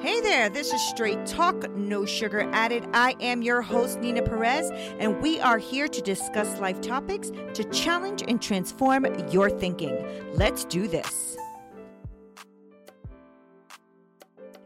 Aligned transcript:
Hey 0.00 0.22
there, 0.22 0.48
this 0.48 0.72
is 0.72 0.80
Straight 0.80 1.26
Talk, 1.26 1.70
no 1.76 2.06
sugar 2.06 2.48
added. 2.54 2.88
I 2.94 3.16
am 3.20 3.42
your 3.42 3.60
host, 3.60 4.00
Nina 4.00 4.22
Perez, 4.22 4.70
and 4.98 5.20
we 5.20 5.38
are 5.40 5.58
here 5.58 5.88
to 5.88 6.00
discuss 6.00 6.58
life 6.58 6.80
topics 6.80 7.30
to 7.52 7.64
challenge 7.64 8.24
and 8.26 8.40
transform 8.40 9.04
your 9.28 9.50
thinking. 9.50 10.02
Let's 10.32 10.64
do 10.64 10.88
this. 10.88 11.36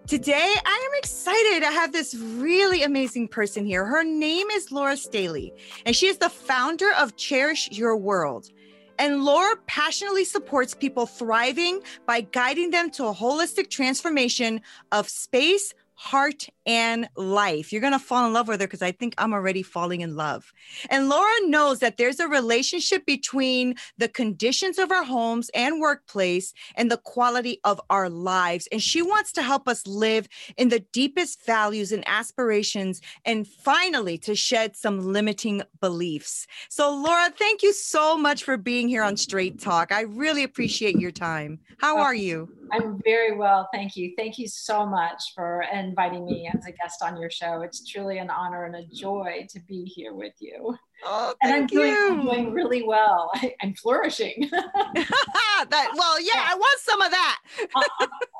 Today, 0.06 0.54
I 0.64 0.88
am 0.92 0.98
excited. 0.98 1.64
I 1.64 1.72
have 1.72 1.90
this 1.90 2.14
really 2.14 2.84
amazing 2.84 3.26
person 3.26 3.66
here. 3.66 3.84
Her 3.84 4.04
name 4.04 4.48
is 4.50 4.70
Laura 4.70 4.96
Staley, 4.96 5.52
and 5.84 5.96
she 5.96 6.06
is 6.06 6.18
the 6.18 6.28
founder 6.28 6.92
of 6.92 7.16
Cherish 7.16 7.70
Your 7.72 7.96
World. 7.96 8.50
And 8.98 9.24
Laura 9.24 9.56
passionately 9.66 10.24
supports 10.24 10.74
people 10.74 11.06
thriving 11.06 11.80
by 12.06 12.20
guiding 12.22 12.70
them 12.70 12.90
to 12.92 13.06
a 13.06 13.14
holistic 13.14 13.70
transformation 13.70 14.60
of 14.92 15.08
space, 15.08 15.74
heart, 15.94 16.48
and 16.66 17.08
life. 17.16 17.72
You're 17.72 17.80
going 17.80 17.92
to 17.92 17.98
fall 17.98 18.26
in 18.26 18.32
love 18.32 18.48
with 18.48 18.60
her 18.60 18.66
because 18.66 18.82
I 18.82 18.92
think 18.92 19.14
I'm 19.18 19.32
already 19.32 19.62
falling 19.62 20.00
in 20.00 20.16
love. 20.16 20.52
And 20.90 21.08
Laura 21.08 21.32
knows 21.42 21.80
that 21.80 21.96
there's 21.96 22.20
a 22.20 22.28
relationship 22.28 23.06
between 23.06 23.76
the 23.98 24.08
conditions 24.08 24.78
of 24.78 24.90
our 24.90 25.04
homes 25.04 25.50
and 25.54 25.80
workplace 25.80 26.52
and 26.76 26.90
the 26.90 26.96
quality 26.96 27.60
of 27.64 27.80
our 27.90 28.08
lives. 28.08 28.68
And 28.72 28.82
she 28.82 29.02
wants 29.02 29.32
to 29.32 29.42
help 29.42 29.68
us 29.68 29.86
live 29.86 30.28
in 30.56 30.68
the 30.68 30.80
deepest 30.80 31.44
values 31.44 31.92
and 31.92 32.04
aspirations 32.06 33.00
and 33.24 33.46
finally 33.46 34.18
to 34.18 34.34
shed 34.34 34.76
some 34.76 35.12
limiting 35.12 35.62
beliefs. 35.80 36.46
So, 36.68 36.94
Laura, 36.94 37.30
thank 37.30 37.62
you 37.62 37.72
so 37.72 38.16
much 38.16 38.44
for 38.44 38.56
being 38.56 38.88
here 38.88 39.02
on 39.02 39.16
Straight 39.16 39.60
Talk. 39.60 39.92
I 39.92 40.02
really 40.02 40.42
appreciate 40.42 40.96
your 40.96 41.10
time. 41.10 41.60
How 41.78 41.98
uh, 41.98 42.02
are 42.02 42.14
you? 42.14 42.48
I'm 42.72 43.00
very 43.04 43.36
well. 43.36 43.68
Thank 43.72 43.96
you. 43.96 44.14
Thank 44.16 44.38
you 44.38 44.48
so 44.48 44.86
much 44.86 45.32
for 45.34 45.64
inviting 45.72 46.24
me 46.24 46.50
as 46.58 46.66
a 46.66 46.72
guest 46.72 47.02
on 47.02 47.20
your 47.20 47.30
show. 47.30 47.62
It's 47.62 47.86
truly 47.88 48.18
an 48.18 48.30
honor 48.30 48.64
and 48.64 48.76
a 48.76 48.84
joy 48.86 49.46
to 49.50 49.60
be 49.60 49.84
here 49.84 50.14
with 50.14 50.34
you. 50.40 50.76
Oh, 51.04 51.34
and 51.42 51.52
I'm 51.52 51.66
doing, 51.66 51.90
you. 51.90 52.08
I'm 52.08 52.22
doing 52.22 52.52
really 52.52 52.82
well. 52.82 53.30
I, 53.34 53.54
am 53.62 53.74
flourishing. 53.74 54.48
that 54.50 55.90
well, 55.96 56.20
yeah, 56.20 56.46
I 56.48 56.54
want 56.54 56.80
some 56.80 57.00
of 57.00 57.10
that. 57.10 57.40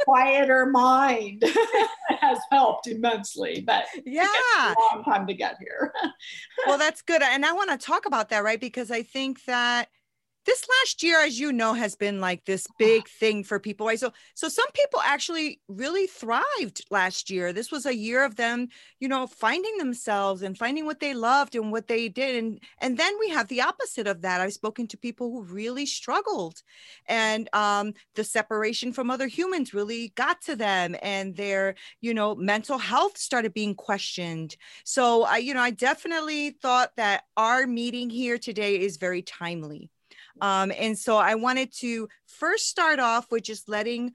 quieter 0.05 0.67
mind 0.67 1.43
has 2.21 2.39
helped 2.51 2.87
immensely, 2.87 3.63
but 3.67 3.85
yeah, 4.05 4.27
a 4.27 4.75
long 4.95 5.05
time 5.05 5.27
to 5.27 5.35
get 5.35 5.57
here. 5.61 5.93
well, 6.67 6.79
that's 6.79 7.03
good, 7.03 7.23
and 7.23 7.45
I 7.45 7.53
want 7.53 7.71
to 7.71 7.79
talk 7.79 8.07
about 8.07 8.31
that, 8.31 8.45
right? 8.45 8.61
Because 8.61 8.91
I 8.91 9.03
think 9.03 9.45
that 9.45 9.89
this 10.47 10.67
last 10.81 11.03
year 11.03 11.21
as 11.21 11.39
you 11.39 11.53
know 11.53 11.73
has 11.75 11.97
been 11.97 12.21
like 12.21 12.45
this 12.45 12.67
big 12.79 13.09
thing 13.09 13.45
for 13.45 13.59
people 13.59 13.91
so 13.97 14.13
so 14.35 14.49
some 14.49 14.71
people 14.73 15.01
actually 15.01 15.61
really 15.69 16.07
thrived 16.07 16.85
last 16.91 17.31
year. 17.31 17.53
This 17.53 17.71
was 17.71 17.87
a 17.87 17.95
year 17.95 18.25
of 18.25 18.37
them 18.37 18.69
you 19.01 19.09
know 19.09 19.27
finding 19.27 19.77
themselves 19.79 20.43
and 20.43 20.57
finding 20.57 20.85
what 20.87 21.01
they 21.01 21.15
loved 21.15 21.55
and 21.55 21.73
what 21.73 21.89
they 21.89 22.09
did 22.09 22.37
and 22.37 22.61
and 22.79 22.99
then 22.99 23.13
we 23.19 23.31
have 23.31 23.49
the 23.49 23.63
opposite 23.63 24.07
of 24.07 24.23
that. 24.23 24.41
I've 24.41 24.53
spoken 24.53 24.87
to 24.89 24.97
people 24.97 25.31
who 25.31 25.43
really 25.43 25.87
struggled 25.87 26.63
and 27.07 27.49
um 27.55 27.95
the 28.15 28.25
separation 28.25 28.93
from 28.93 29.11
other 29.11 29.27
humans 29.27 29.75
really 29.75 30.13
got 30.17 30.41
to 30.43 30.57
them 30.57 30.97
and 31.03 31.37
their 31.37 31.75
you 32.01 32.15
know 32.15 32.35
mental 32.35 32.79
health 32.79 33.19
started 33.19 33.55
being 33.55 33.75
questioned. 33.75 34.57
So 34.85 35.25
i 35.25 35.39
you 35.39 35.55
know 35.55 35.61
i 35.61 35.71
definitely 35.71 36.51
thought 36.51 36.91
that 36.97 37.25
our 37.37 37.67
meeting 37.67 38.11
here 38.11 38.39
today 38.39 38.81
is 38.81 38.97
very 38.97 39.23
timely 39.23 39.91
um, 40.41 40.73
and 40.77 40.99
so 40.99 41.17
I 41.17 41.35
wanted 41.35 41.73
to 41.81 42.09
first 42.27 42.69
start 42.69 42.99
off 42.99 43.31
with 43.31 43.45
just 43.45 43.69
letting 43.69 44.13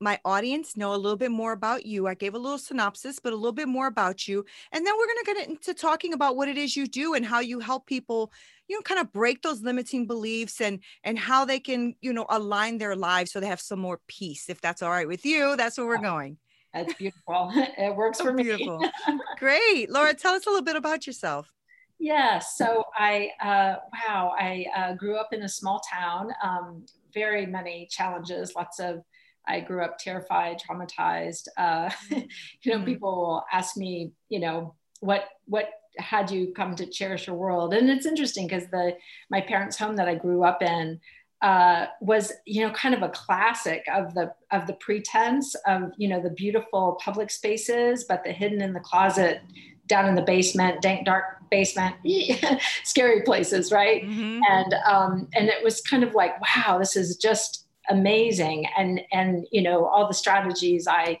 my 0.00 0.18
audience 0.24 0.76
know 0.76 0.94
a 0.94 0.96
little 0.96 1.16
bit 1.16 1.30
more 1.30 1.52
about 1.52 1.84
you. 1.84 2.06
I 2.06 2.14
gave 2.14 2.34
a 2.34 2.38
little 2.38 2.58
synopsis, 2.58 3.18
but 3.18 3.32
a 3.32 3.36
little 3.36 3.52
bit 3.52 3.68
more 3.68 3.86
about 3.86 4.28
you. 4.28 4.44
And 4.72 4.86
then 4.86 4.94
we're 4.96 5.06
going 5.06 5.18
to 5.18 5.34
get 5.34 5.48
into 5.48 5.74
talking 5.74 6.12
about 6.12 6.36
what 6.36 6.48
it 6.48 6.56
is 6.56 6.76
you 6.76 6.86
do 6.86 7.14
and 7.14 7.24
how 7.24 7.40
you 7.40 7.58
help 7.58 7.86
people, 7.86 8.32
you 8.68 8.76
know, 8.76 8.82
kind 8.82 9.00
of 9.00 9.12
break 9.12 9.42
those 9.42 9.62
limiting 9.62 10.06
beliefs 10.06 10.60
and 10.60 10.80
and 11.02 11.18
how 11.18 11.44
they 11.44 11.58
can, 11.58 11.94
you 12.00 12.12
know, 12.12 12.26
align 12.28 12.78
their 12.78 12.94
lives 12.94 13.32
so 13.32 13.40
they 13.40 13.46
have 13.46 13.60
some 13.60 13.80
more 13.80 14.00
peace. 14.06 14.48
If 14.48 14.60
that's 14.60 14.82
all 14.82 14.90
right 14.90 15.08
with 15.08 15.26
you, 15.26 15.56
that's 15.56 15.78
where 15.78 15.86
we're 15.86 15.98
going. 15.98 16.38
That's 16.72 16.94
beautiful. 16.94 17.52
It 17.78 17.96
works 17.96 18.20
for 18.20 18.32
me. 18.32 18.44
Beautiful. 18.44 18.80
Great. 19.38 19.90
Laura, 19.90 20.14
tell 20.14 20.34
us 20.34 20.46
a 20.46 20.50
little 20.50 20.64
bit 20.64 20.76
about 20.76 21.06
yourself. 21.06 21.52
Yeah, 21.98 22.38
so 22.38 22.84
I, 22.96 23.30
uh, 23.42 23.76
wow, 23.92 24.32
I 24.38 24.66
uh, 24.76 24.94
grew 24.94 25.16
up 25.16 25.32
in 25.32 25.42
a 25.42 25.48
small 25.48 25.80
town, 25.92 26.30
um, 26.42 26.86
very 27.12 27.44
many 27.44 27.88
challenges, 27.90 28.54
lots 28.54 28.78
of, 28.78 29.02
I 29.46 29.60
grew 29.60 29.82
up 29.82 29.98
terrified, 29.98 30.60
traumatized. 30.60 31.48
Uh, 31.56 31.90
you 32.10 32.22
know, 32.66 32.76
mm-hmm. 32.76 32.84
people 32.84 33.16
will 33.16 33.44
ask 33.52 33.76
me, 33.76 34.12
you 34.28 34.40
know, 34.40 34.74
what, 35.00 35.24
what 35.46 35.70
had 35.96 36.30
you 36.30 36.52
come 36.54 36.76
to 36.76 36.86
cherish 36.86 37.26
your 37.26 37.36
world? 37.36 37.74
And 37.74 37.90
it's 37.90 38.06
interesting 38.06 38.46
because 38.46 38.68
the, 38.68 38.96
my 39.30 39.40
parents' 39.40 39.78
home 39.78 39.96
that 39.96 40.08
I 40.08 40.14
grew 40.14 40.44
up 40.44 40.62
in, 40.62 41.00
uh, 41.40 41.86
was 42.00 42.32
you 42.46 42.66
know 42.66 42.72
kind 42.72 42.96
of 42.96 43.02
a 43.02 43.08
classic 43.10 43.84
of 43.94 44.12
the 44.14 44.32
of 44.50 44.66
the 44.66 44.72
pretense 44.74 45.54
of 45.66 45.92
you 45.96 46.08
know 46.08 46.20
the 46.20 46.30
beautiful 46.30 46.98
public 47.00 47.30
spaces 47.30 48.04
but 48.08 48.24
the 48.24 48.32
hidden 48.32 48.60
in 48.60 48.72
the 48.72 48.80
closet 48.80 49.40
down 49.88 50.06
in 50.06 50.14
the 50.14 50.22
basement, 50.22 50.82
dank, 50.82 51.04
dark 51.04 51.24
basement, 51.50 51.96
scary 52.84 53.22
places, 53.22 53.72
right? 53.72 54.02
Mm-hmm. 54.04 54.40
And 54.48 54.74
um, 54.86 55.28
and 55.34 55.48
it 55.48 55.64
was 55.64 55.80
kind 55.80 56.04
of 56.04 56.14
like, 56.14 56.34
wow, 56.40 56.78
this 56.78 56.96
is 56.96 57.16
just 57.16 57.66
amazing. 57.90 58.66
And 58.76 59.00
and 59.12 59.46
you 59.50 59.62
know 59.62 59.86
all 59.86 60.06
the 60.06 60.14
strategies 60.14 60.86
I 60.86 61.18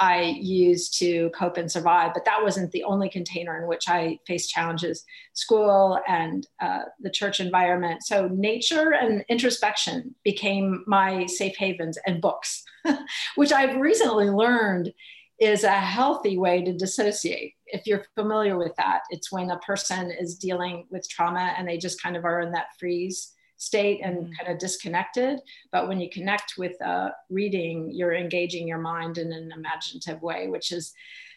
I 0.00 0.34
used 0.40 0.98
to 1.00 1.30
cope 1.38 1.58
and 1.58 1.70
survive, 1.70 2.12
but 2.14 2.24
that 2.24 2.42
wasn't 2.42 2.72
the 2.72 2.84
only 2.84 3.10
container 3.10 3.60
in 3.60 3.68
which 3.68 3.84
I 3.86 4.18
faced 4.26 4.50
challenges. 4.50 5.04
School 5.34 6.00
and 6.08 6.46
uh, 6.60 6.84
the 7.00 7.10
church 7.10 7.38
environment. 7.38 8.02
So 8.02 8.26
nature 8.28 8.94
and 8.94 9.22
introspection 9.28 10.14
became 10.24 10.84
my 10.86 11.26
safe 11.26 11.54
havens 11.58 11.98
and 12.06 12.22
books, 12.22 12.64
which 13.34 13.52
I've 13.52 13.76
recently 13.76 14.30
learned 14.30 14.94
is 15.38 15.64
a 15.64 15.70
healthy 15.70 16.38
way 16.38 16.62
to 16.62 16.72
dissociate. 16.72 17.54
If 17.72 17.86
you're 17.86 18.04
familiar 18.14 18.56
with 18.56 18.74
that, 18.76 19.00
it's 19.10 19.32
when 19.32 19.50
a 19.50 19.58
person 19.58 20.10
is 20.10 20.36
dealing 20.36 20.86
with 20.90 21.08
trauma 21.08 21.54
and 21.56 21.66
they 21.66 21.78
just 21.78 22.02
kind 22.02 22.16
of 22.16 22.24
are 22.24 22.40
in 22.40 22.52
that 22.52 22.68
freeze 22.78 23.32
state 23.56 24.00
and 24.02 24.16
mm-hmm. 24.16 24.32
kind 24.38 24.52
of 24.52 24.58
disconnected. 24.58 25.40
But 25.70 25.88
when 25.88 26.00
you 26.00 26.08
connect 26.10 26.54
with 26.56 26.80
uh, 26.82 27.10
reading, 27.28 27.90
you're 27.92 28.14
engaging 28.14 28.66
your 28.66 28.78
mind 28.78 29.18
in 29.18 29.32
an 29.32 29.52
imaginative 29.52 30.22
way, 30.22 30.48
which 30.48 30.72
is 30.72 30.92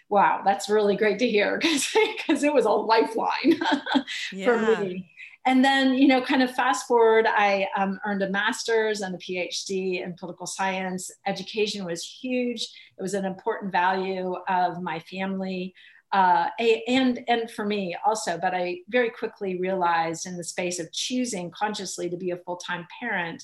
wow, 0.09 0.41
that's 0.45 0.69
really 0.69 0.95
great 0.95 1.17
to 1.17 1.27
hear 1.27 1.57
because 1.61 2.43
it 2.43 2.53
was 2.53 2.65
a 2.65 2.69
lifeline 2.69 3.59
yeah. 4.31 4.45
for 4.45 4.59
me 4.59 5.09
and 5.45 5.63
then 5.63 5.93
you 5.93 6.07
know 6.07 6.21
kind 6.21 6.41
of 6.41 6.53
fast 6.53 6.87
forward 6.87 7.25
i 7.27 7.67
um, 7.77 7.99
earned 8.05 8.21
a 8.21 8.29
master's 8.29 9.01
and 9.01 9.15
a 9.15 9.17
phd 9.17 10.03
in 10.03 10.13
political 10.13 10.45
science 10.45 11.11
education 11.25 11.85
was 11.85 12.03
huge 12.03 12.67
it 12.97 13.01
was 13.01 13.13
an 13.13 13.25
important 13.25 13.71
value 13.71 14.35
of 14.47 14.81
my 14.81 14.99
family 14.99 15.73
uh, 16.13 16.47
and 16.87 17.23
and 17.27 17.51
for 17.51 17.65
me 17.65 17.95
also 18.05 18.37
but 18.37 18.53
i 18.53 18.77
very 18.87 19.09
quickly 19.09 19.59
realized 19.59 20.25
in 20.25 20.37
the 20.37 20.43
space 20.43 20.79
of 20.79 20.91
choosing 20.91 21.51
consciously 21.51 22.09
to 22.09 22.17
be 22.17 22.31
a 22.31 22.37
full-time 22.37 22.87
parent 22.99 23.43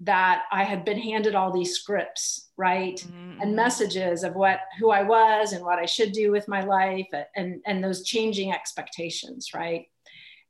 that 0.00 0.44
I 0.52 0.62
had 0.62 0.84
been 0.84 0.98
handed 0.98 1.34
all 1.34 1.52
these 1.52 1.74
scripts, 1.74 2.50
right? 2.56 2.96
Mm-hmm. 2.96 3.40
And 3.40 3.56
messages 3.56 4.22
of 4.22 4.34
what 4.34 4.60
who 4.78 4.90
I 4.90 5.02
was 5.02 5.52
and 5.52 5.64
what 5.64 5.78
I 5.78 5.86
should 5.86 6.12
do 6.12 6.30
with 6.30 6.46
my 6.48 6.62
life 6.62 7.08
and 7.34 7.60
and 7.66 7.82
those 7.82 8.04
changing 8.04 8.52
expectations, 8.52 9.50
right? 9.54 9.86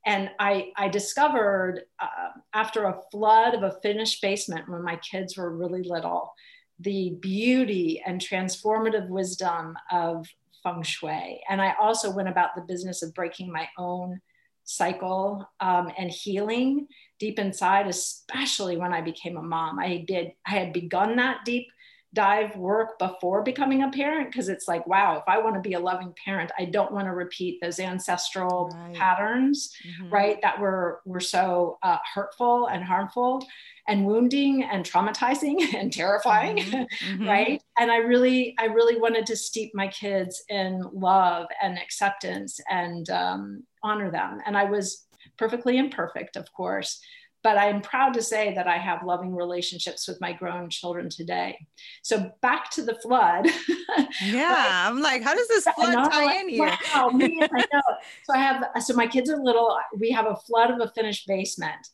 And 0.05 0.31
I 0.39 0.73
I 0.77 0.89
discovered 0.89 1.85
uh, 1.99 2.31
after 2.53 2.85
a 2.85 3.00
flood 3.11 3.55
of 3.55 3.62
a 3.62 3.79
finished 3.83 4.21
basement 4.21 4.69
when 4.69 4.83
my 4.83 4.97
kids 4.97 5.37
were 5.37 5.56
really 5.56 5.83
little, 5.83 6.35
the 6.79 7.17
beauty 7.21 8.03
and 8.05 8.21
transformative 8.21 9.09
wisdom 9.09 9.77
of 9.91 10.27
feng 10.62 10.82
shui. 10.82 11.40
And 11.49 11.60
I 11.60 11.75
also 11.81 12.10
went 12.10 12.28
about 12.28 12.50
the 12.55 12.62
business 12.62 13.02
of 13.02 13.14
breaking 13.14 13.52
my 13.52 13.69
own 13.78 14.20
cycle 14.64 15.49
um, 15.60 15.90
and 15.96 16.10
healing 16.10 16.87
deep 17.19 17.38
inside, 17.38 17.87
especially 17.87 18.76
when 18.76 18.93
I 18.93 19.00
became 19.00 19.37
a 19.37 19.43
mom. 19.43 19.78
I 19.78 20.05
did, 20.06 20.32
I 20.46 20.50
had 20.50 20.72
begun 20.72 21.16
that 21.16 21.44
deep 21.44 21.69
dive 22.14 22.56
work 22.56 22.99
before 22.99 23.43
becoming 23.43 23.82
a 23.82 23.90
parent 23.90 24.31
because 24.31 24.49
it's 24.49 24.66
like, 24.66 24.87
wow, 24.87 25.19
if 25.19 25.25
I 25.26 25.38
want 25.38 25.56
to 25.56 25.60
be 25.60 25.75
a 25.75 25.81
loving 25.81 26.14
parent, 26.25 26.50
I 26.58 26.64
don't 26.64 26.93
want 26.93 27.06
to 27.06 27.12
repeat 27.12 27.60
those 27.60 27.78
ancestral 27.78 28.70
right. 28.75 28.94
patterns, 28.94 29.75
mm-hmm. 29.87 30.12
right? 30.12 30.38
That 30.43 30.58
were 30.58 31.02
were 31.05 31.20
so 31.20 31.78
uh, 31.82 31.99
hurtful 32.14 32.66
and 32.69 32.82
harmful 32.82 33.46
and 33.88 34.06
wounding 34.06 34.64
and 34.64 34.84
traumatizing 34.84 35.75
and 35.75 35.93
terrifying, 35.93 36.58
mm-hmm. 36.58 36.78
Mm-hmm. 37.08 37.28
right? 37.28 37.62
And 37.78 37.90
I 37.90 37.99
really, 37.99 38.54
I 38.58 38.66
really 38.66 38.99
wanted 38.99 39.26
to 39.26 39.37
steep 39.37 39.75
my 39.75 39.88
kids 39.88 40.43
in 40.49 40.82
love 40.93 41.46
and 41.62 41.78
acceptance 41.78 42.61
and 42.70 43.08
um, 43.11 43.62
honor 43.82 44.11
them. 44.11 44.40
And 44.46 44.56
I 44.56 44.64
was 44.64 45.06
perfectly 45.37 45.78
imperfect, 45.78 46.37
of 46.37 46.52
course, 46.52 47.00
but 47.49 47.56
I'm 47.56 47.81
proud 47.81 48.12
to 48.12 48.21
say 48.21 48.53
that 48.56 48.67
I 48.67 48.77
have 48.77 49.03
loving 49.03 49.35
relationships 49.35 50.06
with 50.06 50.21
my 50.21 50.35
grown 50.35 50.69
children 50.69 51.09
today. 51.09 51.56
So 52.03 52.31
back 52.43 52.69
to 52.73 52.83
the 52.83 52.95
flood. 52.97 53.49
yeah, 54.23 54.87
I'm 54.87 55.00
like, 55.00 55.23
how 55.23 55.35
does 55.35 55.49
this 55.49 55.65
flood 55.65 56.11
tie 56.11 56.41
in 56.41 56.50
here? 56.50 56.77
Wow, 56.95 57.09
me, 57.09 57.41
I 57.43 57.65
know. 57.73 57.81
So 58.25 58.35
I 58.35 58.37
have, 58.37 58.65
so 58.83 58.93
my 58.93 59.06
kids 59.06 59.31
are 59.31 59.39
little. 59.39 59.75
We 59.99 60.11
have 60.11 60.27
a 60.27 60.37
flood 60.37 60.71
of 60.71 60.87
a 60.87 60.93
finished 60.93 61.27
basement. 61.27 61.89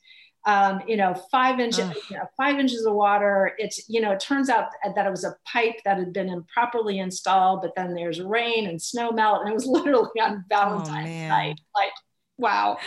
Um, 0.44 0.82
you 0.88 0.96
know, 0.96 1.14
five 1.30 1.60
inches, 1.60 1.88
you 2.10 2.16
know, 2.16 2.26
five 2.36 2.58
inches 2.58 2.84
of 2.84 2.94
water. 2.94 3.52
It's, 3.56 3.88
you 3.88 4.00
know, 4.00 4.10
it 4.10 4.18
turns 4.18 4.48
out 4.48 4.70
that 4.96 5.06
it 5.06 5.10
was 5.10 5.22
a 5.22 5.36
pipe 5.46 5.76
that 5.84 5.98
had 5.98 6.12
been 6.12 6.30
improperly 6.30 6.98
installed, 6.98 7.62
but 7.62 7.76
then 7.76 7.94
there's 7.94 8.20
rain 8.20 8.66
and 8.66 8.82
snow 8.82 9.12
melt, 9.12 9.42
and 9.42 9.50
it 9.50 9.54
was 9.54 9.66
literally 9.68 10.20
on 10.20 10.44
Valentine's 10.48 11.10
oh, 11.10 11.28
night. 11.28 11.60
Like, 11.76 11.92
wow. 12.38 12.78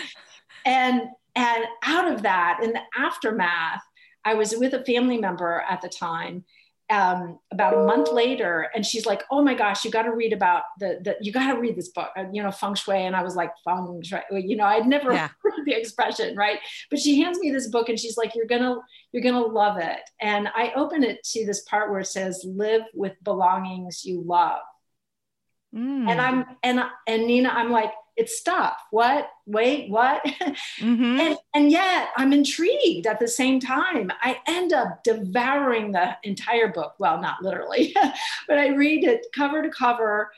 And 0.65 1.03
and 1.37 1.65
out 1.83 2.11
of 2.11 2.23
that, 2.23 2.59
in 2.63 2.73
the 2.73 2.81
aftermath, 2.97 3.83
I 4.25 4.33
was 4.33 4.55
with 4.57 4.73
a 4.73 4.83
family 4.83 5.17
member 5.17 5.63
at 5.69 5.81
the 5.81 5.87
time. 5.87 6.43
Um, 6.89 7.39
about 7.51 7.73
a 7.73 7.83
month 7.83 8.13
later, 8.13 8.69
and 8.73 8.85
she's 8.85 9.05
like, 9.05 9.21
"Oh 9.29 9.43
my 9.43 9.53
gosh, 9.53 9.83
you 9.83 9.91
got 9.91 10.03
to 10.03 10.15
read 10.15 10.31
about 10.31 10.63
the, 10.79 11.01
the 11.03 11.17
you 11.19 11.33
got 11.33 11.53
to 11.53 11.59
read 11.59 11.75
this 11.75 11.89
book, 11.89 12.11
uh, 12.17 12.23
you 12.31 12.41
know, 12.41 12.49
feng 12.49 12.75
shui." 12.75 13.05
And 13.05 13.13
I 13.13 13.23
was 13.23 13.35
like, 13.35 13.51
"Feng 13.65 14.01
shui," 14.01 14.21
you 14.31 14.55
know, 14.55 14.63
I'd 14.63 14.87
never 14.87 15.11
yeah. 15.11 15.27
heard 15.43 15.65
the 15.65 15.73
expression, 15.73 16.37
right? 16.37 16.59
But 16.89 16.99
she 16.99 17.21
hands 17.21 17.39
me 17.39 17.51
this 17.51 17.67
book, 17.67 17.89
and 17.89 17.99
she's 17.99 18.15
like, 18.15 18.35
"You're 18.35 18.45
gonna, 18.45 18.77
you're 19.11 19.21
gonna 19.21 19.45
love 19.45 19.77
it." 19.77 19.99
And 20.21 20.47
I 20.55 20.71
open 20.77 21.03
it 21.03 21.25
to 21.33 21.45
this 21.45 21.63
part 21.63 21.91
where 21.91 21.99
it 21.99 22.07
says, 22.07 22.45
"Live 22.47 22.83
with 22.93 23.21
belongings 23.21 24.05
you 24.05 24.23
love." 24.25 24.61
Mm. 25.75 26.09
And 26.09 26.21
I'm 26.21 26.45
and 26.63 26.79
and 27.05 27.27
Nina, 27.27 27.49
I'm 27.49 27.69
like, 27.69 27.91
it's 28.17 28.37
stuff. 28.37 28.75
What? 28.91 29.29
Wait, 29.45 29.89
what? 29.89 30.25
Mm-hmm. 30.79 31.19
and, 31.19 31.37
and 31.55 31.71
yet 31.71 32.09
I'm 32.17 32.33
intrigued 32.33 33.07
at 33.07 33.19
the 33.19 33.27
same 33.27 33.59
time. 33.59 34.11
I 34.21 34.39
end 34.47 34.73
up 34.73 35.03
devouring 35.03 35.91
the 35.91 36.15
entire 36.23 36.67
book. 36.67 36.93
Well, 36.99 37.19
not 37.19 37.41
literally, 37.41 37.95
but 38.47 38.57
I 38.57 38.69
read 38.69 39.03
it 39.03 39.25
cover 39.33 39.61
to 39.63 39.69
cover. 39.69 40.31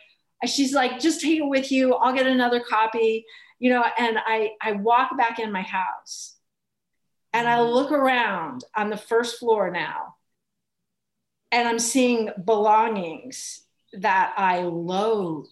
She's 0.46 0.74
like, 0.74 1.00
just 1.00 1.22
take 1.22 1.40
it 1.40 1.48
with 1.48 1.72
you. 1.72 1.94
I'll 1.96 2.14
get 2.14 2.28
another 2.28 2.62
copy, 2.62 3.26
you 3.60 3.70
know, 3.70 3.84
and 3.98 4.18
I, 4.26 4.52
I 4.62 4.74
walk 4.74 5.18
back 5.18 5.40
in 5.40 5.52
my 5.52 5.62
house 5.62 6.36
and 7.34 7.48
I 7.48 7.58
mm-hmm. 7.58 7.72
look 7.72 7.92
around 7.92 8.64
on 8.76 8.90
the 8.90 8.98
first 8.98 9.40
floor 9.40 9.70
now 9.72 10.16
and 11.52 11.68
I'm 11.68 11.80
seeing 11.80 12.30
belongings 12.44 13.62
that 13.94 14.34
I 14.38 14.62
loathe 14.62 15.48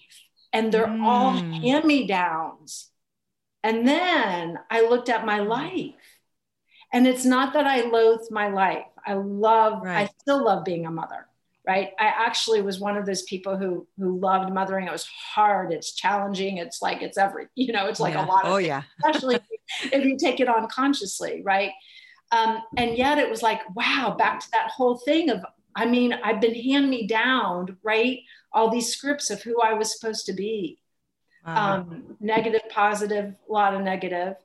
and 0.57 0.71
they're 0.71 0.88
mm. 0.88 1.04
all 1.04 1.31
hand 1.33 1.86
me 1.86 2.07
downs. 2.07 2.89
And 3.63 3.88
then 3.88 4.57
I 4.71 4.81
looked 4.81 5.07
at 5.07 5.25
my 5.25 5.39
life. 5.39 5.94
And 6.92 7.06
it's 7.06 7.25
not 7.25 7.54
that 7.54 7.68
I 7.68 7.81
loathe 7.81 8.31
my 8.31 8.48
life. 8.48 8.86
I 9.06 9.13
love, 9.13 9.83
right. 9.83 10.09
I 10.09 10.09
still 10.19 10.44
love 10.44 10.65
being 10.65 10.88
a 10.88 10.92
mother, 10.92 11.27
right? 11.68 11.92
I 12.00 12.06
actually 12.07 12.62
was 12.62 12.80
one 12.80 12.98
of 12.98 13.06
those 13.06 13.24
people 13.24 13.56
who 13.56 13.86
who 14.00 14.19
loved 14.19 14.51
mothering. 14.51 14.88
It 14.88 14.92
was 14.92 15.06
hard, 15.06 15.71
it's 15.71 15.94
challenging, 15.94 16.57
it's 16.57 16.81
like 16.81 17.01
it's 17.01 17.18
every, 17.18 17.48
you 17.56 17.71
know, 17.71 17.88
it's 17.88 18.00
like 18.00 18.15
yeah. 18.15 18.25
a 18.25 18.27
lot 18.27 18.45
of 18.45 18.54
oh, 18.54 18.57
yeah. 18.57 18.83
especially 19.06 19.39
if 19.83 20.06
you 20.06 20.18
take 20.18 20.39
it 20.39 20.48
on 20.48 20.68
consciously, 20.69 21.42
right? 21.44 21.71
Um, 22.31 22.62
and 22.77 22.98
yet 22.98 23.19
it 23.19 23.30
was 23.30 23.44
like, 23.44 23.62
wow, 23.75 24.15
back 24.18 24.39
to 24.39 24.51
that 24.54 24.71
whole 24.71 24.98
thing 24.98 25.30
of, 25.30 25.45
I 25.78 25.86
mean, 25.86 26.12
I've 26.12 26.42
been 26.42 26.56
hand 26.56 26.90
me 26.90 27.08
down, 27.08 27.78
right? 27.84 28.20
all 28.58 28.70
these 28.70 28.92
scripts 28.92 29.30
of 29.30 29.42
who 29.42 29.62
I 29.62 29.74
was 29.74 29.98
supposed 29.98 30.26
to 30.26 30.34
be. 30.34 30.80
Wow. 31.46 31.76
Um, 31.76 32.16
negative, 32.20 32.62
positive, 32.70 33.36
a 33.48 33.52
lot 33.52 33.74
of 33.74 33.82
negative. 33.82 34.36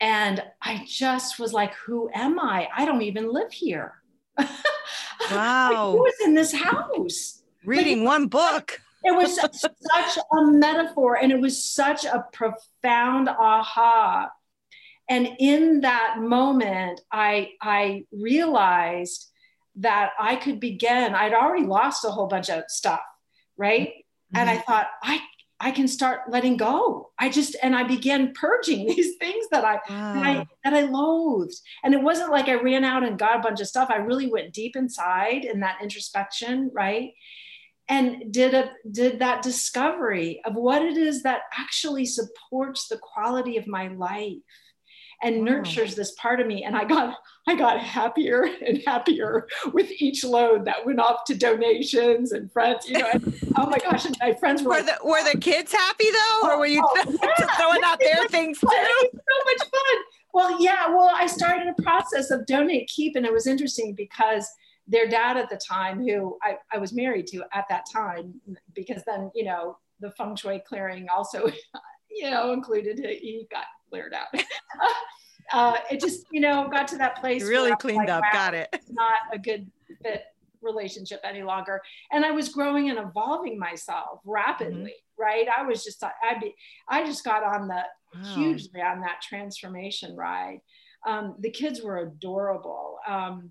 And 0.00 0.42
I 0.62 0.84
just 0.86 1.40
was 1.40 1.52
like, 1.52 1.74
who 1.74 2.08
am 2.14 2.38
I? 2.38 2.68
I 2.74 2.84
don't 2.84 3.02
even 3.02 3.32
live 3.32 3.52
here. 3.52 3.94
Wow. 4.38 4.46
like, 5.30 5.76
who 5.76 5.98
was 5.98 6.14
in 6.24 6.34
this 6.34 6.52
house? 6.52 7.42
Reading 7.64 8.04
like, 8.04 8.06
one 8.06 8.26
book. 8.28 8.80
it 9.02 9.14
was 9.14 9.34
such 9.36 10.18
a 10.32 10.46
metaphor 10.46 11.18
and 11.20 11.32
it 11.32 11.40
was 11.40 11.62
such 11.62 12.04
a 12.04 12.26
profound 12.32 13.28
aha. 13.28 14.30
And 15.10 15.30
in 15.40 15.80
that 15.80 16.18
moment, 16.20 17.00
I, 17.10 17.52
I 17.60 18.04
realized 18.12 19.32
that 19.78 20.10
I 20.18 20.36
could 20.36 20.60
begin. 20.60 21.14
I'd 21.14 21.34
already 21.34 21.66
lost 21.66 22.04
a 22.04 22.10
whole 22.10 22.26
bunch 22.26 22.50
of 22.50 22.64
stuff 22.68 23.00
right 23.58 23.88
mm-hmm. 23.88 24.36
and 24.38 24.48
i 24.48 24.54
mm-hmm. 24.54 24.62
thought 24.62 24.86
i 25.02 25.20
i 25.60 25.70
can 25.70 25.88
start 25.88 26.20
letting 26.30 26.56
go 26.56 27.10
i 27.18 27.28
just 27.28 27.56
and 27.62 27.76
i 27.76 27.82
began 27.82 28.32
purging 28.32 28.86
these 28.94 29.16
things 29.16 29.46
that 29.50 29.64
I, 29.64 29.74
wow. 29.90 30.14
that 30.14 30.24
I 30.24 30.46
that 30.64 30.74
i 30.74 30.82
loathed 30.82 31.60
and 31.84 31.92
it 31.92 32.02
wasn't 32.02 32.30
like 32.30 32.48
i 32.48 32.54
ran 32.54 32.84
out 32.84 33.04
and 33.04 33.18
got 33.18 33.36
a 33.36 33.42
bunch 33.42 33.60
of 33.60 33.66
stuff 33.66 33.90
i 33.90 33.96
really 33.96 34.30
went 34.30 34.54
deep 34.54 34.76
inside 34.76 35.44
in 35.44 35.60
that 35.60 35.78
introspection 35.82 36.70
right 36.72 37.10
and 37.90 38.32
did 38.32 38.54
a 38.54 38.70
did 38.90 39.18
that 39.18 39.42
discovery 39.42 40.40
of 40.44 40.54
what 40.54 40.82
it 40.82 40.96
is 40.96 41.22
that 41.22 41.42
actually 41.58 42.06
supports 42.06 42.86
the 42.88 42.98
quality 42.98 43.56
of 43.56 43.66
my 43.66 43.88
life 43.88 44.36
and 45.22 45.38
wow. 45.38 45.44
nurtures 45.44 45.94
this 45.94 46.12
part 46.12 46.40
of 46.40 46.46
me. 46.46 46.64
And 46.64 46.76
i 46.76 46.84
got 46.84 47.16
i 47.46 47.54
got 47.54 47.80
happier 47.80 48.48
and 48.66 48.82
happier 48.86 49.46
with 49.72 49.90
each 50.00 50.24
load 50.24 50.64
that 50.64 50.84
went 50.84 51.00
off 51.00 51.24
to 51.26 51.34
donations 51.34 52.32
and 52.32 52.50
friends 52.52 52.88
you 52.88 52.98
know 52.98 53.08
and, 53.12 53.34
oh 53.56 53.68
my 53.68 53.78
gosh 53.78 54.04
and 54.04 54.16
my 54.20 54.32
friends 54.34 54.62
were 54.62 54.70
were 54.70 54.82
the, 54.82 54.98
were 55.02 55.32
the 55.32 55.38
kids 55.38 55.72
happy 55.72 56.10
though? 56.10 56.48
Or 56.48 56.58
were 56.58 56.66
you 56.66 56.82
oh, 56.84 57.18
yeah. 57.22 57.46
throwing 57.56 57.82
out 57.84 57.98
their 58.00 58.26
things 58.28 58.58
too? 58.58 58.68
so 58.68 59.08
much 59.44 59.58
fun. 59.58 60.02
Well 60.34 60.62
yeah 60.62 60.88
well 60.88 61.10
i 61.14 61.26
started 61.26 61.68
a 61.68 61.82
process 61.82 62.30
of 62.30 62.46
donate 62.46 62.88
keep 62.88 63.16
and 63.16 63.24
it 63.24 63.32
was 63.32 63.46
interesting 63.46 63.94
because 63.94 64.48
their 64.88 65.06
dad 65.06 65.36
at 65.36 65.50
the 65.50 65.56
time 65.56 66.00
who 66.00 66.38
I, 66.42 66.56
I 66.72 66.78
was 66.78 66.92
married 66.92 67.26
to 67.28 67.44
at 67.52 67.66
that 67.68 67.84
time 67.92 68.40
because 68.74 69.02
then 69.06 69.30
you 69.34 69.44
know 69.44 69.78
the 70.00 70.10
feng 70.12 70.34
shui 70.34 70.62
clearing 70.66 71.06
also 71.14 71.46
you 72.10 72.30
know 72.30 72.52
included 72.52 72.98
he 72.98 73.46
got 73.50 73.64
cleared 73.88 74.14
out. 74.14 74.28
uh, 75.52 75.76
it 75.90 76.00
just, 76.00 76.26
you 76.30 76.40
know, 76.40 76.68
got 76.68 76.88
to 76.88 76.98
that 76.98 77.16
place. 77.16 77.42
Really 77.42 77.74
cleaned 77.76 77.98
like, 77.98 78.08
up. 78.08 78.22
Wow, 78.22 78.30
got 78.32 78.54
it. 78.54 78.68
not 78.90 79.18
a 79.32 79.38
good 79.38 79.70
fit 80.02 80.22
relationship 80.62 81.20
any 81.24 81.42
longer. 81.42 81.80
And 82.12 82.24
I 82.24 82.30
was 82.30 82.48
growing 82.48 82.90
and 82.90 82.98
evolving 82.98 83.58
myself 83.58 84.20
rapidly, 84.24 84.94
mm-hmm. 84.94 85.22
right? 85.22 85.46
I 85.56 85.62
was 85.62 85.84
just, 85.84 86.02
I 86.02 86.38
be, 86.40 86.54
I 86.88 87.04
just 87.04 87.24
got 87.24 87.42
on 87.42 87.68
the 87.68 87.82
wow. 88.14 88.34
hugely 88.34 88.80
on 88.80 89.00
that 89.00 89.22
transformation 89.22 90.16
ride. 90.16 90.60
Um, 91.06 91.36
the 91.38 91.50
kids 91.50 91.82
were 91.82 91.98
adorable. 91.98 92.98
Um, 93.06 93.50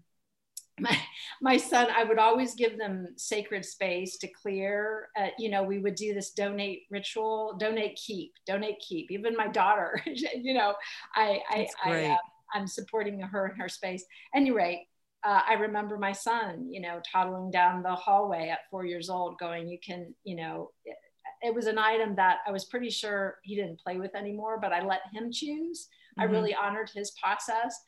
my, 0.79 0.97
my 1.41 1.57
son, 1.57 1.87
I 1.95 2.03
would 2.03 2.19
always 2.19 2.53
give 2.53 2.77
them 2.77 3.07
sacred 3.15 3.65
space 3.65 4.17
to 4.19 4.27
clear. 4.27 5.09
Uh, 5.19 5.27
you 5.37 5.49
know, 5.49 5.63
we 5.63 5.79
would 5.79 5.95
do 5.95 6.13
this 6.13 6.31
donate 6.31 6.83
ritual, 6.91 7.55
donate 7.59 7.95
keep, 7.95 8.33
donate 8.45 8.79
keep. 8.79 9.11
Even 9.11 9.35
my 9.35 9.47
daughter, 9.47 10.01
you 10.05 10.53
know, 10.53 10.75
I, 11.15 11.39
I, 11.49 11.67
I 11.83 12.05
uh, 12.05 12.17
I'm 12.53 12.67
supporting 12.67 13.19
her 13.19 13.47
in 13.47 13.55
her 13.55 13.69
space. 13.69 14.05
Anyway, 14.35 14.87
uh, 15.23 15.41
I 15.47 15.53
remember 15.53 15.97
my 15.97 16.11
son, 16.11 16.67
you 16.71 16.79
know, 16.79 17.01
toddling 17.11 17.51
down 17.51 17.81
the 17.81 17.95
hallway 17.95 18.49
at 18.49 18.69
four 18.69 18.85
years 18.85 19.09
old, 19.09 19.39
going, 19.39 19.67
"You 19.67 19.79
can, 19.83 20.13
you 20.23 20.35
know." 20.35 20.71
It, 20.85 20.95
it 21.43 21.53
was 21.53 21.67
an 21.67 21.77
item 21.77 22.15
that 22.15 22.39
I 22.47 22.51
was 22.51 22.65
pretty 22.65 22.89
sure 22.89 23.37
he 23.43 23.55
didn't 23.55 23.79
play 23.79 23.97
with 23.97 24.15
anymore, 24.15 24.57
but 24.59 24.73
I 24.73 24.83
let 24.83 25.01
him 25.13 25.31
choose. 25.31 25.87
Mm-hmm. 26.17 26.21
I 26.21 26.23
really 26.23 26.55
honored 26.55 26.89
his 26.89 27.11
process 27.11 27.79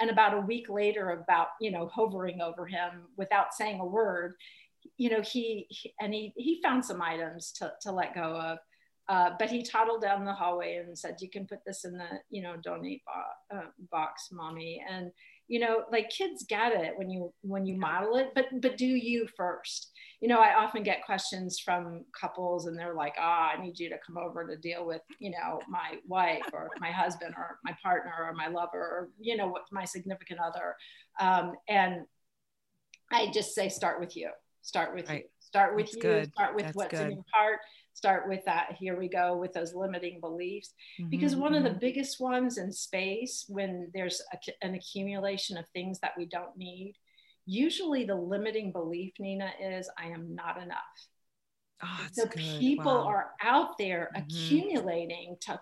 and 0.00 0.10
about 0.10 0.34
a 0.34 0.40
week 0.40 0.68
later 0.68 1.10
about 1.10 1.48
you 1.60 1.70
know 1.70 1.88
hovering 1.88 2.40
over 2.40 2.66
him 2.66 3.08
without 3.16 3.54
saying 3.54 3.80
a 3.80 3.86
word 3.86 4.34
you 4.96 5.10
know 5.10 5.20
he, 5.20 5.66
he 5.68 5.94
and 6.00 6.14
he 6.14 6.32
he 6.36 6.60
found 6.62 6.84
some 6.84 7.02
items 7.02 7.52
to, 7.52 7.72
to 7.82 7.92
let 7.92 8.14
go 8.14 8.36
of. 8.36 8.58
Uh, 9.08 9.30
but 9.38 9.50
he 9.50 9.62
toddled 9.62 10.02
down 10.02 10.26
the 10.26 10.32
hallway 10.34 10.76
and 10.76 10.98
said 10.98 11.16
you 11.20 11.30
can 11.30 11.46
put 11.46 11.60
this 11.64 11.84
in 11.84 11.96
the 11.96 12.08
you 12.30 12.42
know 12.42 12.56
donate 12.62 13.02
bo- 13.06 13.56
uh, 13.56 13.66
box 13.90 14.28
mommy. 14.30 14.82
And 14.88 15.10
you 15.48 15.58
know 15.58 15.84
like 15.90 16.10
kids 16.10 16.44
get 16.48 16.72
it 16.72 16.92
when 16.96 17.10
you 17.10 17.32
when 17.40 17.66
you 17.66 17.76
model 17.76 18.16
it 18.16 18.30
but 18.34 18.46
but 18.60 18.76
do 18.76 18.86
you 18.86 19.26
first? 19.36 19.90
You 20.20 20.28
know 20.28 20.40
i 20.40 20.54
often 20.54 20.82
get 20.82 21.06
questions 21.06 21.60
from 21.60 22.04
couples 22.18 22.66
and 22.66 22.76
they're 22.76 22.94
like 22.94 23.14
ah 23.18 23.50
oh, 23.52 23.56
i 23.58 23.62
need 23.62 23.78
you 23.78 23.88
to 23.88 23.96
come 24.04 24.18
over 24.18 24.46
to 24.46 24.56
deal 24.56 24.84
with 24.84 25.00
you 25.20 25.30
know 25.30 25.60
my 25.68 25.98
wife 26.06 26.42
or 26.52 26.70
my 26.80 26.90
husband 26.90 27.34
or 27.36 27.58
my 27.64 27.76
partner 27.82 28.12
or 28.20 28.34
my 28.34 28.48
lover 28.48 28.80
or 28.80 29.08
you 29.20 29.36
know 29.36 29.46
what 29.46 29.62
my 29.70 29.84
significant 29.84 30.40
other. 30.40 30.74
Um, 31.20 31.52
and 31.68 32.02
i 33.12 33.30
just 33.32 33.54
say 33.54 33.68
start 33.68 34.00
with 34.00 34.16
you. 34.16 34.30
Start 34.62 34.94
with 34.94 35.08
right. 35.08 35.22
you. 35.22 35.28
Start 35.38 35.76
with 35.76 35.86
That's 35.86 35.96
you. 35.96 36.02
good. 36.02 36.32
start 36.32 36.54
with 36.54 36.64
That's 36.66 36.76
what's 36.76 36.90
good. 36.90 37.06
in 37.06 37.12
your 37.12 37.24
heart 37.32 37.60
start 37.98 38.28
with 38.28 38.44
that 38.44 38.76
here 38.78 38.96
we 38.96 39.08
go 39.08 39.36
with 39.36 39.52
those 39.52 39.74
limiting 39.74 40.20
beliefs 40.20 40.72
mm-hmm, 41.00 41.10
because 41.10 41.34
one 41.34 41.52
of 41.52 41.64
the 41.64 41.70
mm-hmm. 41.70 41.80
biggest 41.80 42.20
ones 42.20 42.56
in 42.56 42.72
space 42.72 43.44
when 43.48 43.90
there's 43.92 44.22
a, 44.32 44.64
an 44.64 44.76
accumulation 44.76 45.58
of 45.58 45.64
things 45.72 45.98
that 45.98 46.12
we 46.16 46.24
don't 46.24 46.56
need 46.56 46.94
usually 47.44 48.04
the 48.04 48.14
limiting 48.14 48.70
belief 48.70 49.12
nina 49.18 49.50
is 49.60 49.90
i 49.98 50.06
am 50.06 50.32
not 50.32 50.62
enough 50.62 50.78
oh, 51.82 52.06
so 52.12 52.24
good. 52.26 52.38
people 52.38 52.94
wow. 52.94 53.08
are 53.08 53.30
out 53.42 53.76
there 53.78 54.12
mm-hmm. 54.14 54.22
accumulating 54.22 55.36
to 55.40 55.58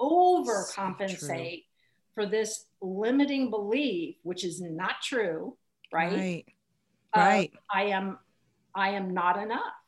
overcompensate 0.00 1.64
so 1.64 1.64
for 2.14 2.24
this 2.24 2.66
limiting 2.80 3.50
belief 3.50 4.14
which 4.22 4.44
is 4.44 4.60
not 4.60 4.94
true 5.02 5.56
right 5.92 6.12
right, 6.12 6.44
right. 7.16 7.52
i 7.68 7.82
am 7.82 8.16
i 8.76 8.90
am 8.90 9.12
not 9.12 9.42
enough 9.42 9.79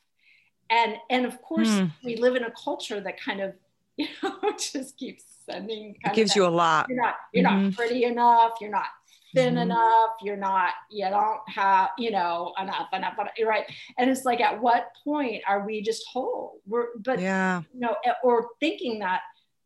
and 0.72 0.96
and 1.10 1.26
of 1.26 1.40
course 1.42 1.68
hmm. 1.68 1.86
we 2.02 2.16
live 2.16 2.34
in 2.34 2.44
a 2.44 2.50
culture 2.50 3.00
that 3.00 3.20
kind 3.20 3.40
of 3.40 3.54
you 3.96 4.08
know 4.22 4.52
just 4.72 4.96
keeps 4.96 5.24
sending 5.44 5.96
it 6.02 6.14
gives 6.14 6.34
you 6.34 6.46
a 6.46 6.48
lot. 6.48 6.86
you're 6.88 7.00
not 7.00 7.14
you're 7.32 7.44
mm-hmm. 7.44 7.64
not 7.66 7.76
pretty 7.76 8.04
enough 8.04 8.52
you're 8.60 8.70
not 8.70 8.86
thin 9.34 9.54
mm-hmm. 9.54 9.62
enough 9.62 10.10
you're 10.22 10.36
not 10.36 10.72
you 10.90 11.08
don't 11.08 11.40
have 11.48 11.90
you 11.98 12.10
know 12.10 12.52
enough 12.60 12.88
enough, 12.92 13.14
enough 13.18 13.28
right. 13.44 13.64
And 13.98 14.10
it's 14.10 14.24
like 14.24 14.40
at 14.40 14.60
what 14.60 14.88
point 15.04 15.42
are 15.46 15.64
we 15.66 15.82
just 15.82 16.04
whole? 16.10 16.60
We're 16.66 16.86
but 16.98 17.20
yeah. 17.20 17.62
you 17.72 17.80
know 17.80 17.96
or 18.22 18.48
thinking 18.60 19.00
that 19.00 19.20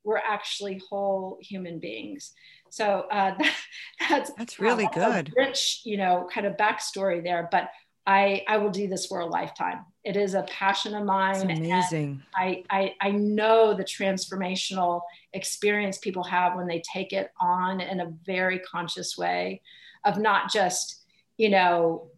we're 0.04 0.18
actually 0.18 0.80
whole 0.88 1.38
human 1.40 1.78
beings. 1.78 2.32
So 2.70 3.06
uh, 3.10 3.34
that, 3.38 3.54
that's 4.08 4.30
that's 4.32 4.58
really 4.58 4.86
uh, 4.86 4.90
good. 4.90 5.32
rich 5.36 5.82
you 5.84 5.96
know 5.96 6.28
kind 6.32 6.46
of 6.46 6.56
backstory 6.56 7.22
there. 7.22 7.48
But 7.50 7.70
I, 8.06 8.44
I 8.46 8.58
will 8.58 8.70
do 8.70 8.86
this 8.86 9.06
for 9.06 9.20
a 9.20 9.26
lifetime. 9.26 9.84
It 10.04 10.16
is 10.16 10.34
a 10.34 10.44
passion 10.44 10.94
of 10.94 11.04
mine. 11.04 11.50
It's 11.50 11.58
amazing. 11.58 12.22
I, 12.34 12.62
I, 12.70 12.94
I 13.00 13.10
know 13.10 13.74
the 13.74 13.82
transformational 13.82 15.00
experience 15.32 15.98
people 15.98 16.22
have 16.22 16.54
when 16.54 16.68
they 16.68 16.80
take 16.92 17.12
it 17.12 17.32
on 17.40 17.80
in 17.80 18.00
a 18.00 18.12
very 18.24 18.60
conscious 18.60 19.18
way 19.18 19.60
of 20.04 20.18
not 20.18 20.52
just, 20.52 21.02
you 21.36 21.50
know, 21.50 22.08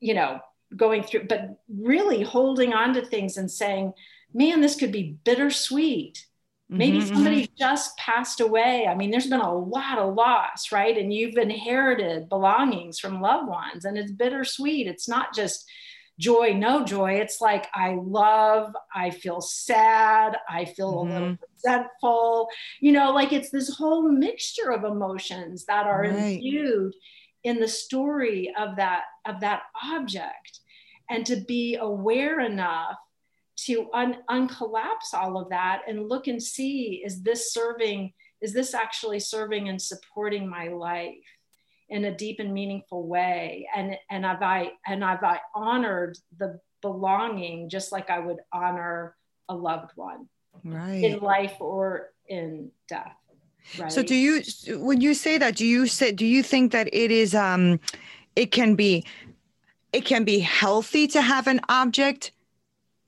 you 0.00 0.14
know, 0.14 0.40
going 0.74 1.02
through, 1.02 1.24
but 1.28 1.58
really 1.68 2.22
holding 2.22 2.72
on 2.72 2.94
to 2.94 3.04
things 3.04 3.36
and 3.36 3.50
saying, 3.50 3.92
man, 4.32 4.62
this 4.62 4.76
could 4.76 4.92
be 4.92 5.18
bittersweet 5.24 6.26
Maybe 6.72 6.98
mm-hmm, 6.98 7.14
somebody 7.14 7.42
mm-hmm. 7.44 7.54
just 7.58 7.96
passed 7.98 8.40
away. 8.40 8.86
I 8.86 8.94
mean, 8.94 9.10
there's 9.10 9.28
been 9.28 9.40
a 9.40 9.54
lot 9.54 9.98
of 9.98 10.14
loss, 10.14 10.72
right? 10.72 10.96
And 10.96 11.12
you've 11.12 11.36
inherited 11.36 12.28
belongings 12.28 12.98
from 12.98 13.20
loved 13.20 13.48
ones, 13.48 13.84
and 13.84 13.98
it's 13.98 14.10
bittersweet. 14.10 14.86
It's 14.86 15.06
not 15.06 15.34
just 15.34 15.68
joy, 16.18 16.54
no 16.54 16.84
joy. 16.84 17.14
It's 17.14 17.40
like 17.40 17.66
I 17.74 17.98
love, 18.00 18.72
I 18.94 19.10
feel 19.10 19.40
sad, 19.40 20.36
I 20.48 20.64
feel 20.64 20.94
mm-hmm. 20.94 21.10
a 21.10 21.12
little 21.12 21.28
mm-hmm. 21.28 21.44
resentful. 21.54 22.48
You 22.80 22.92
know, 22.92 23.12
like 23.12 23.32
it's 23.32 23.50
this 23.50 23.74
whole 23.76 24.08
mixture 24.08 24.72
of 24.72 24.84
emotions 24.84 25.66
that 25.66 25.86
are 25.86 26.02
right. 26.02 26.14
imbued 26.14 26.94
in 27.44 27.60
the 27.60 27.68
story 27.68 28.52
of 28.58 28.76
that 28.76 29.02
of 29.26 29.40
that 29.40 29.62
object, 29.84 30.60
and 31.10 31.26
to 31.26 31.36
be 31.36 31.76
aware 31.76 32.40
enough 32.40 32.96
to 33.66 33.88
un- 33.92 34.18
uncollapse 34.30 35.14
all 35.14 35.38
of 35.38 35.48
that 35.50 35.82
and 35.86 36.08
look 36.08 36.26
and 36.26 36.42
see 36.42 37.02
is 37.04 37.22
this 37.22 37.52
serving 37.52 38.12
is 38.40 38.52
this 38.52 38.74
actually 38.74 39.20
serving 39.20 39.68
and 39.68 39.80
supporting 39.80 40.48
my 40.48 40.66
life 40.68 41.14
in 41.88 42.06
a 42.06 42.16
deep 42.16 42.40
and 42.40 42.52
meaningful 42.52 43.06
way? 43.06 43.68
And 43.74 43.96
and 44.10 44.24
have 44.24 44.42
i 44.42 44.72
and 44.86 45.02
have 45.02 45.22
i 45.22 45.38
honored 45.54 46.18
the 46.38 46.60
belonging 46.80 47.68
just 47.68 47.92
like 47.92 48.10
i 48.10 48.18
would 48.18 48.38
honor 48.52 49.16
a 49.48 49.54
loved 49.54 49.92
one? 49.94 50.28
Right. 50.64 51.04
In 51.04 51.20
life 51.20 51.56
or 51.60 52.10
in 52.28 52.70
death 52.88 53.16
right? 53.78 53.92
so 53.92 54.02
do 54.02 54.14
you 54.14 54.42
when 54.78 55.00
you 55.00 55.14
say 55.14 55.38
that 55.38 55.56
do 55.56 55.66
you 55.66 55.86
say 55.86 56.12
do 56.12 56.26
you 56.26 56.42
think 56.42 56.72
that 56.72 56.88
it 56.92 57.10
is 57.10 57.34
um 57.34 57.80
it 58.36 58.50
can 58.52 58.74
be 58.74 59.04
it 59.92 60.04
can 60.04 60.24
be 60.24 60.38
healthy 60.38 61.06
to 61.06 61.20
have 61.20 61.46
an 61.46 61.60
object 61.68 62.32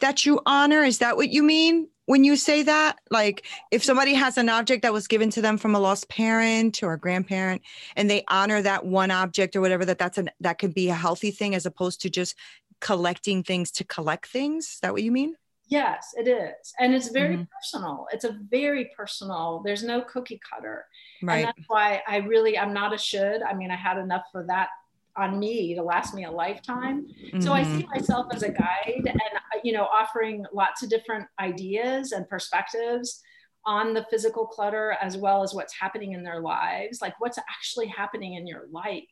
that 0.04 0.26
you 0.26 0.38
honor? 0.44 0.84
Is 0.84 0.98
that 0.98 1.16
what 1.16 1.30
you 1.30 1.42
mean 1.42 1.88
when 2.04 2.24
you 2.24 2.36
say 2.36 2.62
that? 2.62 2.98
Like 3.10 3.46
if 3.70 3.82
somebody 3.82 4.12
has 4.12 4.36
an 4.36 4.50
object 4.50 4.82
that 4.82 4.92
was 4.92 5.08
given 5.08 5.30
to 5.30 5.40
them 5.40 5.56
from 5.56 5.74
a 5.74 5.80
lost 5.80 6.10
parent 6.10 6.82
or 6.82 6.92
a 6.92 7.00
grandparent 7.00 7.62
and 7.96 8.10
they 8.10 8.22
honor 8.28 8.60
that 8.60 8.84
one 8.84 9.10
object 9.10 9.56
or 9.56 9.62
whatever 9.62 9.86
that 9.86 9.98
that's 9.98 10.18
an 10.18 10.28
that 10.40 10.58
could 10.58 10.74
be 10.74 10.90
a 10.90 10.94
healthy 10.94 11.30
thing 11.30 11.54
as 11.54 11.64
opposed 11.64 12.02
to 12.02 12.10
just 12.10 12.36
collecting 12.82 13.42
things 13.42 13.70
to 13.70 13.84
collect 13.84 14.26
things. 14.26 14.66
Is 14.74 14.78
that 14.82 14.92
what 14.92 15.02
you 15.02 15.10
mean? 15.10 15.36
Yes, 15.68 16.12
it 16.18 16.28
is. 16.28 16.74
And 16.78 16.94
it's 16.94 17.08
very 17.08 17.36
mm-hmm. 17.36 17.44
personal. 17.58 18.06
It's 18.12 18.24
a 18.24 18.38
very 18.50 18.90
personal. 18.94 19.62
There's 19.64 19.82
no 19.82 20.02
cookie 20.02 20.38
cutter. 20.52 20.84
Right. 21.22 21.38
And 21.38 21.46
that's 21.46 21.68
why 21.68 22.02
I 22.06 22.18
really 22.18 22.58
I'm 22.58 22.74
not 22.74 22.92
a 22.92 22.98
should. 22.98 23.40
I 23.42 23.54
mean, 23.54 23.70
I 23.70 23.76
had 23.76 23.96
enough 23.96 24.24
for 24.30 24.44
that 24.48 24.68
on 25.16 25.38
me 25.38 25.74
to 25.74 25.82
last 25.82 26.14
me 26.14 26.24
a 26.24 26.30
lifetime. 26.30 27.06
Mm-hmm. 27.06 27.40
So 27.40 27.52
I 27.52 27.62
see 27.62 27.82
mm-hmm. 27.82 27.90
myself 27.90 28.26
as 28.32 28.42
a 28.42 28.50
guide 28.50 29.02
and, 29.06 29.20
you 29.62 29.72
know, 29.72 29.84
offering 29.84 30.44
lots 30.52 30.82
of 30.82 30.90
different 30.90 31.26
ideas 31.40 32.12
and 32.12 32.28
perspectives 32.28 33.22
on 33.66 33.94
the 33.94 34.04
physical 34.10 34.46
clutter 34.46 34.96
as 35.00 35.16
well 35.16 35.42
as 35.42 35.54
what's 35.54 35.72
happening 35.72 36.12
in 36.12 36.22
their 36.22 36.40
lives, 36.40 37.00
like 37.00 37.18
what's 37.20 37.38
actually 37.38 37.86
happening 37.86 38.34
in 38.34 38.46
your 38.46 38.64
life. 38.70 39.04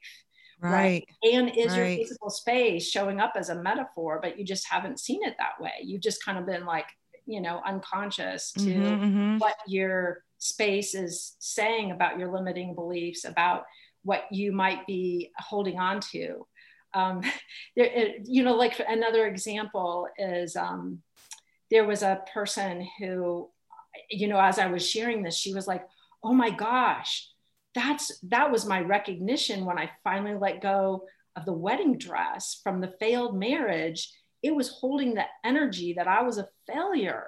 Right. 0.60 0.72
right? 0.72 1.32
And 1.32 1.56
is 1.56 1.72
right. 1.72 1.98
your 1.98 2.06
physical 2.06 2.30
space 2.30 2.88
showing 2.88 3.20
up 3.20 3.32
as 3.36 3.48
a 3.48 3.62
metaphor, 3.62 4.20
but 4.22 4.38
you 4.38 4.44
just 4.44 4.66
haven't 4.68 5.00
seen 5.00 5.24
it 5.24 5.34
that 5.38 5.60
way? 5.60 5.72
You've 5.82 6.02
just 6.02 6.24
kind 6.24 6.38
of 6.38 6.46
been 6.46 6.66
like, 6.66 6.86
you 7.26 7.40
know, 7.40 7.62
unconscious 7.66 8.52
to 8.52 8.60
mm-hmm, 8.60 9.04
mm-hmm. 9.04 9.38
what 9.38 9.56
your 9.66 10.24
space 10.38 10.94
is 10.94 11.36
saying 11.38 11.92
about 11.92 12.18
your 12.18 12.32
limiting 12.32 12.74
beliefs, 12.74 13.24
about 13.24 13.64
what 14.04 14.24
you 14.30 14.52
might 14.52 14.86
be 14.86 15.30
holding 15.38 15.78
on 15.78 16.00
to. 16.12 16.46
Um, 16.94 17.22
there, 17.76 17.86
it, 17.86 18.22
you 18.24 18.42
know, 18.42 18.54
like 18.54 18.80
another 18.86 19.26
example 19.26 20.08
is 20.18 20.56
um, 20.56 21.02
there 21.70 21.84
was 21.84 22.02
a 22.02 22.22
person 22.32 22.86
who, 22.98 23.48
you 24.10 24.28
know, 24.28 24.40
as 24.40 24.58
I 24.58 24.66
was 24.66 24.88
sharing 24.88 25.22
this, 25.22 25.36
she 25.36 25.54
was 25.54 25.66
like, 25.66 25.86
"Oh 26.22 26.32
my 26.32 26.50
gosh, 26.50 27.28
that's 27.74 28.18
that 28.28 28.50
was 28.50 28.66
my 28.66 28.80
recognition 28.80 29.64
when 29.64 29.78
I 29.78 29.90
finally 30.04 30.34
let 30.38 30.62
go 30.62 31.06
of 31.36 31.44
the 31.44 31.52
wedding 31.52 31.96
dress 31.98 32.60
from 32.62 32.80
the 32.80 32.94
failed 33.00 33.38
marriage. 33.38 34.10
It 34.42 34.54
was 34.54 34.68
holding 34.68 35.14
the 35.14 35.24
energy 35.44 35.94
that 35.94 36.08
I 36.08 36.22
was 36.22 36.38
a 36.38 36.48
failure." 36.66 37.26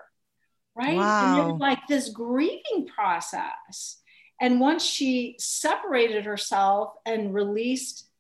Right. 0.77 0.97
Wow. 0.97 1.39
And 1.39 1.39
it 1.39 1.53
was 1.53 1.61
like 1.61 1.87
this 1.87 2.09
grieving 2.09 2.89
process 2.93 4.03
and 4.45 4.61
once 4.61 4.85
she 4.85 5.37
separated 5.39 6.27
herself 6.27 6.93
and 7.07 7.33
released 7.33 8.11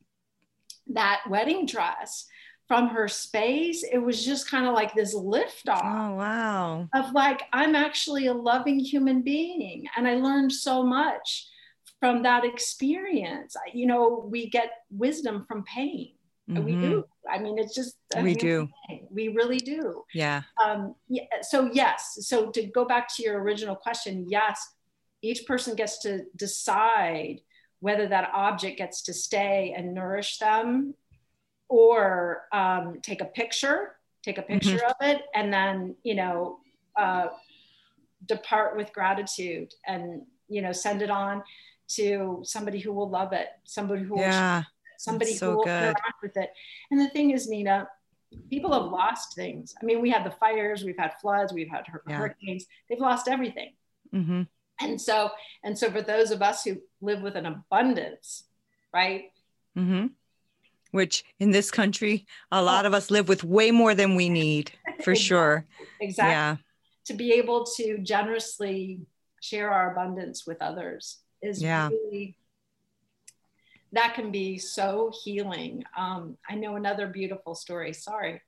that 0.87 1.21
wedding 1.28 1.66
dress 1.66 2.25
from 2.66 2.88
her 2.88 3.09
space, 3.09 3.85
it 3.85 3.99
was 3.99 4.25
just 4.25 4.50
kind 4.50 4.66
of 4.66 4.73
like 4.73 4.95
this 4.95 5.12
lift 5.12 5.69
off. 5.69 5.83
Oh, 5.85 6.14
wow. 6.14 6.88
Of 6.95 7.12
like, 7.12 7.43
I'm 7.52 7.75
actually 7.76 8.28
a 8.28 8.33
loving 8.33 8.78
human 8.78 9.21
being. 9.21 9.85
And 9.99 10.09
I 10.09 10.14
learned 10.14 10.50
so 10.50 10.83
much 10.83 11.47
from 12.00 12.23
that 12.23 12.47
experience. 12.47 13.54
You 13.75 13.85
know, 13.85 14.26
we 14.26 14.49
get 14.49 14.71
wisdom 14.90 15.45
from 15.47 15.62
pain. 15.64 16.14
Mm-hmm. 16.50 16.64
We 16.64 16.73
do. 16.73 17.04
I 17.31 17.38
mean, 17.38 17.59
it's 17.59 17.75
just 17.75 17.97
we 18.23 18.35
do. 18.35 18.66
We 19.11 19.28
really 19.28 19.59
do. 19.59 20.04
Yeah. 20.14 20.40
Um, 20.64 20.95
yeah. 21.07 21.25
So 21.43 21.69
yes. 21.71 22.16
So 22.21 22.50
to 22.52 22.62
go 22.64 22.87
back 22.87 23.14
to 23.16 23.23
your 23.23 23.43
original 23.43 23.76
question, 23.76 24.25
yes, 24.26 24.66
each 25.25 25.47
person 25.47 25.75
gets 25.75 25.99
to 26.00 26.25
decide 26.37 27.40
whether 27.81 28.07
that 28.09 28.31
object 28.33 28.78
gets 28.78 29.02
to 29.02 29.12
stay 29.12 29.75
and 29.76 29.95
nourish 29.95 30.38
them 30.38 30.95
or 31.69 32.43
um, 32.52 32.99
take 33.02 33.21
a 33.21 33.26
picture 33.26 33.97
take 34.23 34.38
a 34.38 34.43
mm-hmm. 34.43 34.54
picture 34.54 34.76
mm-hmm. 34.76 34.87
of 34.87 34.97
it 35.00 35.23
and 35.35 35.52
then 35.52 35.95
you 36.02 36.14
know 36.14 36.59
uh, 36.97 37.26
depart 38.26 38.76
with 38.76 38.93
gratitude 38.93 39.73
and 39.87 40.23
you 40.49 40.62
know 40.62 40.73
send 40.73 41.02
it 41.02 41.11
on 41.11 41.43
to 41.88 42.40
somebody 42.45 42.78
who 42.78 42.93
will 42.93 43.09
love 43.09 43.33
it, 43.33 43.49
somebody 43.64 44.02
who 44.02 44.19
yeah. 44.19 44.59
will 44.59 44.64
somebody 44.99 45.35
so 45.35 45.50
who 45.50 45.57
will 45.59 45.64
good. 45.64 45.83
interact 45.83 46.23
with 46.23 46.37
it. 46.37 46.50
And 46.90 47.00
the 47.00 47.09
thing 47.09 47.31
is, 47.31 47.49
Nina, 47.49 47.88
people 48.49 48.73
have 48.73 48.90
lost 48.90 49.35
things. 49.35 49.75
I 49.81 49.85
mean, 49.85 50.00
we 50.00 50.11
had 50.11 50.25
the 50.25 50.31
fires, 50.31 50.85
we've 50.85 50.99
had 50.99 51.12
floods, 51.21 51.52
we've 51.52 51.71
had 51.71 51.87
hur- 51.87 52.02
Yeah. 52.09 52.19
hurricanes. 52.19 52.66
They've 52.88 53.00
lost 53.00 53.28
everything. 53.28 53.75
hmm 54.12 54.43
And 54.81 55.00
so, 55.00 55.31
and 55.62 55.78
so 55.78 55.90
for 55.90 56.02
those 56.02 56.31
of 56.31 56.43
us 56.43 56.64
who 56.64 56.76
live 57.00 57.23
with 57.23 57.37
an 57.37 57.47
abundance, 57.47 58.45
right? 58.93 59.25
hmm 59.75 60.07
Which 60.90 61.25
in 61.38 61.50
this 61.50 61.71
country, 61.71 62.26
a 62.50 62.62
lot 62.62 62.87
of 62.87 62.95
us 62.95 63.11
live 63.11 63.28
with 63.28 63.45
way 63.45 63.71
more 63.71 63.95
than 63.95 64.14
we 64.14 64.28
need, 64.28 64.73
for 65.02 65.12
Exactly. 65.12 65.16
sure. 65.16 65.66
Exactly. 66.00 66.33
Yeah. 66.33 66.57
To 67.07 67.14
be 67.14 67.33
able 67.33 67.64
to 67.76 67.99
generously 67.99 69.00
share 69.40 69.71
our 69.71 69.93
abundance 69.93 70.47
with 70.47 70.61
others 70.62 71.19
is 71.43 71.62
Yeah. 71.62 71.88
really 71.90 72.37
that 73.93 74.14
can 74.14 74.33
be 74.33 74.59
so 74.59 75.12
healing. 75.23 75.85
Um, 75.97 76.37
I 76.49 76.57
know 76.57 76.75
another 76.75 77.07
beautiful 77.07 77.54
story. 77.54 77.93
Sorry. 77.93 78.40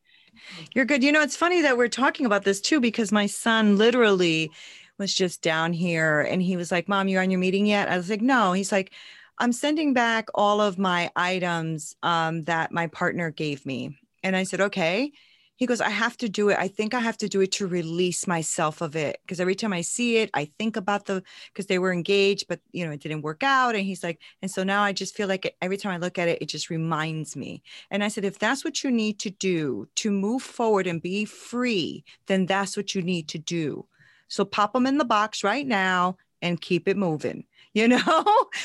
You're 0.75 0.85
good. 0.85 1.04
You 1.04 1.12
know, 1.12 1.23
it's 1.23 1.37
funny 1.37 1.62
that 1.62 1.76
we're 1.78 1.87
talking 1.88 2.26
about 2.26 2.42
this 2.42 2.61
too, 2.61 2.80
because 2.80 3.12
my 3.12 3.26
son 3.26 3.76
literally 3.76 4.50
was 4.98 5.14
just 5.14 5.42
down 5.42 5.72
here 5.72 6.20
and 6.20 6.42
he 6.42 6.56
was 6.56 6.70
like, 6.72 6.88
Mom, 6.88 7.08
you're 7.08 7.22
on 7.22 7.30
your 7.30 7.40
meeting 7.40 7.66
yet? 7.66 7.88
I 7.88 7.96
was 7.96 8.10
like, 8.10 8.22
No. 8.22 8.52
He's 8.52 8.72
like, 8.72 8.92
I'm 9.38 9.52
sending 9.52 9.92
back 9.92 10.28
all 10.34 10.60
of 10.60 10.78
my 10.78 11.10
items 11.14 11.94
um, 12.02 12.44
that 12.44 12.72
my 12.72 12.86
partner 12.86 13.30
gave 13.30 13.66
me. 13.66 13.98
And 14.22 14.36
I 14.36 14.44
said, 14.44 14.60
Okay. 14.60 15.12
He 15.58 15.64
goes, 15.64 15.80
I 15.80 15.88
have 15.88 16.18
to 16.18 16.28
do 16.28 16.50
it. 16.50 16.58
I 16.58 16.68
think 16.68 16.92
I 16.92 17.00
have 17.00 17.16
to 17.16 17.30
do 17.30 17.40
it 17.40 17.52
to 17.52 17.66
release 17.66 18.26
myself 18.26 18.82
of 18.82 18.94
it. 18.94 19.18
Because 19.22 19.40
every 19.40 19.54
time 19.54 19.72
I 19.72 19.80
see 19.80 20.18
it, 20.18 20.28
I 20.34 20.50
think 20.58 20.76
about 20.76 21.06
the, 21.06 21.22
because 21.48 21.64
they 21.64 21.78
were 21.78 21.94
engaged, 21.94 22.44
but, 22.46 22.60
you 22.72 22.84
know, 22.84 22.92
it 22.92 23.00
didn't 23.00 23.22
work 23.22 23.42
out. 23.42 23.74
And 23.74 23.86
he's 23.86 24.04
like, 24.04 24.20
and 24.42 24.50
so 24.50 24.64
now 24.64 24.82
I 24.82 24.92
just 24.92 25.16
feel 25.16 25.28
like 25.28 25.56
every 25.62 25.78
time 25.78 25.92
I 25.92 25.96
look 25.96 26.18
at 26.18 26.28
it, 26.28 26.42
it 26.42 26.50
just 26.50 26.68
reminds 26.68 27.36
me. 27.36 27.62
And 27.90 28.04
I 28.04 28.08
said, 28.08 28.26
if 28.26 28.38
that's 28.38 28.66
what 28.66 28.84
you 28.84 28.90
need 28.90 29.18
to 29.20 29.30
do 29.30 29.88
to 29.96 30.10
move 30.10 30.42
forward 30.42 30.86
and 30.86 31.00
be 31.00 31.24
free, 31.24 32.04
then 32.26 32.44
that's 32.44 32.76
what 32.76 32.94
you 32.94 33.00
need 33.00 33.28
to 33.28 33.38
do. 33.38 33.86
So 34.28 34.45
pop 34.45 34.73
them 34.73 34.87
in 34.87 34.99
the 34.99 35.04
box 35.04 35.45
right 35.45 35.66
now 35.66 36.16
and 36.42 36.61
keep 36.61 36.88
it 36.88 36.97
moving, 36.97 37.45
you 37.73 37.88
know? 37.88 37.99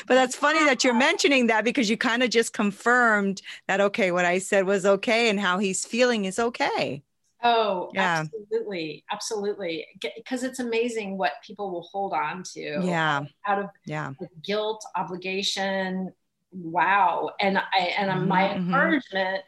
but 0.08 0.16
that's 0.16 0.36
funny 0.36 0.64
that 0.66 0.84
you're 0.84 0.94
mentioning 1.10 1.48
that 1.48 1.64
because 1.64 1.90
you 1.90 1.98
kind 1.98 2.24
of 2.24 2.30
just 2.30 2.54
confirmed 2.54 3.42
that, 3.68 3.82
okay, 3.82 4.12
what 4.12 4.26
I 4.26 4.40
said 4.40 4.66
was 4.66 4.86
okay 4.86 5.30
and 5.30 5.40
how 5.40 5.58
he's 5.58 5.86
feeling 5.86 6.26
is 6.26 6.40
okay. 6.40 7.04
Oh, 7.44 7.90
Yeah. 7.94 8.24
absolutely. 8.24 9.04
Absolutely. 9.12 9.88
Because 10.16 10.44
it's 10.44 10.60
amazing 10.60 11.18
what 11.18 11.34
people 11.46 11.72
will 11.72 11.88
hold 11.92 12.14
on 12.14 12.44
to 12.54 12.60
Yeah. 12.84 13.26
out 13.48 13.60
of 13.60 13.70
Yeah. 13.86 14.14
guilt, 14.44 14.84
obligation. 14.96 16.14
Wow. 16.52 17.32
And 17.40 17.58
I 17.58 17.78
and 17.98 18.28
my 18.28 18.44
Mhm, 18.44 18.52
mhm. 18.52 18.68
encouragement 18.68 19.44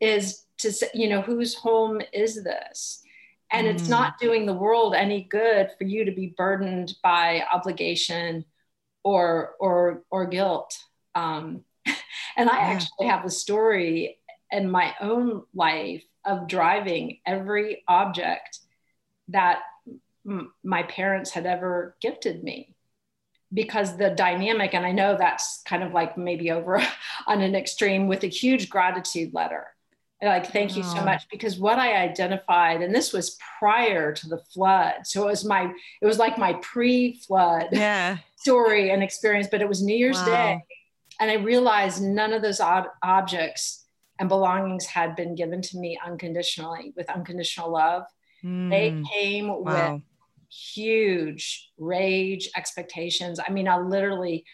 is 0.00 0.46
to 0.58 0.72
say, 0.72 0.88
you 0.94 1.08
know, 1.08 1.20
whose 1.20 1.54
home 1.54 2.00
is 2.12 2.42
this? 2.42 3.03
And 3.50 3.66
it's 3.66 3.84
Mm. 3.84 3.90
not 3.90 4.18
doing 4.18 4.46
the 4.46 4.54
world 4.54 4.94
any 4.94 5.22
good 5.22 5.70
for 5.78 5.84
you 5.84 6.04
to 6.04 6.12
be 6.12 6.34
burdened 6.36 6.94
by 7.02 7.44
obligation 7.52 8.44
or 9.04 9.54
or 9.60 10.02
or 10.10 10.26
guilt. 10.26 10.76
Um, 11.14 11.64
and 12.36 12.50
I 12.50 12.58
Yeah. 12.58 12.70
actually 12.72 13.08
have 13.08 13.24
a 13.24 13.30
story 13.30 14.18
in 14.50 14.70
my 14.70 14.94
own 15.00 15.44
life 15.54 16.04
of 16.24 16.48
driving 16.48 17.20
every 17.26 17.84
object 17.88 18.60
that 19.28 19.60
m- 20.26 20.52
my 20.64 20.82
parents 20.84 21.30
had 21.30 21.46
ever 21.46 21.96
gifted 22.00 22.42
me 22.44 22.74
because 23.52 23.96
the 23.96 24.10
dynamic 24.10 24.74
and 24.74 24.86
i 24.86 24.92
know 24.92 25.16
that's 25.16 25.62
kind 25.66 25.82
of 25.82 25.92
like 25.92 26.18
maybe 26.18 26.50
over 26.50 26.82
on 27.26 27.42
an 27.42 27.54
extreme 27.54 28.08
with 28.08 28.24
a 28.24 28.28
huge 28.28 28.68
gratitude 28.70 29.32
letter 29.34 29.68
like 30.28 30.46
thank 30.52 30.76
you 30.76 30.82
so 30.82 31.04
much 31.04 31.26
because 31.30 31.58
what 31.58 31.78
i 31.78 31.96
identified 31.96 32.82
and 32.82 32.94
this 32.94 33.12
was 33.12 33.38
prior 33.58 34.12
to 34.12 34.28
the 34.28 34.38
flood 34.52 34.94
so 35.04 35.22
it 35.22 35.30
was 35.30 35.44
my 35.44 35.72
it 36.02 36.06
was 36.06 36.18
like 36.18 36.38
my 36.38 36.52
pre-flood 36.62 37.68
Yeah. 37.72 38.18
story 38.36 38.90
and 38.90 39.02
experience 39.02 39.48
but 39.50 39.60
it 39.60 39.68
was 39.68 39.82
new 39.82 39.96
year's 39.96 40.20
Wow. 40.20 40.26
day 40.26 40.60
and 41.20 41.30
i 41.30 41.34
realized 41.34 42.02
none 42.02 42.32
of 42.32 42.42
those 42.42 42.60
ob- 42.60 42.90
objects 43.02 43.86
and 44.18 44.28
belongings 44.28 44.86
had 44.86 45.16
been 45.16 45.34
given 45.34 45.60
to 45.62 45.78
me 45.78 45.98
unconditionally 46.06 46.92
with 46.96 47.08
unconditional 47.10 47.70
love 47.72 48.02
they 48.70 48.90
Mm, 48.90 49.04
came 49.12 49.48
Wow. 49.48 49.94
with 49.94 50.02
huge 50.50 51.70
rage 51.78 52.48
expectations 52.56 53.40
i 53.46 53.50
mean 53.50 53.66
i 53.68 53.76
literally 53.76 54.44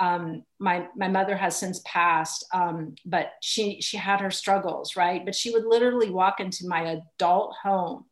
um, 0.00 0.42
my 0.58 0.88
my 0.96 1.08
mother 1.08 1.36
has 1.36 1.56
since 1.56 1.80
passed 1.84 2.46
um, 2.52 2.94
but 3.04 3.32
she 3.42 3.80
she 3.80 3.96
had 3.96 4.20
her 4.20 4.30
struggles 4.30 4.96
right? 4.96 5.24
But 5.24 5.34
she 5.34 5.50
would 5.50 5.64
literally 5.66 6.10
walk 6.10 6.40
into 6.40 6.66
my 6.66 7.00
adult 7.18 7.54
home 7.62 8.06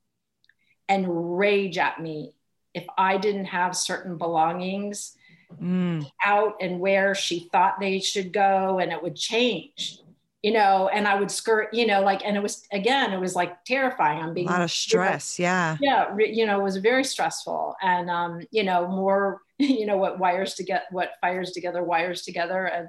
and 0.88 1.38
rage 1.38 1.78
at 1.78 2.00
me 2.00 2.32
if 2.74 2.84
i 2.98 3.16
didn't 3.16 3.46
have 3.46 3.76
certain 3.76 4.18
belongings 4.18 5.16
Mm, 5.62 6.10
out 6.24 6.54
and 6.60 6.80
where 6.80 7.14
she 7.14 7.48
thought 7.52 7.78
they 7.78 8.00
should 8.00 8.32
go 8.32 8.80
and 8.80 8.90
it 8.92 9.00
would 9.02 9.14
change 9.14 9.98
you 10.44 10.52
know 10.52 10.88
and 10.92 11.08
i 11.08 11.18
would 11.18 11.30
skirt 11.30 11.72
you 11.72 11.86
know 11.86 12.02
like 12.02 12.20
and 12.24 12.36
it 12.36 12.42
was 12.42 12.66
again 12.70 13.14
it 13.14 13.18
was 13.18 13.34
like 13.34 13.64
terrifying 13.64 14.22
i'm 14.22 14.34
being 14.34 14.46
a 14.46 14.50
lot 14.50 14.60
of 14.60 14.70
stress. 14.70 15.38
Yeah. 15.38 15.78
yeah 15.80 16.12
re- 16.12 16.32
you 16.32 16.44
know 16.44 16.60
it 16.60 16.62
was 16.62 16.76
very 16.76 17.02
stressful 17.02 17.74
and 17.80 18.10
um 18.10 18.40
you 18.50 18.62
know 18.62 18.86
more 18.86 19.40
you 19.58 19.86
know 19.86 19.96
what 19.96 20.18
wires 20.18 20.54
to 20.56 20.62
get 20.62 20.84
what 20.90 21.12
fires 21.22 21.52
together 21.52 21.82
wires 21.82 22.22
together 22.22 22.66
and 22.66 22.88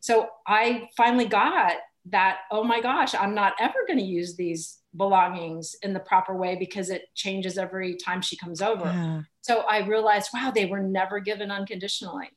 so 0.00 0.28
i 0.46 0.88
finally 0.96 1.26
got 1.26 1.74
that 2.06 2.38
oh 2.50 2.64
my 2.64 2.80
gosh 2.80 3.14
i'm 3.14 3.34
not 3.34 3.52
ever 3.60 3.80
going 3.86 3.98
to 3.98 4.04
use 4.04 4.34
these 4.36 4.78
belongings 4.96 5.76
in 5.82 5.92
the 5.92 6.00
proper 6.00 6.34
way 6.34 6.56
because 6.56 6.88
it 6.88 7.02
changes 7.14 7.58
every 7.58 7.94
time 7.96 8.22
she 8.22 8.38
comes 8.38 8.62
over 8.62 8.86
Yeah. 8.86 9.22
so 9.42 9.60
i 9.68 9.86
realized 9.86 10.30
wow 10.32 10.50
they 10.54 10.64
were 10.64 10.80
never 10.80 11.20
given 11.20 11.50
unconditionally 11.50 12.30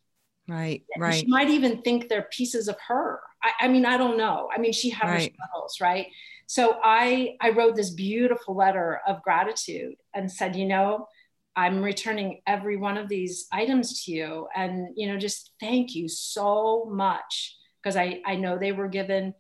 Right. 0.50 0.84
Right. 0.98 1.14
She 1.14 1.28
might 1.28 1.52
even 1.52 1.84
think 1.84 2.10
they're 2.10 2.28
pieces 2.32 2.68
of 2.68 2.76
her. 2.88 3.20
I, 3.44 3.52
I 3.62 3.68
mean, 3.68 3.86
I 3.86 3.98
don't 3.98 4.18
know. 4.18 4.50
I 4.56 4.60
mean, 4.60 4.74
she 4.74 4.90
had 4.90 5.08
her 5.08 5.14
Right. 5.14 5.34
struggles, 5.34 5.78
right? 5.82 6.08
So 6.48 6.78
I 6.84 7.36
I 7.42 7.52
wrote 7.52 7.76
this 7.76 7.92
beautiful 7.92 8.56
letter 8.56 9.00
of 9.08 9.22
gratitude 9.22 9.96
and 10.14 10.32
said, 10.32 10.56
you 10.56 10.66
know, 10.66 11.08
I'm 11.56 11.82
returning 11.84 12.42
every 12.48 12.78
one 12.78 12.98
of 12.98 13.08
these 13.10 13.48
items 13.52 14.04
to 14.04 14.12
you, 14.12 14.48
and 14.56 14.90
you 14.96 15.08
know, 15.08 15.18
just 15.18 15.52
thank 15.60 15.96
you 15.96 16.08
so 16.08 16.88
much 16.92 17.56
because 17.82 17.96
I 17.96 18.22
I 18.26 18.36
know 18.36 18.58
they 18.58 18.72
were 18.72 18.88
given. 18.88 19.34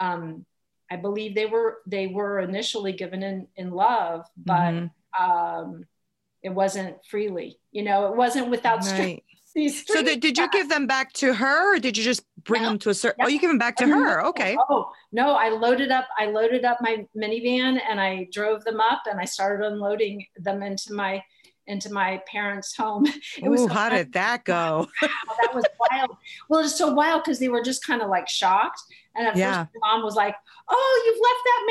Um, 0.00 0.46
I 0.90 0.96
believe 0.96 1.34
they 1.34 1.46
were 1.46 1.78
they 1.86 2.06
were 2.06 2.38
initially 2.40 2.92
given 2.92 3.22
in 3.22 3.48
in 3.56 3.70
love, 3.70 4.26
but 4.36 4.72
Mhm. 4.72 4.90
um, 5.18 5.84
it 6.42 6.50
wasn't 6.50 6.96
freely. 7.06 7.58
You 7.70 7.82
know, 7.82 8.06
it 8.08 8.16
wasn't 8.16 8.50
without. 8.50 8.84
Right. 8.86 9.22
So 9.54 10.02
did, 10.02 10.20
did 10.20 10.38
you 10.38 10.48
give 10.50 10.70
them 10.70 10.86
back 10.86 11.12
to 11.14 11.34
her 11.34 11.76
or 11.76 11.78
did 11.78 11.98
you 11.98 12.02
just 12.02 12.24
bring 12.44 12.62
No. 12.62 12.68
them 12.70 12.78
to 12.80 12.90
a 12.90 12.94
certain? 12.94 13.20
Oh, 13.20 13.24
no. 13.24 13.28
Oh, 13.28 13.32
you 13.32 13.40
give 13.40 13.50
them 13.50 13.58
back 13.58 13.76
to 13.76 13.86
her. 13.86 14.24
Okay. 14.26 14.56
Oh 14.70 14.90
no, 15.12 15.34
I 15.34 15.48
loaded 15.50 15.90
up. 15.90 16.08
I 16.18 16.26
loaded 16.26 16.64
up 16.64 16.78
my 16.80 17.06
minivan 17.16 17.80
and 17.88 18.00
I 18.00 18.28
drove 18.32 18.64
them 18.64 18.80
up 18.80 19.02
and 19.10 19.20
I 19.20 19.24
started 19.24 19.64
unloading 19.66 20.24
them 20.36 20.62
into 20.62 20.92
my 20.92 21.22
into 21.72 21.92
my 21.92 22.22
parents' 22.30 22.76
home. 22.76 23.06
It 23.42 23.48
was 23.48 23.62
Ooh, 23.62 23.68
so 23.68 23.74
how 23.74 23.88
fun. 23.88 23.98
did 23.98 24.12
that 24.12 24.44
go? 24.44 24.86
that 25.00 25.54
was 25.54 25.64
wild. 25.80 26.10
Well, 26.48 26.60
it's 26.60 26.76
so 26.76 26.92
wild 26.92 27.24
because 27.24 27.38
they 27.40 27.48
were 27.48 27.62
just 27.62 27.84
kind 27.84 28.02
of 28.02 28.08
like 28.08 28.28
shocked. 28.28 28.80
And 29.16 29.26
at 29.28 29.36
Yeah. 29.36 29.64
first, 29.64 29.70
my 29.82 29.92
mom 29.92 30.02
was 30.04 30.14
like, 30.16 30.34
"Oh, 30.70 31.02
you've 31.04 31.20
left 31.28 31.42
that 31.50 31.62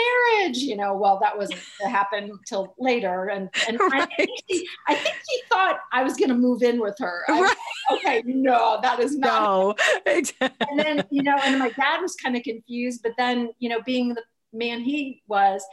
marriage," 0.44 0.58
you 0.58 0.76
know. 0.76 0.96
Well, 0.96 1.18
that 1.24 1.36
wasn't 1.38 1.62
to 1.82 1.88
happen 1.90 2.38
till 2.48 2.76
later, 2.78 3.30
and 3.30 3.50
and 3.68 3.80
I, 3.94 4.06
think 4.18 4.30
she, 4.50 4.68
I 4.88 4.94
think 4.96 5.16
she 5.28 5.42
thought 5.52 5.78
I 5.92 6.04
was 6.04 6.16
going 6.18 6.30
to 6.30 6.36
move 6.36 6.62
in 6.62 6.80
with 6.80 6.98
her. 7.00 7.24
Was 7.30 7.40
Right. 7.42 7.58
like, 7.90 8.00
okay, 8.00 8.24
no, 8.26 8.80
that 8.84 9.00
is 9.00 9.18
not 9.18 9.42
No. 9.42 9.76
and 10.06 10.80
then 10.80 11.04
you 11.10 11.24
know 11.24 11.38
and 11.44 11.58
my 11.58 11.70
dad 11.70 12.02
was 12.02 12.16
kind 12.16 12.36
of 12.38 12.44
confused 12.44 13.02
but 13.04 13.14
then 13.18 13.50
you 13.60 13.70
know 13.70 13.82
being 13.82 14.10
the 14.14 14.24
man 14.54 14.82
he 14.82 15.22
was 15.28 15.64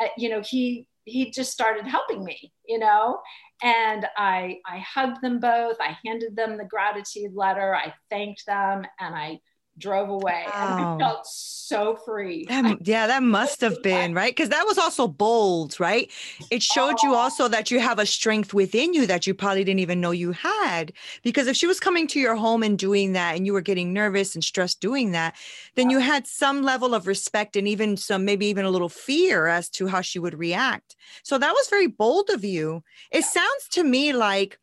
uh, 0.00 0.06
you 0.16 0.28
know 0.28 0.40
he 0.42 0.86
he 1.06 1.30
just 1.30 1.50
started 1.50 1.86
helping 1.86 2.22
me 2.22 2.52
you 2.66 2.78
know? 2.78 3.20
And 3.62 4.06
i 4.16 4.58
i 4.66 4.78
hugged 4.78 5.22
them 5.22 5.40
both. 5.40 5.76
I 5.80 5.96
handed 6.04 6.36
them 6.36 6.56
the 6.56 6.64
gratitude 6.64 7.34
letter. 7.34 7.74
I 7.74 7.94
thanked 8.10 8.44
them 8.46 8.84
and 9.00 9.14
i 9.14 9.40
drove 9.78 10.08
away 10.08 10.44
and 10.46 10.78
Wow. 10.78 10.96
i 10.96 10.98
felt 10.98 11.26
so 11.26 11.96
free 11.96 12.46
That, 12.48 12.86
yeah, 12.86 13.06
that 13.08 13.22
must 13.22 13.60
have 13.60 13.82
been 13.82 14.14
right 14.14 14.34
because 14.34 14.50
that 14.50 14.64
was 14.66 14.78
also 14.78 15.08
bold, 15.08 15.78
right? 15.80 16.10
It 16.50 16.62
showed 16.62 17.02
you 17.02 17.12
oh. 17.12 17.16
also 17.16 17.48
that 17.48 17.70
you 17.70 17.80
have 17.80 17.98
a 17.98 18.06
strength 18.06 18.54
within 18.54 18.94
you 18.94 19.06
that 19.06 19.26
you 19.26 19.34
probably 19.34 19.64
didn't 19.64 19.80
even 19.80 20.00
know 20.00 20.12
you 20.12 20.32
had. 20.32 20.92
Because 21.22 21.48
if 21.48 21.56
she 21.56 21.66
was 21.66 21.80
coming 21.80 22.06
to 22.08 22.20
your 22.20 22.36
home 22.36 22.62
and 22.62 22.78
doing 22.78 23.12
that, 23.12 23.36
and 23.36 23.46
you 23.46 23.52
were 23.52 23.60
getting 23.60 23.92
nervous 23.92 24.34
and 24.34 24.44
stressed 24.44 24.80
doing 24.80 25.12
that, 25.12 25.34
then 25.74 25.90
you 25.90 25.98
had 25.98 26.26
some 26.26 26.62
level 26.62 26.94
of 26.94 27.06
respect 27.06 27.56
and 27.56 27.66
even 27.66 27.96
some, 27.96 28.24
maybe 28.24 28.46
even 28.46 28.64
a 28.64 28.70
little 28.70 28.88
fear 28.88 29.46
as 29.46 29.68
to 29.70 29.86
how 29.88 30.00
she 30.00 30.18
would 30.18 30.38
react. 30.38 30.94
So 31.24 31.38
that 31.38 31.52
was 31.52 31.68
very 31.68 31.88
bold 31.88 32.30
of 32.30 32.44
you. 32.44 32.82
It 33.10 33.24
sounds 33.24 33.68
to 33.72 33.82
me 33.82 34.12
like 34.12 34.58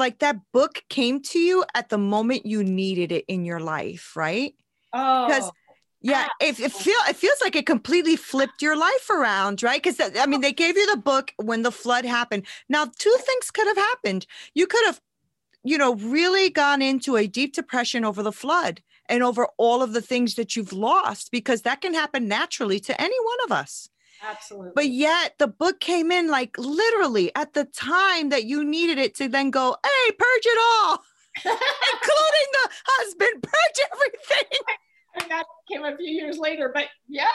like 0.00 0.18
that 0.18 0.38
book 0.52 0.82
came 0.88 1.22
to 1.22 1.38
you 1.38 1.64
at 1.76 1.90
the 1.90 1.98
moment 1.98 2.46
you 2.46 2.64
needed 2.64 3.12
it 3.12 3.24
in 3.28 3.44
your 3.44 3.60
life, 3.60 4.16
right? 4.16 4.54
Oh, 4.92 5.26
Because 5.26 5.52
yeah, 6.02 6.26
it, 6.40 6.58
it 6.58 6.72
feel 6.72 6.98
it 7.08 7.16
feels 7.16 7.38
like 7.42 7.54
it 7.54 7.66
completely 7.66 8.16
flipped 8.16 8.62
your 8.62 8.76
life 8.76 9.10
around, 9.10 9.62
right? 9.62 9.82
Because 9.82 10.00
I 10.18 10.26
mean, 10.26 10.40
they 10.40 10.52
gave 10.52 10.76
you 10.76 10.90
the 10.90 10.96
book 11.00 11.32
when 11.36 11.62
the 11.62 11.70
flood 11.72 12.04
happened. 12.06 12.46
Now, 12.68 12.86
two 12.98 13.16
things 13.20 13.50
could 13.52 13.68
have 13.68 13.76
happened. 13.76 14.26
You 14.54 14.66
could 14.66 14.84
have, 14.86 15.00
you 15.62 15.78
know, 15.78 15.94
really 15.96 16.50
gone 16.50 16.82
into 16.82 17.16
a 17.16 17.26
deep 17.28 17.54
depression 17.54 18.04
over 18.04 18.22
the 18.22 18.32
flood 18.32 18.82
and 19.06 19.22
over 19.22 19.46
all 19.58 19.82
of 19.82 19.92
the 19.92 20.00
things 20.02 20.36
that 20.36 20.56
you've 20.56 20.72
lost, 20.72 21.30
because 21.30 21.62
that 21.62 21.82
can 21.82 21.94
happen 21.94 22.28
naturally 22.28 22.80
to 22.80 23.00
any 23.00 23.16
one 23.22 23.38
of 23.44 23.52
us. 23.52 23.90
Absolutely. 24.22 24.72
But 24.74 24.88
yet 24.88 25.34
the 25.38 25.48
book 25.48 25.80
came 25.80 26.10
in 26.10 26.28
like 26.28 26.56
literally 26.58 27.34
at 27.34 27.54
the 27.54 27.64
time 27.64 28.30
that 28.30 28.44
you 28.44 28.64
needed 28.64 28.98
it 28.98 29.14
to 29.16 29.28
then 29.28 29.50
go, 29.50 29.76
hey, 29.84 30.12
purge 30.12 30.46
it 30.46 30.58
all, 30.58 30.98
including 31.44 32.48
the 32.52 32.70
husband, 32.84 33.42
purge 33.42 33.86
everything. 33.92 34.58
and 35.20 35.30
that 35.30 35.44
came 35.70 35.84
a 35.84 35.96
few 35.96 36.10
years 36.10 36.38
later, 36.38 36.70
but 36.74 36.86
yeah. 37.08 37.26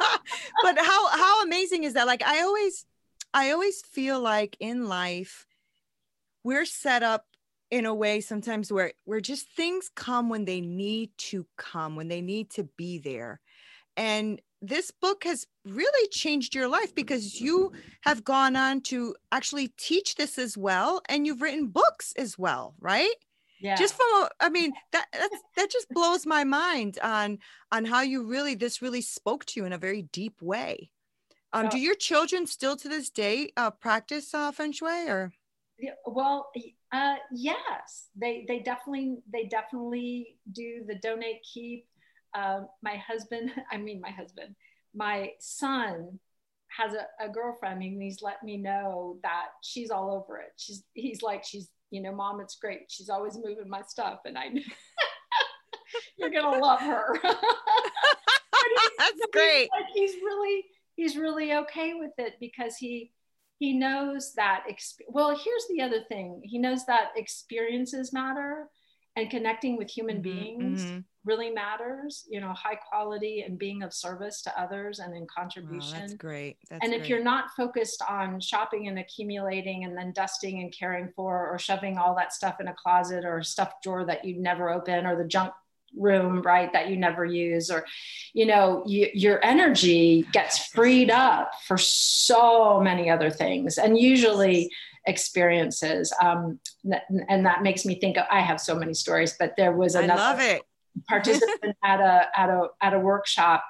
but 0.62 0.78
how 0.78 1.08
how 1.08 1.42
amazing 1.42 1.84
is 1.84 1.94
that? 1.94 2.06
Like 2.06 2.22
I 2.22 2.42
always 2.42 2.84
I 3.32 3.50
always 3.50 3.82
feel 3.82 4.20
like 4.20 4.56
in 4.60 4.88
life 4.88 5.46
we're 6.42 6.66
set 6.66 7.02
up 7.02 7.26
in 7.70 7.86
a 7.86 7.94
way 7.94 8.20
sometimes 8.20 8.70
where 8.70 8.92
where 9.04 9.20
just 9.20 9.48
things 9.48 9.90
come 9.94 10.28
when 10.28 10.44
they 10.44 10.60
need 10.60 11.10
to 11.18 11.46
come, 11.56 11.96
when 11.96 12.08
they 12.08 12.20
need 12.20 12.50
to 12.50 12.64
be 12.76 12.98
there. 12.98 13.40
And 13.96 14.40
this 14.66 14.90
book 14.90 15.24
has 15.24 15.46
really 15.64 16.08
changed 16.08 16.54
your 16.54 16.68
life 16.68 16.94
because 16.94 17.40
you 17.40 17.72
have 18.02 18.24
gone 18.24 18.56
on 18.56 18.80
to 18.82 19.14
actually 19.32 19.68
teach 19.76 20.14
this 20.14 20.38
as 20.38 20.56
well 20.56 21.00
and 21.08 21.26
you've 21.26 21.42
written 21.42 21.68
books 21.68 22.12
as 22.16 22.38
well, 22.38 22.74
right? 22.80 23.14
Yeah. 23.60 23.76
just 23.76 23.94
from 23.94 24.28
i 24.40 24.50
mean 24.50 24.72
that 24.92 25.06
that's, 25.12 25.42
that 25.56 25.70
just 25.70 25.88
blows 25.88 26.26
my 26.26 26.44
mind 26.44 26.98
on 27.02 27.38
on 27.72 27.86
how 27.86 28.02
you 28.02 28.22
really 28.22 28.54
this 28.54 28.82
really 28.82 29.00
spoke 29.00 29.46
to 29.46 29.60
you 29.60 29.64
in 29.64 29.72
a 29.72 29.78
very 29.78 30.02
deep 30.12 30.42
way 30.42 30.90
um 31.54 31.68
do 31.68 31.78
your 31.78 31.94
children 31.94 32.46
still 32.46 32.76
to 32.76 32.88
this 32.90 33.08
day 33.08 33.50
uh 33.56 33.70
practice 33.70 34.34
uh 34.34 34.52
feng 34.52 34.72
shui 34.72 35.08
or 35.08 35.32
Yeah, 35.78 35.98
well, 36.06 36.52
uh, 36.92 37.16
yes, 37.32 38.08
they 38.14 38.44
they 38.46 38.60
definitely 38.60 39.18
they 39.32 39.46
definitely 39.46 40.38
do 40.52 40.84
the 40.86 40.94
donate 40.94 41.42
keep. 41.42 41.86
Um, 42.34 42.68
my 42.82 42.96
husband, 42.96 43.52
I 43.72 43.78
mean 43.78 44.00
my 44.00 44.10
husband, 44.10 44.54
my 44.94 45.30
son 45.40 46.18
has 46.76 46.92
a, 46.94 47.24
a 47.24 47.28
girlfriend 47.28 47.82
and 47.82 48.02
he's 48.02 48.20
let 48.22 48.42
me 48.42 48.56
know 48.56 49.18
that 49.22 49.46
she's 49.62 49.90
all 49.90 50.10
over 50.10 50.38
it. 50.38 50.52
She's 50.56 50.82
he's 50.94 51.22
like 51.22 51.44
she's 51.44 51.68
you 51.90 52.02
know 52.02 52.12
mom 52.12 52.40
it's 52.40 52.56
great. 52.56 52.86
She's 52.88 53.08
always 53.08 53.36
moving 53.36 53.68
my 53.68 53.82
stuff 53.82 54.20
and 54.24 54.36
I 54.36 54.48
you're 56.18 56.30
gonna 56.30 56.58
love 56.58 56.80
her. 56.80 57.18
That's 58.98 59.26
great. 59.32 59.70
Like 59.72 59.86
he's 59.94 60.14
really 60.14 60.64
he's 60.96 61.16
really 61.16 61.52
okay 61.54 61.94
with 61.94 62.12
it 62.18 62.34
because 62.40 62.76
he 62.76 63.12
he 63.58 63.72
knows 63.72 64.32
that 64.34 64.64
exp- 64.70 65.06
well 65.08 65.30
here's 65.30 65.66
the 65.70 65.80
other 65.82 66.02
thing 66.08 66.40
he 66.44 66.58
knows 66.58 66.84
that 66.86 67.10
experiences 67.16 68.12
matter 68.12 68.68
and 69.16 69.30
connecting 69.30 69.76
with 69.76 69.90
human 69.90 70.16
Mhm, 70.16 70.22
beings 70.22 70.82
mhm. 70.84 71.04
Really 71.24 71.50
matters 71.50 72.24
you 72.28 72.40
know 72.40 72.52
high 72.52 72.74
quality 72.74 73.42
and 73.42 73.58
being 73.58 73.82
of 73.82 73.92
service 73.92 74.42
to 74.42 74.60
others 74.60 74.98
and 74.98 75.14
in 75.14 75.22
Wow, 75.22 75.26
contribution. 75.36 76.00
that's 76.00 76.14
great. 76.14 76.58
That's 76.68 76.84
and 76.84 76.92
if 76.92 77.00
great. 77.00 77.10
you're 77.10 77.24
not 77.24 77.50
focused 77.56 78.02
on 78.08 78.40
shopping 78.40 78.88
and 78.88 78.98
accumulating 78.98 79.84
and 79.84 79.96
then 79.96 80.12
dusting 80.12 80.60
and 80.60 80.72
caring 80.72 81.08
for 81.14 81.48
or 81.50 81.58
shoving 81.58 81.98
all 81.98 82.14
that 82.16 82.32
stuff 82.32 82.60
in 82.60 82.68
a 82.68 82.74
closet 82.74 83.24
or 83.24 83.38
a 83.38 83.44
stuffed 83.44 83.82
drawer 83.82 84.04
that 84.04 84.24
you 84.24 84.36
never 84.40 84.70
open 84.70 85.06
or 85.06 85.16
the 85.16 85.24
junk 85.24 85.52
room 85.96 86.42
right 86.42 86.72
that 86.72 86.88
you 86.90 86.96
never 86.96 87.24
use 87.24 87.70
or 87.70 87.84
you 88.32 88.44
know 88.44 88.82
you, 88.84 89.08
your 89.14 89.44
energy 89.44 90.26
gets 90.32 90.66
freed 90.66 91.08
up 91.10 91.52
for 91.66 91.78
so 91.78 92.80
many 92.80 93.08
other 93.08 93.30
things 93.30 93.78
and 93.78 93.96
usually 93.96 94.68
experiences 95.06 96.12
um, 96.20 96.58
and 97.28 97.46
that 97.46 97.62
makes 97.62 97.84
me 97.84 97.94
think 98.00 98.16
of, 98.18 98.24
i 98.30 98.40
have 98.40 98.60
so 98.60 98.74
many 98.74 98.92
stories 98.92 99.36
but 99.38 99.54
there 99.56 99.70
was 99.72 99.94
another 99.94 100.20
i 100.20 100.30
love 100.30 100.40
it 100.40 100.62
participant 101.08 101.76
at 101.84 102.00
a 102.00 102.28
at 102.36 102.50
a 102.50 102.68
at 102.80 102.94
a 102.94 102.98
workshop 102.98 103.64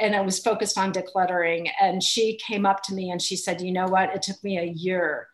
and 0.00 0.14
it 0.14 0.24
was 0.24 0.38
focused 0.38 0.76
on 0.76 0.92
decluttering. 0.92 1.70
And 1.80 2.02
she 2.02 2.36
came 2.36 2.66
up 2.66 2.82
to 2.84 2.94
me 2.94 3.10
and 3.10 3.20
she 3.22 3.36
said 3.36 3.60
you 3.60 3.72
know 3.72 3.86
what? 3.86 4.14
It 4.14 4.22
took 4.22 4.42
me 4.42 4.58
a 4.58 4.64
year 4.64 5.28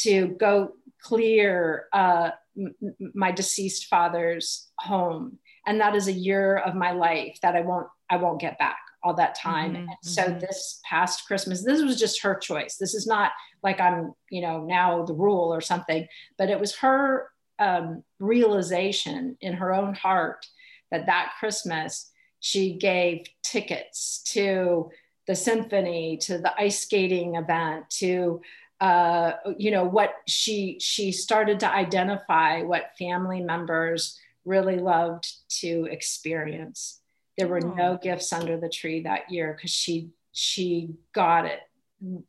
to 0.00 0.28
go 0.28 0.72
clear 1.02 1.86
uh, 1.92 2.30
m- 2.58 2.74
my 3.14 3.32
deceased 3.32 3.86
father's 3.86 4.68
home. 4.78 5.38
And 5.66 5.80
that 5.80 5.94
is 5.94 6.08
a 6.08 6.12
year 6.12 6.56
of 6.56 6.74
my 6.74 6.92
life 6.92 7.38
that 7.42 7.54
i 7.54 7.60
won't 7.60 7.86
i 8.08 8.16
won't 8.16 8.40
get 8.40 8.58
back 8.58 8.78
all 9.02 9.14
that 9.14 9.34
time. 9.34 9.72
Mhm, 9.74 9.76
and 9.76 9.88
so 10.02 10.22
mhm. 10.24 10.40
this 10.40 10.80
past 10.88 11.26
christmas 11.26 11.64
this 11.64 11.82
was 11.82 11.98
just 11.98 12.22
her 12.22 12.34
choice. 12.34 12.76
This 12.76 12.94
is 12.94 13.06
not 13.06 13.32
like 13.62 13.80
i'm 13.80 14.12
you 14.30 14.42
know 14.42 14.64
now 14.64 15.04
the 15.04 15.14
rule 15.14 15.52
or 15.52 15.60
something 15.60 16.06
but 16.38 16.50
it 16.50 16.58
was 16.60 16.76
her 16.76 17.29
um, 17.60 18.02
realization 18.18 19.36
in 19.40 19.52
her 19.52 19.72
own 19.72 19.94
heart 19.94 20.46
that 20.90 21.06
that 21.06 21.32
Christmas 21.38 22.10
she 22.40 22.72
gave 22.78 23.26
tickets 23.42 24.22
to 24.32 24.90
the 25.26 25.36
symphony, 25.36 26.16
to 26.16 26.38
the 26.38 26.52
ice 26.58 26.80
skating 26.80 27.36
event, 27.36 27.88
to 27.90 28.40
uh, 28.80 29.32
you 29.58 29.70
know 29.70 29.84
what 29.84 30.14
she 30.26 30.78
she 30.80 31.12
started 31.12 31.60
to 31.60 31.70
identify 31.70 32.62
what 32.62 32.92
family 32.98 33.42
members 33.42 34.18
really 34.46 34.78
loved 34.78 35.30
to 35.60 35.86
experience. 35.90 37.00
There 37.36 37.46
were 37.46 37.60
Oh. 37.62 37.74
no 37.74 37.98
gifts 38.02 38.32
under 38.32 38.56
the 38.58 38.70
tree 38.70 39.02
that 39.02 39.30
year 39.30 39.52
because 39.54 39.70
she 39.70 40.10
she 40.32 40.94
got 41.12 41.44
it 41.44 41.60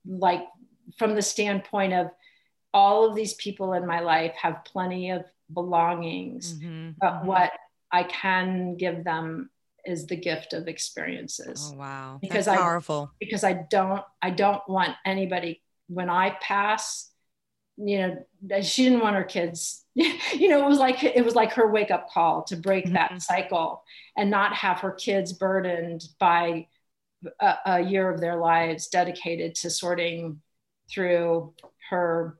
like 0.05 0.45
from 0.97 1.15
the 1.15 1.21
standpoint 1.21 1.93
of 1.93 2.11
all 2.73 3.05
of 3.09 3.15
these 3.15 3.33
people 3.35 3.73
in 3.73 3.85
my 3.85 3.99
life 3.99 4.33
have 4.41 4.63
plenty 4.65 5.11
of 5.11 5.25
belongings, 5.53 6.59
Mhm, 6.59 6.95
but 6.99 7.13
mhm. 7.23 7.25
what 7.25 7.51
I 7.91 8.03
can 8.03 8.75
give 8.77 9.03
them 9.03 9.49
is 9.85 10.05
the 10.07 10.15
gift 10.15 10.53
of 10.53 10.67
experiences 10.67 11.71
oh 11.73 11.77
wow 11.77 12.19
Because 12.21 12.45
that's 12.45 12.57
I- 12.59 12.61
powerful 12.61 13.11
because 13.19 13.43
I 13.43 13.53
don't 13.53 14.03
I 14.21 14.29
don't 14.29 14.61
want 14.69 14.95
anybody 15.05 15.61
when 15.87 16.09
I 16.09 16.37
pass, 16.41 17.11
you 17.77 17.97
know, 17.99 18.61
she 18.61 18.83
didn't 18.85 19.01
want 19.01 19.15
her 19.15 19.23
kids. 19.23 19.85
You 19.95 20.47
know, 20.49 20.63
it 20.63 20.69
was 20.69 20.79
like 20.79 21.03
it 21.03 21.25
was 21.25 21.35
like 21.35 21.51
her 21.53 21.69
wake 21.69 21.91
up 21.91 22.09
call 22.09 22.43
to 22.45 22.55
break 22.55 22.85
Mhm. 22.85 22.93
that 22.93 23.21
cycle 23.21 23.83
and 24.15 24.29
not 24.29 24.53
have 24.53 24.79
her 24.79 24.91
kids 24.91 25.33
burdened 25.33 26.03
by 26.19 26.67
a, 27.39 27.55
a 27.65 27.79
year 27.81 28.09
of 28.09 28.21
their 28.21 28.37
lives 28.37 28.87
dedicated 28.87 29.55
to 29.55 29.69
sorting 29.69 30.41
through 30.89 31.53
her 31.89 32.37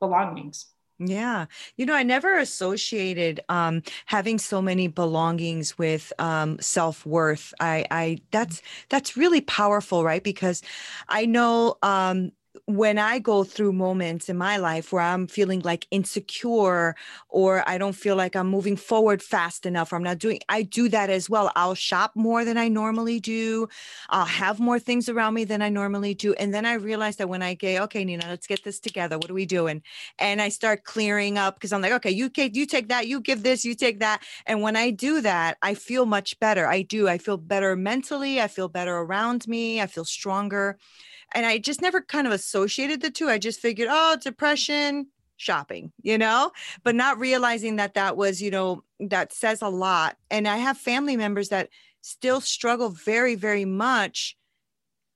belongings. 0.00 0.66
Yeah. 1.02 1.46
You 1.76 1.86
know, 1.86 1.94
I 1.94 2.02
never 2.02 2.36
associated 2.38 3.40
um 3.48 3.82
having 4.06 4.38
so 4.38 4.60
many 4.60 4.86
belongings 4.86 5.78
with 5.78 6.12
um 6.18 6.58
self-worth. 6.60 7.54
I 7.58 7.86
I 7.90 8.18
that's 8.32 8.60
that's 8.90 9.16
really 9.16 9.40
powerful, 9.40 10.04
right? 10.04 10.22
Because 10.22 10.62
I 11.08 11.24
know 11.24 11.76
um 11.82 12.32
when 12.66 12.98
I 12.98 13.18
go 13.18 13.44
through 13.44 13.72
moments 13.72 14.28
in 14.28 14.36
my 14.36 14.56
life 14.56 14.92
where 14.92 15.02
I'm 15.02 15.26
feeling 15.26 15.60
like 15.60 15.86
insecure 15.90 16.94
or 17.28 17.68
I 17.68 17.78
don't 17.78 17.94
feel 17.94 18.16
like 18.16 18.36
I'm 18.36 18.48
moving 18.48 18.76
forward 18.76 19.22
fast 19.22 19.66
enough 19.66 19.92
or 19.92 19.96
I'm 19.96 20.02
not 20.02 20.18
doing 20.18 20.40
I 20.48 20.62
do 20.62 20.88
that 20.88 21.10
as 21.10 21.28
well. 21.30 21.52
I'll 21.56 21.74
shop 21.74 22.12
more 22.14 22.44
than 22.44 22.56
I 22.58 22.68
normally 22.68 23.20
do. 23.20 23.68
I'll 24.08 24.24
have 24.24 24.60
more 24.60 24.78
things 24.78 25.08
around 25.08 25.34
me 25.34 25.44
than 25.44 25.62
I 25.62 25.68
normally 25.68 26.14
do. 26.14 26.34
And 26.34 26.52
then 26.54 26.66
I 26.66 26.74
realize 26.74 27.16
that 27.16 27.28
when 27.28 27.42
I 27.42 27.54
get, 27.54 27.82
okay, 27.82 28.04
Nina, 28.04 28.26
let's 28.28 28.46
get 28.46 28.64
this 28.64 28.80
together. 28.80 29.16
What 29.18 29.30
are 29.30 29.34
we 29.34 29.46
doing? 29.46 29.82
and 30.18 30.40
I 30.40 30.48
start 30.48 30.84
clearing 30.84 31.38
up 31.38 31.54
because 31.56 31.72
I'm 31.72 31.80
like, 31.82 31.92
okay, 31.92 32.10
you 32.10 32.30
you 32.36 32.66
take 32.66 32.88
that, 32.88 33.06
you 33.06 33.20
give 33.20 33.42
this, 33.42 33.64
you 33.64 33.74
take 33.74 34.00
that. 34.00 34.22
And 34.46 34.62
when 34.62 34.76
I 34.76 34.90
do 34.90 35.20
that, 35.22 35.58
I 35.62 35.74
feel 35.74 36.06
much 36.06 36.38
better. 36.40 36.66
I 36.66 36.82
do. 36.82 37.08
I 37.08 37.18
feel 37.18 37.36
better 37.36 37.76
mentally. 37.76 38.40
I 38.40 38.48
feel 38.48 38.68
better 38.68 38.96
around 38.96 39.46
me. 39.48 39.80
I 39.80 39.86
feel 39.86 40.04
stronger. 40.04 40.78
And 41.32 41.46
I 41.46 41.58
just 41.58 41.82
never 41.82 42.00
kind 42.00 42.26
of 42.26 42.32
associated 42.32 43.00
the 43.00 43.10
two. 43.10 43.28
I 43.28 43.38
just 43.38 43.60
figured, 43.60 43.88
oh, 43.90 44.16
depression, 44.20 45.06
shopping, 45.36 45.92
you 46.02 46.18
know, 46.18 46.52
but 46.82 46.94
not 46.94 47.18
realizing 47.18 47.76
that 47.76 47.94
that 47.94 48.16
was, 48.16 48.42
you 48.42 48.50
know, 48.50 48.84
that 48.98 49.32
says 49.32 49.62
a 49.62 49.68
lot. 49.68 50.16
And 50.30 50.46
I 50.46 50.56
have 50.58 50.76
family 50.76 51.16
members 51.16 51.48
that 51.50 51.68
still 52.02 52.40
struggle 52.40 52.90
very, 52.90 53.34
very 53.34 53.64
much 53.64 54.36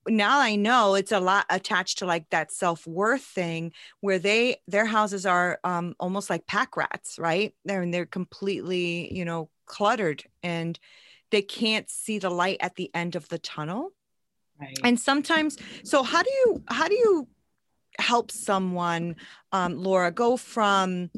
now 0.09 0.41
I 0.41 0.57
know 0.57 0.95
it's 0.95 1.13
a 1.13 1.21
lot 1.21 1.47
attached 1.49 1.99
to 1.99 2.07
like 2.07 2.29
that 2.31 2.53
self-worth 2.53 3.23
thing 3.23 3.73
where 4.01 4.19
they 4.19 4.57
their 4.69 4.85
houses 4.87 5.25
are 5.27 5.59
um 5.65 5.95
almost 5.99 6.31
like 6.31 6.47
pack 6.47 6.77
rats, 6.77 7.19
right? 7.19 7.55
They're 7.65 7.83
and 7.83 7.93
they're 7.93 8.07
completely, 8.07 9.15
you 9.15 9.25
know, 9.25 9.49
cluttered 9.67 10.25
and 10.43 10.79
they 11.31 11.43
can't 11.43 11.89
see 11.91 12.19
the 12.19 12.31
light 12.31 12.59
at 12.61 12.77
the 12.77 12.91
end 12.95 13.17
of 13.17 13.29
the 13.29 13.39
tunnel. 13.39 13.93
Right. 14.61 14.79
And 14.85 14.99
sometimes 14.99 15.57
so 15.83 16.03
how 16.03 16.23
do 16.23 16.31
you 16.31 16.63
how 16.69 16.89
do 16.89 16.95
you 16.95 17.29
help 17.99 18.31
someone, 18.31 19.17
um, 19.53 19.77
Laura, 19.77 20.11
go 20.11 20.37
from 20.37 21.11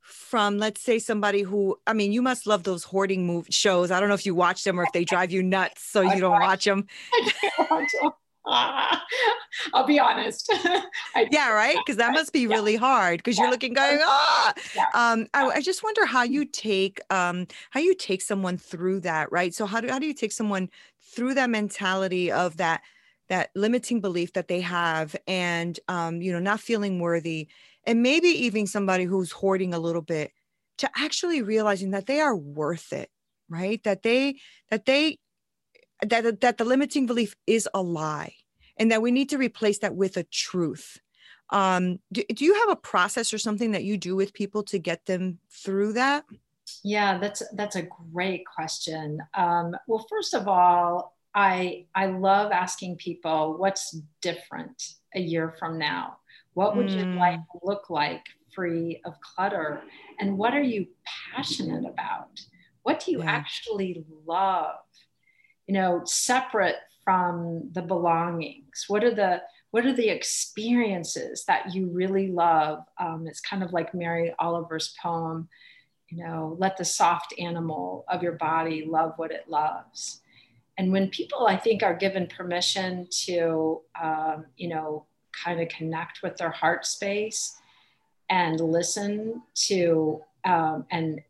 from 0.00 0.58
let's 0.58 0.80
say 0.80 0.98
somebody 0.98 1.42
who 1.42 1.76
i 1.86 1.92
mean 1.92 2.12
you 2.12 2.22
must 2.22 2.46
love 2.46 2.62
those 2.64 2.84
hoarding 2.84 3.26
move 3.26 3.46
shows. 3.50 3.90
I 3.90 4.00
don't 4.00 4.08
know 4.08 4.14
if 4.14 4.26
you 4.26 4.34
watch 4.34 4.64
them 4.64 4.78
or 4.78 4.84
if 4.84 4.92
they 4.92 5.04
drive 5.04 5.30
you 5.32 5.42
nuts 5.42 5.82
so 5.82 6.00
you 6.12 6.20
don't 6.20 6.40
watch 6.40 6.64
them 6.64 6.86
I'll 9.72 9.86
be 9.86 10.00
honest. 10.00 10.52
yeah, 11.30 11.50
right. 11.50 11.76
Because 11.84 11.96
that 11.98 12.12
must 12.12 12.32
be 12.32 12.46
really 12.46 12.74
hard. 12.74 13.18
Because 13.18 13.36
yeah. 13.36 13.44
you're 13.44 13.50
looking, 13.52 13.72
going, 13.72 13.98
ah. 14.02 14.52
Yeah. 14.74 14.86
Um, 14.94 15.26
I, 15.32 15.46
I, 15.46 15.60
just 15.60 15.84
wonder 15.84 16.04
how 16.04 16.24
you 16.24 16.44
take 16.44 17.00
um 17.10 17.46
how 17.70 17.78
you 17.78 17.94
take 17.94 18.20
someone 18.20 18.58
through 18.58 19.00
that, 19.00 19.30
right? 19.30 19.54
So 19.54 19.64
how 19.64 19.80
do 19.80 19.88
how 19.88 20.00
do 20.00 20.06
you 20.06 20.14
take 20.14 20.32
someone 20.32 20.70
through 21.14 21.34
that 21.34 21.50
mentality 21.50 22.32
of 22.32 22.56
that 22.56 22.82
that 23.28 23.50
limiting 23.54 24.00
belief 24.00 24.32
that 24.32 24.48
they 24.48 24.60
have, 24.60 25.14
and 25.26 25.78
um, 25.88 26.20
you 26.20 26.32
know, 26.32 26.40
not 26.40 26.60
feeling 26.60 26.98
worthy, 26.98 27.48
and 27.86 28.02
maybe 28.02 28.28
even 28.28 28.66
somebody 28.66 29.04
who's 29.04 29.30
hoarding 29.30 29.72
a 29.72 29.78
little 29.78 30.02
bit 30.02 30.32
to 30.78 30.90
actually 30.96 31.42
realizing 31.42 31.92
that 31.92 32.06
they 32.06 32.20
are 32.20 32.36
worth 32.36 32.92
it, 32.92 33.08
right? 33.48 33.82
That 33.84 34.02
they 34.02 34.38
that 34.70 34.84
they 34.84 35.18
that 36.02 36.40
that 36.40 36.58
the 36.58 36.64
limiting 36.64 37.06
belief 37.06 37.34
is 37.46 37.68
a 37.74 37.82
lie 37.82 38.34
and 38.76 38.90
that 38.90 39.02
we 39.02 39.10
need 39.10 39.28
to 39.30 39.38
replace 39.38 39.78
that 39.78 39.94
with 39.94 40.16
a 40.16 40.24
truth. 40.24 40.98
Um, 41.50 41.98
do, 42.10 42.22
do 42.34 42.44
you 42.44 42.54
have 42.54 42.70
a 42.70 42.76
process 42.76 43.34
or 43.34 43.38
something 43.38 43.72
that 43.72 43.84
you 43.84 43.98
do 43.98 44.16
with 44.16 44.32
people 44.32 44.62
to 44.64 44.78
get 44.78 45.04
them 45.06 45.38
through 45.50 45.94
that? 45.94 46.24
Yeah 46.82 47.18
that's 47.18 47.42
that's 47.54 47.76
a 47.76 47.88
great 48.12 48.44
question. 48.46 49.18
Um, 49.34 49.76
well 49.86 50.06
first 50.08 50.34
of 50.34 50.48
all 50.48 51.16
i 51.34 51.86
i 51.94 52.04
love 52.04 52.52
asking 52.52 52.94
people 52.96 53.56
what's 53.56 53.96
different 54.20 54.94
a 55.14 55.20
year 55.20 55.54
from 55.58 55.78
now? 55.78 56.18
What 56.54 56.76
would 56.76 56.88
mm. 56.88 56.96
your 56.96 57.06
life 57.06 57.40
look 57.62 57.90
like 57.90 58.24
free 58.54 59.00
of 59.04 59.14
clutter? 59.20 59.82
And 60.20 60.36
what 60.36 60.54
are 60.54 60.62
you 60.62 60.86
passionate 61.34 61.84
about? 61.84 62.40
What 62.82 63.04
do 63.04 63.12
you 63.12 63.20
yeah. 63.20 63.30
actually 63.30 64.04
love 64.26 64.76
you 65.66 65.74
know 65.74 66.02
separate 66.04 66.76
from 67.04 67.70
the 67.72 67.82
belongings? 67.82 68.84
What 68.88 69.04
are 69.04 69.14
the 69.14 69.42
what 69.70 69.86
are 69.86 69.94
the 69.94 70.10
experiences 70.10 71.44
that 71.46 71.74
you 71.74 71.88
really 71.88 72.28
love? 72.28 72.84
Um, 72.98 73.26
it's 73.26 73.40
kind 73.40 73.62
of 73.62 73.72
like 73.72 73.94
mary 73.94 74.34
oliver's 74.38 74.94
poem 75.02 75.48
you 76.12 76.22
know 76.22 76.56
let 76.58 76.76
the 76.76 76.84
soft 76.84 77.34
animal 77.38 78.04
of 78.08 78.22
your 78.22 78.32
body 78.32 78.84
love 78.86 79.14
what 79.16 79.30
it 79.30 79.48
loves. 79.48 80.20
And 80.78 80.92
when 80.92 81.08
people 81.08 81.46
i 81.46 81.56
think 81.56 81.82
are 81.82 81.94
given 81.94 82.26
permission 82.26 83.08
to 83.24 83.80
um, 84.00 84.46
you 84.56 84.68
know 84.68 85.06
kind 85.44 85.60
of 85.60 85.68
connect 85.68 86.22
with 86.22 86.36
their 86.36 86.50
heart 86.50 86.84
space 86.84 87.56
and 88.28 88.60
listen 88.60 89.42
to 89.54 90.20
um, 90.44 90.84
and 90.90 91.20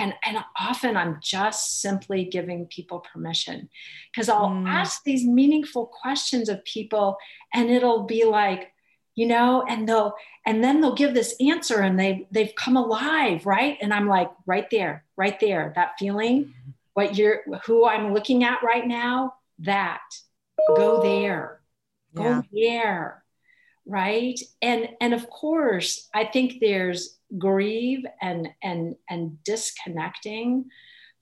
and 0.00 0.14
and 0.24 0.38
often 0.58 0.96
i'm 0.96 1.18
just 1.22 1.80
simply 1.80 2.24
giving 2.24 2.66
people 2.66 3.00
permission. 3.00 3.68
Because 4.10 4.28
i'll 4.28 4.48
mm. 4.48 4.68
ask 4.68 5.04
these 5.04 5.24
meaningful 5.24 5.86
questions 5.86 6.48
of 6.48 6.64
people 6.64 7.16
and 7.54 7.70
it'll 7.70 8.04
be 8.04 8.24
like 8.24 8.72
you 9.14 9.26
know 9.26 9.64
and 9.68 9.88
they'll 9.88 10.14
and 10.46 10.64
then 10.64 10.80
they'll 10.80 10.94
give 10.94 11.14
this 11.14 11.34
answer 11.40 11.80
and 11.80 12.00
they 12.00 12.26
they've 12.30 12.54
come 12.56 12.76
alive 12.76 13.46
right? 13.46 13.76
And 13.80 13.92
i'm 13.92 14.08
like 14.08 14.30
right 14.46 14.68
there 14.70 15.04
right 15.16 15.38
there. 15.38 15.72
That 15.76 15.92
feeling 15.98 16.44
mm-hmm. 16.44 16.70
what 16.94 17.16
you're 17.16 17.42
who 17.64 17.86
i'm 17.86 18.14
looking 18.14 18.42
at 18.44 18.62
right 18.62 18.86
now 18.86 19.34
that. 19.60 20.00
Go 20.76 21.02
there. 21.02 21.60
Go 22.14 22.42
there 22.52 23.20
right? 23.86 24.38
And 24.62 24.88
and 25.00 25.14
of 25.14 25.28
course 25.28 26.08
i 26.14 26.24
think 26.24 26.60
there's 26.60 27.18
grieve 27.38 28.04
and 28.20 28.48
and 28.62 28.96
and 29.08 29.42
disconnecting 29.44 30.66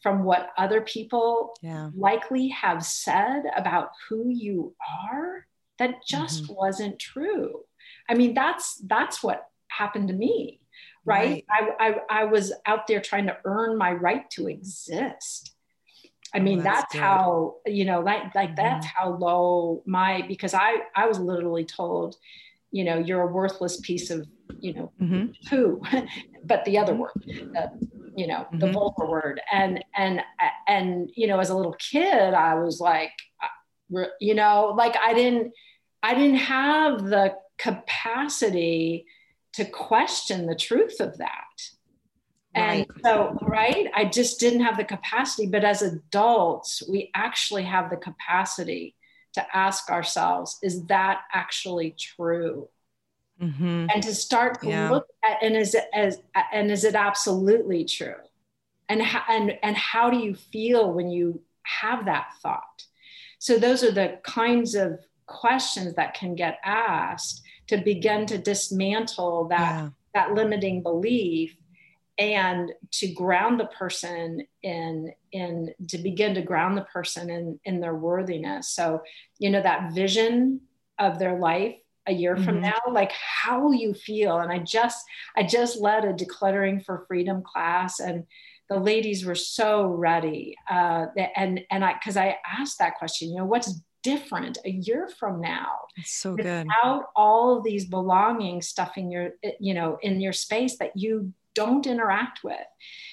from 0.02 0.24
what 0.24 0.50
other 0.56 0.80
people 0.80 1.54
yeah. 1.60 1.90
likely 1.94 2.48
have 2.48 2.84
said 2.84 3.42
about 3.56 3.90
who 4.08 4.28
you 4.28 4.74
are 5.10 5.46
that 5.78 5.96
just 6.06 6.44
mm-hmm. 6.44 6.54
wasn't 6.54 6.98
true 6.98 7.60
i 8.08 8.14
mean 8.14 8.34
that's 8.34 8.80
that's 8.86 9.22
what 9.22 9.48
happened 9.68 10.08
to 10.08 10.14
me 10.14 10.60
right, 11.04 11.44
right. 11.50 11.70
I, 11.78 11.88
I 11.88 12.22
i 12.22 12.24
was 12.24 12.52
out 12.66 12.86
there 12.86 13.00
trying 13.00 13.26
to 13.26 13.36
earn 13.44 13.76
my 13.76 13.92
right 13.92 14.28
to 14.30 14.48
exist 14.48 15.52
I 16.34 16.40
mean, 16.40 16.60
oh, 16.60 16.62
that's, 16.62 16.92
that's 16.92 16.96
how, 16.96 17.56
you 17.64 17.84
know, 17.84 18.00
like, 18.00 18.34
like 18.34 18.50
mm-hmm. 18.50 18.56
that's 18.56 18.86
how 18.86 19.16
low 19.16 19.82
my, 19.86 20.24
because 20.28 20.54
I, 20.54 20.82
I 20.94 21.06
was 21.06 21.18
literally 21.18 21.64
told, 21.64 22.16
you 22.70 22.84
know, 22.84 22.98
you're 22.98 23.22
a 23.22 23.32
worthless 23.32 23.80
piece 23.80 24.10
of 24.10 24.26
you 24.60 24.74
know, 24.74 24.92
mm-hmm. 25.00 25.26
who, 25.50 25.80
but 26.44 26.64
the 26.64 26.78
other 26.78 26.94
word, 26.94 27.12
uh, 27.56 27.68
you 28.16 28.26
know, 28.26 28.46
mm-hmm. 28.46 28.58
the 28.58 28.72
vulgar 28.72 29.06
word. 29.06 29.40
And, 29.52 29.84
and, 29.96 30.22
and, 30.66 31.10
you 31.14 31.26
know, 31.26 31.38
as 31.38 31.50
a 31.50 31.56
little 31.56 31.74
kid, 31.74 32.34
I 32.34 32.54
was 32.54 32.80
like, 32.80 33.12
uh, 33.42 34.04
you 34.20 34.34
know, 34.34 34.74
like 34.76 34.96
I 34.96 35.14
didn't, 35.14 35.52
I 36.02 36.14
didn't 36.14 36.36
have 36.38 37.04
the 37.04 37.34
capacity 37.58 39.06
to 39.54 39.64
question 39.64 40.46
the 40.46 40.54
truth 40.54 41.00
of 41.00 41.18
that. 41.18 41.44
And 42.54 42.86
so, 43.04 43.38
right, 43.42 43.86
I 43.94 44.04
just 44.04 44.40
didn't 44.40 44.62
have 44.62 44.76
the 44.76 44.84
capacity. 44.84 45.46
But 45.46 45.64
as 45.64 45.82
adults, 45.82 46.82
we 46.88 47.10
actually 47.14 47.62
have 47.64 47.88
the 47.88 47.96
capacity 47.96 48.96
to 49.38 49.56
ask 49.56 49.90
ourselves, 49.90 50.58
is 50.62 50.84
that 50.86 51.22
actually 51.32 51.94
true? 51.98 52.68
mm-hmm. 53.40 53.86
and 53.92 54.02
to 54.02 54.14
start 54.14 54.60
to 54.60 54.68
yeah. 54.68 54.90
look 54.90 55.06
at 55.24 55.42
and 55.42 55.56
is 55.56 55.74
it 55.74 55.84
as 55.94 56.20
and 56.52 56.70
is 56.70 56.84
it 56.84 56.94
absolutely 56.94 57.84
true 57.84 58.14
and 58.88 59.02
how 59.02 59.22
and 59.28 59.58
and 59.62 59.76
how 59.76 60.10
do 60.10 60.18
you 60.18 60.34
feel 60.34 60.92
when 60.92 61.10
you 61.10 61.40
have 61.62 62.04
that 62.06 62.28
thought 62.42 62.84
so 63.38 63.58
those 63.58 63.84
are 63.84 63.92
the 63.92 64.18
kinds 64.24 64.74
of 64.74 64.98
questions 65.26 65.94
that 65.94 66.14
can 66.14 66.34
get 66.34 66.58
asked 66.64 67.42
to 67.66 67.76
begin 67.76 68.26
to 68.26 68.38
dismantle 68.38 69.46
that 69.48 69.82
yeah. 69.82 69.88
that 70.14 70.34
limiting 70.34 70.82
belief 70.82 71.56
and 72.18 72.72
to 72.90 73.08
ground 73.12 73.60
the 73.60 73.66
person 73.66 74.42
in 74.62 75.12
in 75.32 75.72
to 75.88 75.98
begin 75.98 76.34
to 76.34 76.42
ground 76.42 76.76
the 76.76 76.82
person 76.82 77.30
in 77.30 77.60
in 77.64 77.80
their 77.80 77.94
worthiness. 77.94 78.68
So 78.70 79.02
you 79.38 79.50
know 79.50 79.62
that 79.62 79.92
vision 79.92 80.60
of 80.98 81.18
their 81.18 81.38
life 81.38 81.76
a 82.06 82.12
year 82.12 82.34
mm-hmm. 82.34 82.44
from 82.44 82.60
now 82.60 82.78
like 82.90 83.12
how 83.12 83.60
will 83.60 83.74
you 83.74 83.94
feel. 83.94 84.38
And 84.38 84.50
i 84.50 84.58
just 84.58 85.04
i 85.36 85.42
just 85.42 85.80
led 85.80 86.04
a 86.04 86.12
decluttering 86.12 86.84
for 86.84 87.04
freedom 87.06 87.42
class 87.42 88.00
and 88.00 88.24
the 88.68 88.78
ladies 88.78 89.24
were 89.24 89.34
so 89.34 89.86
ready 89.86 90.54
uh, 90.70 91.06
and 91.36 91.60
and 91.70 91.82
i 91.82 91.94
because 91.94 92.18
i 92.18 92.36
asked 92.46 92.78
that 92.80 92.96
question 92.96 93.30
you 93.30 93.36
know 93.36 93.46
what's 93.46 93.80
different 94.02 94.58
a 94.64 94.70
year 94.70 95.08
from 95.18 95.40
now? 95.40 95.68
It's 95.96 96.12
so 96.12 96.34
good. 96.34 96.66
without 96.66 97.06
all 97.16 97.60
these 97.60 97.84
belongings 97.86 98.68
stuffing 98.68 99.10
your 99.10 99.30
you 99.60 99.74
know 99.74 99.98
in 100.02 100.20
your 100.20 100.32
space 100.32 100.78
that 100.78 100.96
you 100.96 101.32
don't 101.58 101.88
interact 101.88 102.44
with 102.44 102.68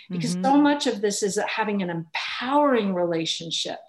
because 0.08 0.34
mm-hmm. 0.34 0.46
so 0.46 0.58
much 0.58 0.86
of 0.86 1.02
this 1.02 1.24
is 1.24 1.40
having 1.48 1.82
an 1.82 1.90
empowering 1.90 2.94
relationship 2.94 3.80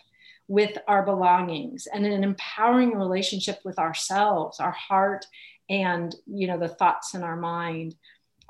with 0.48 0.78
our 0.88 1.04
belongings 1.04 1.86
and 1.92 2.06
an 2.06 2.24
empowering 2.24 2.96
relationship 2.96 3.58
with 3.66 3.78
ourselves, 3.78 4.58
our 4.58 4.70
heart, 4.70 5.26
and 5.68 6.14
you 6.26 6.46
know 6.46 6.58
the 6.58 6.68
thoughts 6.68 7.12
in 7.14 7.22
our 7.22 7.36
mind. 7.36 7.94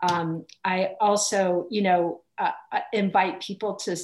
Um, 0.09 0.45
I 0.64 0.90
also, 1.01 1.66
you 1.71 1.83
know, 1.83 2.21
uh, 2.38 2.51
uh 2.72 2.81
invite 2.92 3.40
people 3.40 3.75
to 3.77 3.96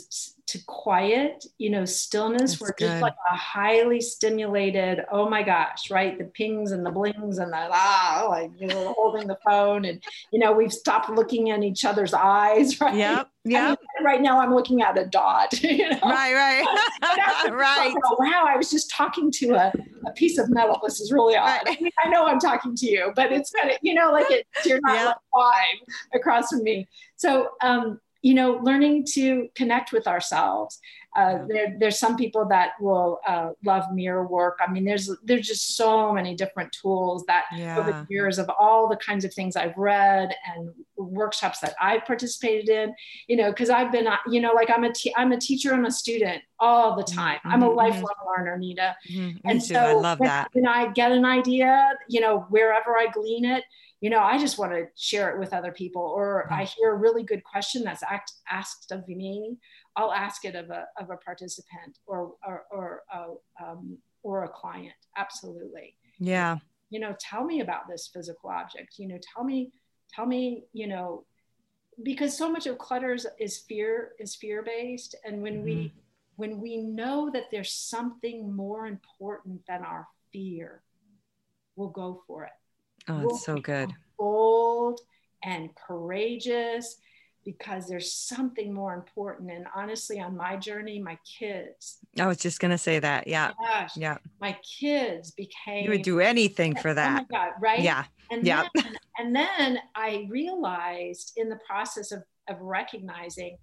to 0.53 0.59
quiet, 0.67 1.47
you 1.57 1.71
know, 1.71 1.85
stillness. 1.85 2.53
That's 2.53 2.61
We're 2.61 2.73
good. 2.73 2.87
just 2.87 3.03
like 3.03 3.15
a 3.31 3.37
highly 3.37 4.01
stimulated. 4.01 5.01
Oh 5.11 5.29
my 5.29 5.43
gosh, 5.43 5.91
right? 5.91 6.19
The 6.19 6.25
pings 6.25 6.73
and 6.73 6.85
the 6.85 6.91
blings 6.91 7.39
and 7.39 7.53
the 7.53 7.69
ah, 7.71 8.27
like 8.29 8.51
you 8.59 8.67
know, 8.67 8.93
holding 8.97 9.29
the 9.29 9.39
phone, 9.47 9.85
and 9.85 10.03
you 10.31 10.39
know, 10.39 10.53
we've 10.53 10.73
stopped 10.73 11.09
looking 11.09 11.49
in 11.49 11.63
each 11.63 11.85
other's 11.85 12.13
eyes, 12.13 12.81
right? 12.81 12.95
Yep. 12.95 13.29
Yeah. 13.45 13.65
I 13.65 13.69
mean, 13.71 14.05
right 14.05 14.21
now, 14.21 14.41
I'm 14.41 14.55
looking 14.55 14.83
at 14.83 14.99
a 14.99 15.07
dot. 15.07 15.53
You 15.63 15.89
know? 15.89 15.99
Right. 16.03 16.35
Right. 16.35 16.65
right. 17.51 17.95
Oh, 18.05 18.17
wow. 18.19 18.45
I 18.47 18.57
was 18.57 18.71
just 18.71 18.91
talking 18.91 19.31
to 19.33 19.55
a, 19.55 19.73
a 20.07 20.13
piece 20.13 20.37
of 20.39 20.51
metal. 20.51 20.79
This 20.85 21.01
is 21.01 21.11
really 21.11 21.35
odd. 21.35 21.47
Right. 21.47 21.79
I, 21.79 21.83
mean, 21.83 21.93
I 22.05 22.09
know 22.09 22.27
I'm 22.27 22.39
talking 22.39 22.75
to 22.77 22.87
you, 22.87 23.13
but 23.17 23.33
it's 23.33 23.51
kind 23.51 23.71
of 23.71 23.79
you 23.81 23.95
know, 23.95 24.13
like 24.13 24.31
it. 24.31 24.47
You're 24.67 24.81
not 24.83 24.95
yep. 24.95 25.07
like 25.07 25.17
five 25.33 25.97
across 26.15 26.51
from 26.51 26.63
me. 26.63 26.87
So, 27.17 27.51
um, 27.63 28.01
you 28.23 28.35
know, 28.35 28.61
learning 28.63 29.05
to 29.15 29.49
connect 29.55 29.93
with 29.93 30.07
ourselves 30.07 30.81
uh, 31.15 31.41
there, 31.47 31.77
there's 31.79 31.99
some 31.99 32.17
people 32.17 32.47
that 32.49 32.71
will 32.81 33.21
uh, 33.27 33.51
love 33.65 33.85
mirror 33.93 34.27
work. 34.27 34.59
I 34.67 34.71
mean, 34.71 34.85
there's 34.85 35.11
there's 35.23 35.47
just 35.47 35.77
so 35.77 36.13
many 36.13 36.35
different 36.35 36.73
tools 36.73 37.25
that 37.27 37.45
Yeah. 37.55 37.79
over 37.79 37.93
the 37.93 38.07
years 38.09 38.39
of 38.39 38.49
all 38.59 38.89
the 38.89 38.97
kinds 38.97 39.25
of 39.27 39.35
things 39.35 39.55
I've 39.55 39.77
read 39.77 40.35
and 40.55 40.71
workshops 40.97 41.59
that 41.61 41.75
I've 41.81 42.07
participated 42.07 42.69
in, 42.71 42.95
you 43.29 43.37
know, 43.37 43.51
because 43.51 43.69
I've 43.69 43.93
been, 43.93 44.07
uh, 44.07 44.17
you 44.27 44.41
know, 44.41 44.53
like 44.55 44.71
I'm 44.71 44.85
a 44.85 44.93
te- 44.93 45.13
I'm 45.15 45.33
a 45.33 45.39
teacher 45.39 45.75
and 45.75 45.87
a 45.87 45.91
student 45.91 46.43
all 46.59 46.97
the 46.97 47.03
time. 47.05 47.41
I'm 47.45 47.63
a 47.63 47.67
Mhm, 47.67 47.73
mhm. 47.73 47.77
lifelong 47.77 48.15
learner, 48.27 48.57
Nita. 48.57 48.97
Mhm. 49.11 49.41
And 49.45 49.63
so 49.63 49.81
I 49.81 49.93
love 49.93 50.19
when, 50.19 50.29
that. 50.29 50.49
when 50.55 50.67
I 50.67 50.93
get 50.93 51.13
an 51.13 51.27
idea, 51.27 51.93
you 52.09 52.23
know, 52.23 52.47
wherever 52.49 52.97
I 52.97 53.09
glean 53.13 53.45
it, 53.45 53.65
you 54.03 54.11
know, 54.11 54.19
I 54.33 54.37
just 54.37 54.59
want 54.59 54.73
to 54.73 54.87
share 54.97 55.31
it 55.31 55.39
with 55.39 55.53
other 55.55 55.73
people. 55.83 56.03
Or 56.03 56.49
Mm. 56.51 56.59
I 56.61 56.65
hear 56.65 56.89
a 56.93 57.03
really 57.07 57.23
good 57.31 57.43
question 57.53 57.81
that's 57.85 58.03
act, 58.03 58.33
asked 58.51 58.91
of 58.97 59.07
me, 59.07 59.59
I'll 59.97 60.13
ask 60.13 60.45
it 60.45 60.57
of 60.63 60.67
a 60.71 60.83
of 61.01 61.07
a 61.11 61.19
participant 61.29 61.93
or 62.11 62.19
or 62.47 62.57
or 62.77 63.03
uh, 63.17 63.65
um, 63.65 63.99
or 64.25 64.37
a 64.45 64.49
client. 64.49 65.01
Absolutely. 65.17 65.89
Yeah. 66.19 66.59
You 66.91 67.01
know, 67.01 67.15
tell 67.31 67.45
me 67.45 67.61
about 67.61 67.85
this 67.89 68.11
physical 68.15 68.51
object. 68.51 68.91
You 68.99 69.07
know, 69.09 69.21
tell 69.33 69.45
me, 69.45 69.59
tell 70.15 70.27
me. 70.27 70.65
You 70.73 70.89
know, 70.89 71.25
because 72.03 72.37
so 72.37 72.51
much 72.51 72.67
of 72.67 72.79
clutter 72.79 73.17
is, 73.39 73.59
fear 73.69 74.13
is 74.19 74.35
fear 74.35 74.63
based, 74.63 75.15
and 75.25 75.43
when 75.43 75.63
we 75.63 75.75
Mm-hmm. 75.75 75.99
when 76.43 76.61
we 76.65 76.79
know 76.79 77.31
that 77.35 77.51
there's 77.53 77.73
something 77.73 78.53
more 78.65 78.87
important 78.87 79.61
than 79.69 79.83
our 79.93 80.09
fear, 80.33 80.83
we'll 81.77 81.91
go 82.05 82.23
for 82.27 82.45
it. 82.51 82.57
Oh, 83.09 83.21
it's 83.23 83.45
so 83.45 83.57
good. 83.59 83.93
Bold 84.19 85.01
and 85.45 85.71
courageous 85.75 86.97
because 87.45 87.89
there's 87.89 88.13
something 88.13 88.73
more 88.73 88.95
important. 88.95 89.51
And 89.51 89.67
honestly, 89.75 90.21
on 90.21 90.37
my 90.37 90.57
journey, 90.57 91.01
my 91.01 91.19
kids, 91.39 91.99
I 92.19 92.27
was 92.27 92.37
just 92.39 92.61
gonna 92.61 92.79
say 92.79 93.01
that. 93.01 93.27
Yeah. 93.27 93.51
gosh, 93.59 93.97
Yeah. 93.97 94.19
my 94.41 94.57
kids 94.79 95.33
became 95.33 95.85
You 95.85 95.91
would 95.91 96.03
do 96.03 96.21
anything 96.21 96.77
for 96.77 96.91
Oh 96.91 96.95
that. 96.95 97.13
my 97.31 97.37
God, 97.37 97.51
right? 97.61 97.81
Yeah. 97.81 98.05
And 98.31 98.47
Yeah. 98.47 98.69
then, 98.75 98.97
and 99.19 99.35
then 99.37 99.79
I 99.97 100.27
realized 100.31 101.33
in 101.37 101.49
the 101.49 101.59
process 101.67 102.13
of, 102.13 102.23
of 102.49 102.61
recognizing 102.61 103.57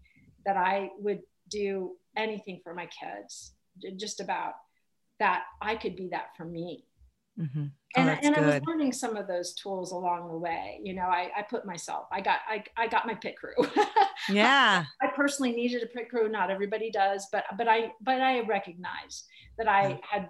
that 0.46 0.58
I 0.58 0.90
would 1.00 1.22
do 1.50 1.96
anything 2.18 2.60
for 2.64 2.74
my 2.74 2.88
kids, 2.88 3.54
just 3.98 4.20
about 4.20 4.54
that 5.20 5.44
I 5.62 5.76
could 5.76 5.96
be 5.96 6.10
that 6.10 6.36
for 6.36 6.44
me. 6.46 6.86
Hmm 7.40 7.66
Oh, 7.98 8.02
And, 8.02 8.10
and 8.24 8.36
I 8.36 8.42
was 8.42 8.60
learning 8.68 8.94
some 8.94 9.18
of 9.18 9.28
those 9.28 9.54
tools 9.56 9.92
along 9.92 10.28
the 10.28 10.38
way. 10.38 10.80
You 10.84 10.94
know, 10.94 11.04
I, 11.06 11.32
I 11.36 11.42
put 11.42 11.66
myself, 11.66 12.06
I 12.12 12.22
got, 12.22 12.40
I, 12.48 12.64
I 12.78 12.88
got 12.88 13.08
my 13.08 13.16
pit 13.16 13.36
crew. 13.36 13.56
Yeah. 14.30 14.86
I 15.02 15.08
personally 15.16 15.54
needed 15.54 15.82
a 15.82 15.88
pit 15.88 16.10
crew. 16.10 16.30
Not 16.30 16.52
everybody 16.52 16.92
does, 16.92 17.28
but, 17.32 17.46
but 17.58 17.68
I, 17.68 17.94
but 18.02 18.22
I 18.22 18.42
recognized 18.42 19.26
that 19.58 19.68
I 19.68 20.00
had 20.08 20.30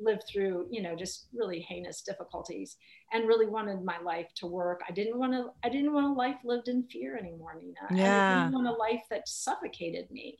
lived 0.00 0.22
through, 0.32 0.68
you 0.70 0.80
know, 0.80 0.96
just 0.96 1.28
really 1.34 1.60
heinous 1.60 2.00
difficulties 2.00 2.76
and 3.12 3.28
really 3.28 3.46
wanted 3.46 3.82
my 3.84 3.98
life 3.98 4.28
to 4.36 4.46
work. 4.46 4.80
I 4.88 4.92
didn't 4.92 5.18
want 5.18 5.32
to, 5.32 5.48
I 5.64 5.68
didn't 5.68 5.92
want 5.92 6.06
a 6.06 6.12
life 6.12 6.36
lived 6.44 6.68
in 6.68 6.84
fear 6.84 7.16
anymore, 7.18 7.58
Nina. 7.60 7.74
And 8.02 8.14
I 8.14 8.20
didn't 8.20 8.50
want 8.52 8.68
a 8.68 8.72
life 8.72 9.02
that 9.10 9.28
suffocated 9.28 10.10
me 10.10 10.38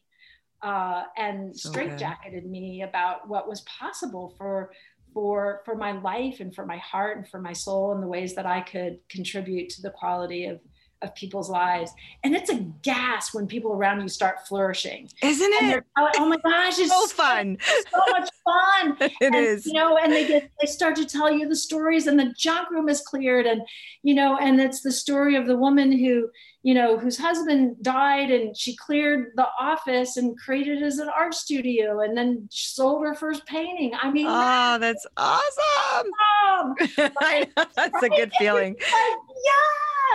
uh, 0.62 1.04
and 1.16 1.58
So 1.58 1.70
straitjacketed 1.70 2.44
me 2.46 2.82
about 2.82 3.28
what 3.28 3.48
was 3.48 3.60
possible 3.62 4.34
for 4.38 4.70
for 5.16 5.62
for 5.64 5.74
my 5.74 5.92
life 5.92 6.40
and 6.40 6.54
for 6.54 6.66
my 6.66 6.76
heart 6.76 7.16
and 7.16 7.26
for 7.26 7.40
my 7.40 7.54
soul 7.54 7.92
and 7.92 8.02
the 8.02 8.06
ways 8.06 8.34
that 8.34 8.44
I 8.44 8.60
could 8.60 8.98
contribute 9.08 9.70
to 9.70 9.80
the 9.80 9.88
quality 9.88 10.44
of 10.44 10.60
of 11.02 11.14
people's 11.14 11.50
lives. 11.50 11.92
And 12.24 12.34
it's 12.34 12.50
a 12.50 12.54
gas 12.82 13.34
when 13.34 13.46
people 13.46 13.72
around 13.72 14.00
you 14.00 14.08
start 14.08 14.46
flourishing. 14.48 15.08
Isn't 15.22 15.52
it? 15.64 15.84
oh, 15.98 16.26
my 16.28 16.36
gosh, 16.38 16.78
it's 16.78 16.90
So 16.90 17.06
fun. 17.08 17.58
so 17.62 18.00
much 18.12 18.28
fun. 18.44 18.96
It 19.00 19.12
and, 19.20 19.34
is. 19.34 19.66
You 19.66 19.72
know, 19.74 19.96
and 19.98 20.12
they 20.12 20.26
get 20.26 20.50
they 20.60 20.66
start 20.66 20.96
to 20.96 21.04
tell 21.04 21.30
you 21.32 21.48
the 21.48 21.56
stories, 21.56 22.06
and 22.06 22.18
the 22.18 22.32
junk 22.36 22.70
room 22.70 22.88
is 22.88 23.00
cleared, 23.00 23.46
and 23.46 23.62
you 24.02 24.14
know, 24.14 24.36
and 24.38 24.60
it's 24.60 24.80
the 24.82 24.92
story 24.92 25.36
of 25.36 25.46
the 25.46 25.56
woman 25.56 25.90
who, 25.92 26.28
you 26.62 26.74
know, 26.74 26.98
whose 26.98 27.18
husband 27.18 27.76
died, 27.82 28.30
and 28.30 28.56
she 28.56 28.76
cleared 28.76 29.32
the 29.36 29.46
office 29.58 30.16
and 30.16 30.38
created 30.38 30.78
it 30.82 30.84
as 30.84 30.98
an 30.98 31.08
art 31.08 31.34
studio, 31.34 32.00
and 32.00 32.16
then 32.16 32.46
sold 32.50 33.04
her 33.04 33.14
first 33.14 33.44
painting. 33.46 33.92
I 34.00 34.10
mean, 34.10 34.26
Oh, 34.28 34.78
that's 34.78 35.06
awesome. 35.16 36.10
mom, 36.48 36.74
I 37.20 37.46
know. 37.56 37.64
That's 37.74 38.02
a 38.02 38.08
good 38.08 38.32
feeling. 38.38 38.74
like, 38.74 39.18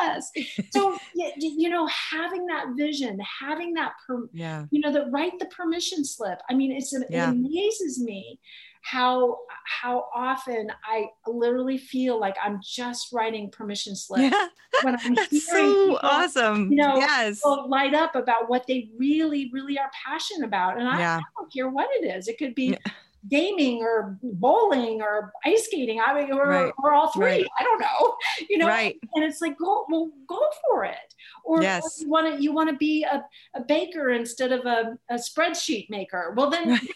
yes. 0.02 0.32
So 0.72 0.92
y- 1.16 1.34
y- 1.40 1.56
you 1.58 1.70
know, 1.70 1.88
having 1.88 2.46
that 2.48 2.68
vision, 2.78 3.20
having 3.20 3.74
that 3.74 3.94
per, 4.08 4.28
Yeah. 4.34 4.66
you 4.72 4.80
know, 4.82 4.92
that 4.92 5.12
write 5.12 5.38
the 5.40 5.46
permission 5.48 6.04
slip. 6.06 6.40
I 6.50 6.54
mean, 6.54 6.72
it's 6.72 6.94
it 6.94 7.08
Yeah. 7.10 7.32
amazes 7.32 8.00
me 8.00 8.40
how 8.84 9.38
how 9.66 10.06
often 10.16 10.72
I 10.84 11.06
literally 11.28 11.78
feel 11.78 12.20
like 12.20 12.36
I'm 12.44 12.60
just 12.64 13.14
writing 13.14 13.52
permission 13.52 13.96
slips 14.06 14.24
Yeah. 14.36 14.48
when 14.84 14.98
I'm 15.00 15.14
That's 15.16 15.30
hearing 15.30 15.42
so 15.42 15.82
people 15.88 16.00
awesome. 16.04 16.72
you 16.72 16.78
know, 16.78 16.96
yes. 16.98 17.42
light 17.68 17.94
up 17.94 18.16
about 18.16 18.50
what 18.50 18.66
they 18.68 18.90
really, 18.98 19.50
really 19.54 19.78
are 19.78 19.92
passionate 20.06 20.46
about. 20.48 20.80
And 20.80 20.88
I, 20.88 21.00
Yeah. 21.00 21.18
I 21.18 21.22
don't 21.38 21.54
care 21.54 21.70
what 21.70 21.90
it 21.92 22.06
is. 22.18 22.28
It 22.28 22.38
could 22.40 22.56
be 22.56 22.70
Yeah. 22.72 22.92
Gaming 23.30 23.84
or 23.84 24.18
bowling 24.24 25.02
or 25.02 25.32
ice 25.46 25.66
skating. 25.66 26.00
I 26.02 26.14
mean, 26.14 26.32
or, 26.34 26.48
Right. 26.48 26.74
or 26.84 26.94
all 26.94 27.12
three. 27.12 27.24
Right. 27.26 27.48
I 27.60 27.64
don't 27.64 27.80
know. 27.80 28.16
You 28.50 28.58
know, 28.58 28.68
Right. 28.68 28.98
and 29.16 29.24
it's 29.24 29.42
like 29.42 29.58
go 29.58 29.86
well 29.90 30.10
go 30.28 30.40
for 30.68 30.84
it 30.86 31.14
or, 31.44 31.62
Yes. 31.62 32.00
or 32.00 32.04
you 32.04 32.10
want 32.10 32.36
to 32.36 32.42
you 32.44 32.52
want 32.54 32.70
to 32.70 32.76
be 32.76 33.04
a, 33.04 33.24
a 33.56 33.62
baker 33.62 34.10
instead 34.12 34.52
of 34.52 34.66
a, 34.66 34.98
a 35.10 35.16
spreadsheet 35.16 35.90
maker 35.90 36.34
well 36.36 36.50
then. 36.50 36.80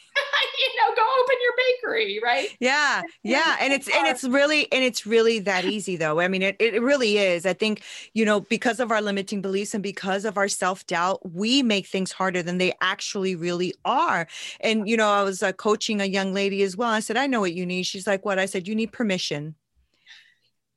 you 0.60 0.70
know 0.78 0.96
go 0.96 1.02
open 1.22 1.36
your 1.42 1.54
bakery 1.58 2.20
right 2.24 2.56
Yeah, 2.60 3.02
yeah, 3.24 3.58
and 3.60 3.74
it's 3.74 3.88
and 3.88 4.08
it's 4.08 4.24
really 4.24 4.72
and 4.72 4.84
it's 4.84 5.06
really 5.06 5.40
that 5.40 5.66
easy 5.66 5.96
though. 5.96 6.20
I 6.20 6.28
mean, 6.28 6.42
it 6.42 6.56
it 6.60 6.82
really 6.82 7.18
is. 7.18 7.46
I 7.46 7.54
think 7.54 7.82
you 8.14 8.26
know 8.26 8.42
because 8.42 8.80
of 8.80 8.92
our 8.92 9.02
limiting 9.02 9.42
beliefs 9.42 9.74
and 9.74 9.84
because 9.84 10.26
of 10.26 10.38
our 10.38 10.48
self 10.48 10.86
doubt, 10.88 11.20
we 11.34 11.64
make 11.64 11.88
things 11.88 12.12
harder 12.12 12.42
than 12.44 12.58
they 12.58 12.74
actually 12.82 13.36
really 13.36 13.74
are. 13.84 14.28
And 14.62 14.88
you 14.88 14.98
know, 14.98 15.10
I 15.10 15.24
was 15.24 15.44
uh, 15.44 15.54
coaching 15.54 16.02
a 16.02 16.06
young 16.06 16.34
lady 16.34 16.64
as 16.64 16.78
well. 16.78 16.90
I 16.90 17.00
said, 17.00 17.18
"I 17.18 17.28
know 17.28 17.40
what 17.40 17.54
you 17.54 17.66
need." 17.66 17.84
She's 17.84 18.08
like, 18.08 18.26
"What?" 18.26 18.40
I 18.40 18.46
said, 18.46 18.68
"You 18.68 18.76
need 18.76 18.92
permission." 18.92 19.56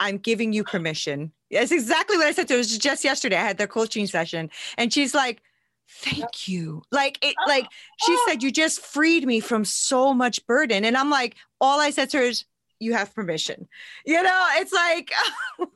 I'm 0.00 0.18
giving 0.18 0.52
you 0.52 0.62
permission. 0.62 1.32
That's 1.50 1.72
exactly 1.72 2.16
what 2.16 2.26
I 2.26 2.32
said 2.32 2.46
to 2.48 2.54
her. 2.54 2.58
It 2.58 2.60
was 2.60 2.78
just 2.78 3.02
yesterday. 3.04 3.36
I 3.36 3.44
had 3.44 3.58
their 3.58 3.66
coaching 3.66 4.06
session, 4.06 4.50
and 4.76 4.92
she's 4.92 5.14
like, 5.14 5.42
"Thank 5.88 6.48
you." 6.48 6.82
Like 6.90 7.18
it, 7.24 7.34
oh, 7.38 7.48
like 7.48 7.66
she 8.04 8.12
Oh. 8.12 8.24
said, 8.28 8.42
"You 8.42 8.50
just 8.50 8.80
freed 8.80 9.26
me 9.26 9.40
from 9.40 9.64
so 9.64 10.14
much 10.14 10.46
burden." 10.46 10.84
And 10.84 10.96
I'm 10.96 11.10
like, 11.10 11.36
all 11.60 11.80
I 11.80 11.90
said 11.90 12.10
to 12.10 12.18
her 12.18 12.24
is, 12.24 12.44
"You 12.80 12.94
have 12.94 13.14
permission." 13.14 13.68
You 14.04 14.22
know, 14.22 14.46
it's 14.56 14.72
like. 14.72 15.12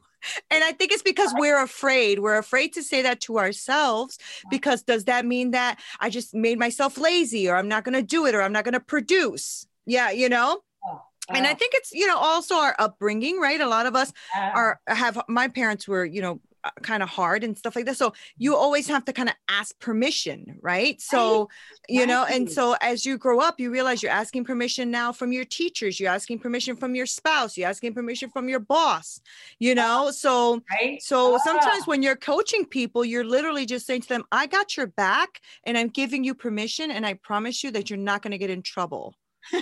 And 0.52 0.62
I 0.62 0.70
think 0.70 0.92
it's 0.92 1.02
because 1.02 1.34
we're 1.36 1.60
afraid. 1.60 2.20
We're 2.20 2.38
afraid 2.38 2.74
to 2.74 2.82
say 2.84 3.02
that 3.02 3.20
to 3.22 3.40
ourselves 3.40 4.18
because 4.50 4.82
does 4.82 5.06
that 5.06 5.26
mean 5.26 5.50
that 5.50 5.80
I 5.98 6.10
just 6.10 6.32
made 6.32 6.60
myself 6.60 6.96
lazy 6.96 7.48
or 7.48 7.56
I'm 7.56 7.66
not 7.66 7.82
going 7.82 7.94
to 7.94 8.02
do 8.02 8.26
it 8.26 8.34
or 8.36 8.40
I'm 8.40 8.52
not 8.52 8.62
going 8.62 8.74
to 8.74 8.78
produce? 8.78 9.66
Yeah, 9.84 10.12
you 10.12 10.28
know? 10.28 10.60
Oh, 10.86 11.00
and 11.28 11.44
I 11.44 11.52
oh. 11.52 11.54
think 11.56 11.74
it's, 11.74 11.92
you 11.92 12.06
know, 12.06 12.16
also 12.16 12.54
our 12.54 12.76
upbringing, 12.78 13.40
right? 13.40 13.60
A 13.60 13.66
lot 13.66 13.86
of 13.86 13.96
us 13.96 14.12
are 14.36 14.80
have 14.86 15.20
my 15.28 15.48
parents 15.48 15.88
were 15.88 16.04
you 16.04 16.22
know 16.22 16.40
kind 16.82 17.02
of 17.02 17.08
hard 17.08 17.42
and 17.44 17.56
stuff 17.58 17.74
like 17.76 17.86
that 17.86 17.96
so 17.96 18.12
you 18.38 18.54
always 18.56 18.86
have 18.88 19.04
to 19.04 19.12
kind 19.12 19.28
of 19.28 19.34
ask 19.48 19.78
permission 19.80 20.58
right? 20.62 21.00
So 21.00 21.48
you 21.88 22.06
know 22.06 22.24
and 22.24 22.50
so 22.50 22.76
as 22.80 23.04
you 23.04 23.18
grow 23.18 23.40
up 23.40 23.58
you 23.58 23.70
realize 23.70 24.02
you're 24.02 24.12
asking 24.12 24.44
permission 24.44 24.90
now 24.90 25.12
from 25.12 25.32
your 25.32 25.44
teachers 25.44 25.98
you're 25.98 26.12
asking 26.12 26.38
permission 26.38 26.76
from 26.76 26.94
your 26.94 27.06
spouse 27.06 27.56
you're 27.56 27.68
asking 27.68 27.94
permission 27.94 28.30
from 28.30 28.48
your 28.48 28.60
boss 28.60 29.20
you 29.58 29.74
know? 29.74 30.10
So 30.12 30.62
right. 30.70 31.02
so 31.02 31.38
sometimes 31.44 31.82
Ah. 31.82 31.86
when 31.86 32.02
you're 32.02 32.16
coaching 32.16 32.64
people 32.64 33.04
you're 33.04 33.24
literally 33.24 33.66
just 33.66 33.86
saying 33.86 34.02
to 34.02 34.08
them 34.08 34.24
i 34.30 34.46
got 34.46 34.76
your 34.76 34.86
back 34.86 35.40
and 35.64 35.76
i'm 35.76 35.88
giving 35.88 36.22
you 36.24 36.34
permission 36.34 36.90
and 36.90 37.04
i 37.04 37.14
promise 37.14 37.64
you 37.64 37.70
that 37.72 37.90
you're 37.90 37.98
not 37.98 38.22
going 38.22 38.32
to 38.32 38.38
get 38.38 38.50
in 38.50 38.62
trouble 38.62 39.14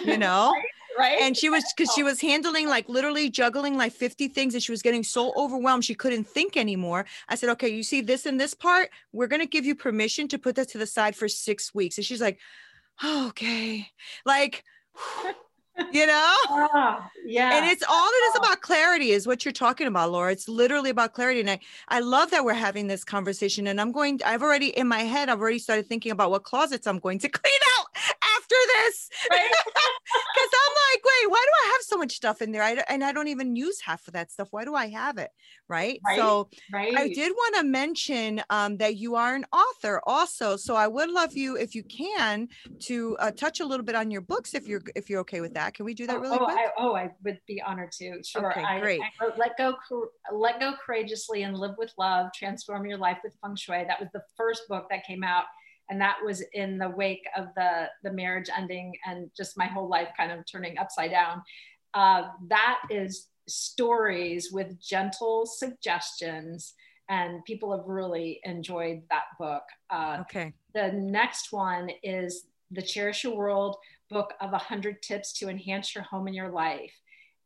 you 0.05 0.19
know 0.27 0.53
right? 1.01 1.19
And 1.21 1.37
she 1.37 1.49
was 1.49 1.65
because 1.75 1.93
she 1.95 2.03
was 2.03 2.21
handling 2.21 2.69
like 2.69 2.89
literally 2.89 3.31
juggling 3.31 3.77
like 3.77 3.93
50 3.93 4.29
things 4.29 4.55
and 4.55 4.63
she 4.63 4.71
was 4.71 4.83
getting 4.83 5.03
so 5.03 5.33
overwhelmed 5.37 5.85
she 5.85 5.95
couldn't 5.95 6.25
think 6.25 6.57
anymore. 6.57 7.07
I 7.29 7.35
said 7.35 7.49
okay 7.51 7.69
you 7.69 7.83
see 7.83 8.01
this 8.01 8.27
and 8.27 8.39
this 8.39 8.55
part? 8.55 8.91
We're 9.13 9.27
going 9.27 9.41
to 9.41 9.47
give 9.47 9.65
you 9.65 9.75
permission 9.75 10.29
to 10.29 10.39
put 10.39 10.57
that 10.57 10.69
to 10.71 10.79
the 10.79 10.87
side 10.87 11.17
for 11.17 11.29
six 11.29 11.75
weeks. 11.75 11.97
And 11.99 12.05
she's 12.05 12.21
like 12.21 12.39
oh, 13.03 13.29
okay. 13.29 13.89
Like 14.27 14.65
you 15.93 16.07
know? 16.07 16.35
Ah, 16.49 17.11
yeah. 17.25 17.57
And 17.57 17.71
it's 17.71 17.83
all 17.89 18.09
it 18.09 18.25
is 18.31 18.37
about 18.37 18.61
clarity 18.61 19.13
is 19.13 19.27
what 19.27 19.45
you're 19.45 19.53
talking 19.53 19.87
about 19.87 20.13
laura. 20.13 20.33
It's 20.33 20.49
literally 20.49 20.91
about 20.91 21.15
clarity. 21.15 21.41
And 21.41 21.51
i 21.51 21.61
i 21.89 22.01
love 22.01 22.31
that 22.31 22.45
we're 22.45 22.53
having 22.53 22.87
this 22.87 23.05
conversation. 23.05 23.67
And 23.69 23.81
i'm 23.81 23.93
going 23.93 24.21
i've 24.25 24.43
already 24.43 24.69
in 24.69 24.87
my 24.87 25.01
head 25.01 25.29
i've 25.29 25.41
already 25.41 25.59
started 25.59 25.87
thinking 25.87 26.13
about 26.13 26.31
what 26.31 26.45
closets 26.45 26.87
i'm 26.87 26.99
going 26.99 27.19
to 27.21 27.29
clean 27.41 27.61
out 27.79 27.87
after 28.51 28.57
this. 28.67 29.09
Right. 29.31 29.51
like, 31.01 31.23
wait, 31.23 31.31
why 31.31 31.45
do 31.45 31.69
I 31.69 31.73
have 31.73 31.83
so 31.83 31.97
much 31.97 32.13
stuff 32.13 32.43
in 32.43 32.53
there? 32.53 32.63
I, 32.63 32.83
and 32.89 33.05
I 33.05 33.13
don't 33.13 33.29
even 33.29 33.57
use 33.57 33.81
half 33.81 34.07
of 34.07 34.15
that 34.15 34.31
stuff. 34.31 34.49
Why 34.51 34.65
do 34.65 34.75
I 34.75 34.89
have 34.89 35.19
it? 35.19 35.31
Right. 35.69 36.01
Right, 36.05 36.19
So 36.19 36.49
right. 36.73 36.97
I 36.97 37.09
did 37.09 37.33
want 37.33 37.57
to 37.57 37.65
mention 37.65 38.43
um, 38.51 38.77
that 38.79 38.97
you 38.97 39.15
are 39.15 39.35
an 39.35 39.45
author 39.53 40.01
also. 40.07 40.57
So 40.57 40.75
I 40.75 40.89
would 40.89 41.11
love 41.11 41.37
you, 41.37 41.57
if 41.57 41.75
you 41.75 41.83
can, 41.85 42.49
to 42.81 43.17
uh, 43.19 43.31
touch 43.31 43.61
a 43.61 43.65
little 43.65 43.85
bit 43.85 43.95
on 43.95 44.11
your 44.11 44.21
books, 44.21 44.55
if 44.55 44.67
you're 44.67 44.83
if 44.95 45.09
you're 45.09 45.21
okay 45.21 45.41
with 45.41 45.55
that. 45.55 45.75
Can 45.75 45.85
we 45.85 45.95
do 45.95 46.07
that 46.07 46.21
really 46.21 46.39
oh, 46.39 46.45
quick? 46.45 46.57
I, 46.59 46.67
oh, 46.79 46.95
I 46.95 47.11
would 47.25 47.41
be 47.47 47.63
honored 47.63 47.93
to. 47.93 48.23
Sure. 48.23 48.51
Okay, 48.51 48.63
I, 48.63 48.81
great. 48.81 49.01
I 49.01 49.25
wrote 49.25 49.39
Let 49.39 49.57
Go, 49.57 49.75
Let 50.33 50.61
Go 50.61 50.75
Courageously 50.85 51.43
and 51.43 51.57
Live 51.57 51.77
with 51.79 51.93
Love, 51.99 52.31
Transform 52.35 52.87
Your 52.87 52.99
Life 52.99 53.19
with 53.23 53.35
Feng 53.43 53.57
Shui. 53.57 53.85
That 53.87 54.01
was 54.01 54.09
the 54.13 54.23
first 54.37 54.63
book 54.69 54.87
that 54.91 55.07
came 55.07 55.23
out. 55.23 55.45
And 55.91 56.01
that 56.01 56.19
was 56.25 56.43
in 56.53 56.79
the 56.79 56.89
wake 56.89 57.27
of 57.37 57.49
the, 57.57 57.89
the 58.05 58.13
marriage 58.13 58.49
ending 58.57 58.95
and 59.05 59.31
just 59.37 59.59
my 59.59 59.67
whole 59.67 59.89
life 59.89 60.09
kind 60.17 60.31
of 60.31 60.45
turning 60.51 60.79
upside 60.79 61.11
down. 61.11 61.43
Uh, 61.93 62.29
that 62.49 62.81
is 62.91 63.27
stories 63.49 64.51
with 64.53 64.81
gentle 64.81 65.45
suggestions. 65.47 66.75
And 67.09 67.45
people 67.45 67.77
have 67.77 67.87
really 67.87 68.41
enjoyed 68.45 69.03
that 69.11 69.25
book. 69.39 69.65
Uh, 69.91 70.19
okay. 70.21 70.55
the 70.75 70.93
next 70.93 71.53
one 71.53 71.91
is 72.05 72.47
the 72.71 72.83
Cherish 72.83 73.25
Your 73.25 73.37
World 73.37 73.77
book 74.11 74.35
of 74.41 74.53
100 74.53 75.03
tips 75.03 75.33
to 75.35 75.49
enhance 75.49 75.95
your 75.95 76.05
home 76.05 76.29
and 76.29 76.37
your 76.37 76.51
life. 76.51 76.93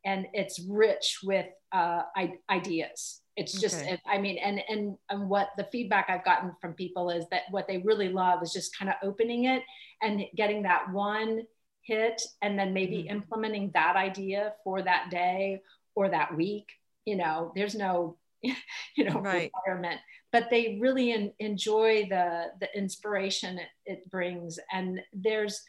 And 0.04 0.26
it's 0.34 0.60
rich 0.68 1.20
with 1.22 1.46
uh, 1.72 2.02
I- 2.14 2.38
ideas. 2.50 3.22
It's 3.36 3.60
just, 3.60 3.76
Okay. 3.82 4.00
I 4.06 4.18
mean, 4.18 4.38
and, 4.38 4.60
and, 4.68 4.96
and 5.10 5.28
what 5.28 5.48
the 5.56 5.64
feedback 5.72 6.06
I've 6.08 6.24
gotten 6.24 6.52
from 6.60 6.74
people 6.74 7.10
is 7.10 7.26
that 7.30 7.42
what 7.50 7.66
they 7.66 7.78
really 7.78 8.08
love 8.08 8.42
is 8.42 8.52
just 8.52 8.76
kind 8.78 8.88
of 8.88 8.96
opening 9.02 9.44
it 9.44 9.62
and 10.02 10.24
getting 10.36 10.62
that 10.62 10.92
one 10.92 11.42
hit 11.82 12.22
and 12.42 12.58
then 12.58 12.72
maybe 12.72 13.04
Mhm. 13.04 13.10
implementing 13.10 13.70
that 13.74 13.96
idea 13.96 14.54
for 14.62 14.82
that 14.82 15.10
day 15.10 15.60
or 15.94 16.08
that 16.08 16.34
week. 16.36 16.68
You 17.04 17.16
know, 17.16 17.52
there's 17.56 17.74
no, 17.74 18.16
you 18.42 19.04
know, 19.04 19.20
Right. 19.20 19.50
requirement 19.54 20.00
but 20.32 20.50
they 20.50 20.78
really 20.80 21.12
en- 21.12 21.32
enjoy 21.38 22.06
the 22.10 22.46
the 22.58 22.68
inspiration 22.76 23.56
it, 23.58 23.68
it 23.86 24.10
brings 24.10 24.58
and 24.72 25.00
there's 25.12 25.62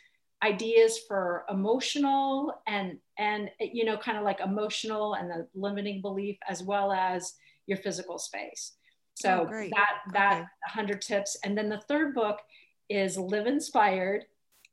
ideas 0.44 1.00
for 1.08 1.46
emotional 1.50 2.52
and 2.66 2.98
and 3.20 3.50
you 3.60 3.86
know 3.86 3.96
kind 3.96 4.18
of 4.18 4.24
like 4.24 4.40
emotional 4.40 5.14
and 5.14 5.30
the 5.30 5.48
limiting 5.54 6.02
belief 6.02 6.36
as 6.50 6.64
well 6.64 6.92
as 6.92 7.36
your 7.68 7.78
physical 7.78 8.18
space. 8.20 8.74
So 9.16 9.48
Oh, 9.50 9.70
that 9.72 9.96
that 10.14 10.34
Okay. 10.34 10.46
100 10.74 11.02
tips. 11.02 11.38
And 11.44 11.58
then 11.58 11.70
the 11.70 11.82
third 11.88 12.14
book 12.14 12.40
is 12.90 13.18
live 13.18 13.48
inspired. 13.48 14.26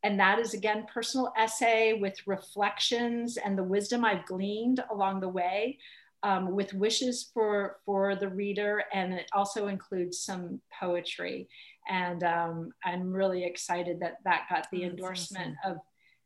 And 0.02 0.18
that 0.18 0.38
is 0.38 0.52
again 0.54 0.86
personal 0.92 1.32
essay 1.38 1.94
with 1.94 2.26
reflections 2.26 3.36
and 3.36 3.56
the 3.56 3.62
wisdom 3.64 4.04
i've 4.04 4.26
gleaned 4.26 4.82
along 4.90 5.20
the 5.20 5.28
way 5.28 5.78
um, 6.24 6.52
with 6.52 6.72
wishes 6.74 7.30
for 7.34 7.78
for 7.86 8.16
the 8.16 8.28
reader. 8.28 8.84
And 8.92 9.12
it 9.14 9.28
also 9.32 9.68
includes 9.68 10.18
some 10.18 10.60
poetry. 10.78 11.48
And 11.88 12.22
um, 12.24 12.70
i'm 12.84 13.12
really 13.12 13.44
excited 13.44 14.00
that 14.00 14.18
that 14.24 14.46
got 14.50 14.66
the 14.72 14.84
Oh, 14.84 14.84
endorsement 14.84 15.56
of 15.64 15.78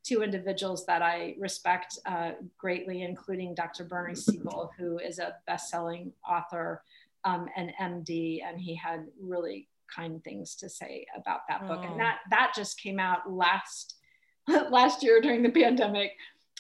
two 0.07 0.23
individuals 0.23 0.87
that 0.87 1.03
i 1.03 1.35
respect 1.39 1.99
uh, 2.07 2.31
greatly 2.59 3.03
including 3.03 3.55
dr 3.55 3.83
bernie 3.85 4.15
siegel 4.15 4.71
who 4.79 4.99
is 4.99 5.19
a 5.19 5.35
best-selling 5.47 6.13
author 6.29 6.83
um, 7.25 7.49
and 7.57 7.73
md 7.81 8.41
and 8.47 8.61
he 8.61 8.75
had 8.75 9.07
really 9.21 9.69
kind 9.95 10.23
things 10.25 10.55
to 10.57 10.69
say 10.69 11.05
about 11.17 11.41
that 11.49 11.67
book 11.69 11.81
Oh. 11.83 11.91
and 11.91 12.01
that 12.01 12.19
that 12.31 12.53
just 12.55 12.81
came 12.81 12.99
out 13.01 13.31
last 13.31 13.97
last 14.71 15.03
year 15.03 15.21
during 15.21 15.43
the 15.43 15.51
pandemic 15.51 16.13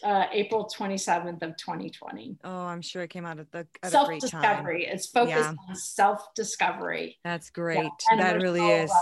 uh, 0.04 0.26
April 0.30 0.68
27th 0.76 1.40
of 1.40 1.56
2020. 1.56 2.36
Oh, 2.44 2.50
I'm 2.66 2.82
sure 2.82 3.02
it 3.02 3.08
came 3.08 3.24
out 3.24 3.38
at 3.38 3.50
the 3.50 3.60
at 3.82 3.88
a 3.88 3.90
Self 3.90 4.08
great 4.08 4.20
time. 4.20 4.42
discovery. 4.42 4.84
It's 4.86 5.06
focused 5.06 5.38
Yeah. 5.38 5.54
on 5.70 5.74
self 5.74 6.34
discovery. 6.34 7.16
That's 7.24 7.48
great. 7.48 7.88
that 8.18 8.42
really 8.42 8.60
is. 8.82 8.92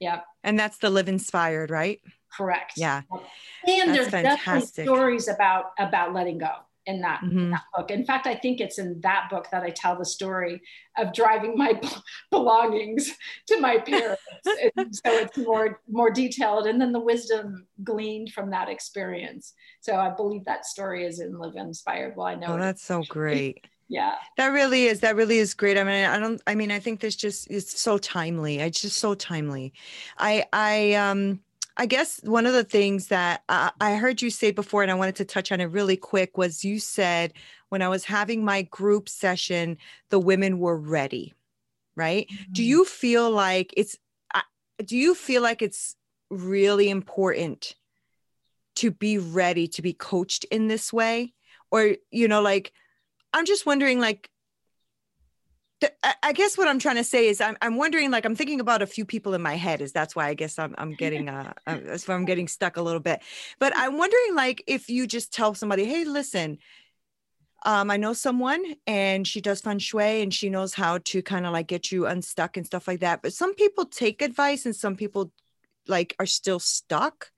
Yep, 0.00 0.24
And 0.42 0.58
that's 0.58 0.78
the 0.78 0.88
live 0.88 1.08
inspired, 1.10 1.70
right? 1.70 2.00
Correct. 2.36 2.72
Yeah. 2.76 3.02
And 3.66 3.94
That's 3.94 4.10
there's 4.10 4.22
definitely 4.24 4.66
stories 4.84 5.28
about 5.28 5.66
about 5.78 6.12
letting 6.14 6.38
go 6.38 6.50
in 6.86 7.00
that, 7.02 7.22
in 7.22 7.30
Mhm. 7.30 7.50
that 7.52 7.62
book. 7.76 7.92
In 7.92 8.04
fact, 8.04 8.26
I 8.26 8.34
think 8.34 8.60
it's 8.60 8.78
in 8.80 9.00
that 9.02 9.28
book 9.30 9.46
that 9.52 9.62
I 9.62 9.70
tell 9.70 9.96
the 9.96 10.04
story 10.04 10.60
of 10.98 11.12
driving 11.12 11.56
my 11.56 11.80
belongings 12.30 13.12
to 13.48 13.60
my 13.60 13.78
parents. 13.78 14.20
And 14.76 14.94
so 14.94 15.02
it's 15.12 15.38
more 15.38 15.80
more 15.88 16.10
detailed, 16.10 16.66
and 16.66 16.80
then 16.80 16.92
the 16.92 16.98
wisdom 17.00 17.66
gleaned 17.84 18.32
from 18.32 18.50
that 18.50 18.68
experience. 18.68 19.54
So 19.80 19.94
I 19.96 20.10
believe 20.10 20.44
that 20.46 20.66
story 20.66 21.04
is 21.06 21.20
in 21.20 21.38
Live 21.38 21.54
Inspired. 21.56 22.16
Well, 22.16 22.26
I 22.26 22.34
know 22.34 22.54
Oh, 22.54 22.58
that's 22.58 22.82
so 22.82 23.04
great. 23.08 23.64
yeah. 23.88 24.16
That 24.36 24.48
really 24.48 24.86
is. 24.86 25.00
That 25.00 25.14
really 25.16 25.38
is 25.38 25.54
great. 25.54 25.78
I 25.78 25.84
mean, 25.84 26.04
I 26.04 26.18
don't. 26.18 26.42
I 26.48 26.54
mean, 26.56 26.72
I 26.72 26.80
think 26.80 26.98
this 27.00 27.14
just 27.14 27.48
is 27.50 27.68
so 27.70 27.98
timely. 27.98 28.58
It's 28.58 28.80
just 28.80 28.98
so 28.98 29.14
timely. 29.14 29.72
I. 30.18 30.44
I. 30.52 30.94
Um. 30.94 31.40
I 31.76 31.86
guess 31.86 32.20
one 32.22 32.46
of 32.46 32.52
the 32.52 32.64
things 32.64 33.08
that 33.08 33.42
I, 33.48 33.70
I 33.80 33.94
heard 33.94 34.20
you 34.20 34.30
say 34.30 34.50
before, 34.50 34.82
and 34.82 34.90
I 34.90 34.94
wanted 34.94 35.16
to 35.16 35.24
touch 35.24 35.52
on 35.52 35.60
it 35.60 35.66
really 35.66 35.96
quick, 35.96 36.36
was 36.36 36.64
you 36.64 36.78
said 36.78 37.32
when 37.70 37.82
I 37.82 37.88
was 37.88 38.04
having 38.04 38.44
my 38.44 38.62
group 38.62 39.08
session, 39.08 39.78
the 40.10 40.18
women 40.18 40.58
were 40.58 40.76
ready, 40.76 41.34
right? 41.96 42.26
Mm-hmm. 42.30 42.52
Do 42.52 42.62
you 42.64 42.84
feel 42.84 43.30
like 43.30 43.72
it's? 43.76 43.96
I- 44.34 44.42
Do 44.84 44.96
you 44.96 45.14
feel 45.14 45.42
like 45.42 45.62
it's 45.62 45.96
really 46.30 46.90
important 46.90 47.74
to 48.76 48.90
be 48.90 49.18
ready 49.18 49.68
to 49.68 49.82
be 49.82 49.92
coached 49.92 50.44
in 50.44 50.68
this 50.68 50.92
way, 50.92 51.32
or 51.70 51.96
you 52.10 52.28
know, 52.28 52.42
like 52.42 52.72
I'm 53.32 53.46
just 53.46 53.64
wondering, 53.66 53.98
like, 53.98 54.28
I- 56.22 56.32
guess 56.32 56.58
what 56.58 56.68
I'm 56.68 56.78
trying 56.78 56.96
to 56.96 57.04
say 57.04 57.28
is 57.28 57.40
I'm, 57.40 57.56
I'm 57.62 57.76
wondering, 57.76 58.10
like, 58.10 58.24
I'm 58.24 58.34
thinking 58.34 58.60
about 58.60 58.82
a 58.82 58.86
few 58.86 59.04
people 59.04 59.34
in 59.34 59.42
my 59.42 59.56
head. 59.56 59.80
Is 59.80 59.92
that's 59.92 60.16
why 60.16 60.28
I 60.28 60.34
guess 60.34 60.58
I'm 60.58 60.74
I'm 60.78 60.94
getting 60.94 61.28
uh, 61.28 61.52
uh 61.66 61.78
that's 61.84 62.06
why 62.08 62.14
I'm 62.14 62.24
getting 62.24 62.48
stuck 62.48 62.76
a 62.76 62.82
little 62.82 63.00
bit. 63.00 63.22
But 63.58 63.72
I'm 63.76 63.98
wondering, 63.98 64.34
like, 64.34 64.62
if 64.66 64.88
you 64.88 65.06
just 65.06 65.32
tell 65.32 65.54
somebody, 65.54 65.84
hey, 65.84 66.04
listen. 66.04 66.58
Um, 67.64 67.92
I 67.92 67.96
know 67.96 68.12
someone 68.12 68.74
and 68.88 69.24
she 69.24 69.40
does 69.40 69.60
feng 69.60 69.78
shui 69.78 70.22
and 70.22 70.34
she 70.34 70.50
knows 70.50 70.74
how 70.74 70.98
to 71.04 71.22
kind 71.22 71.46
of 71.46 71.52
like 71.52 71.68
get 71.68 71.92
you 71.92 72.06
unstuck 72.06 72.56
and 72.56 72.66
stuff 72.66 72.88
like 72.88 72.98
that. 73.00 73.22
But 73.22 73.34
some 73.34 73.54
people 73.54 73.84
take 73.84 74.20
advice 74.20 74.66
and 74.66 74.74
some 74.74 74.96
people 74.96 75.30
like 75.86 76.16
are 76.18 76.26
still 76.26 76.58
stuck. 76.58 77.30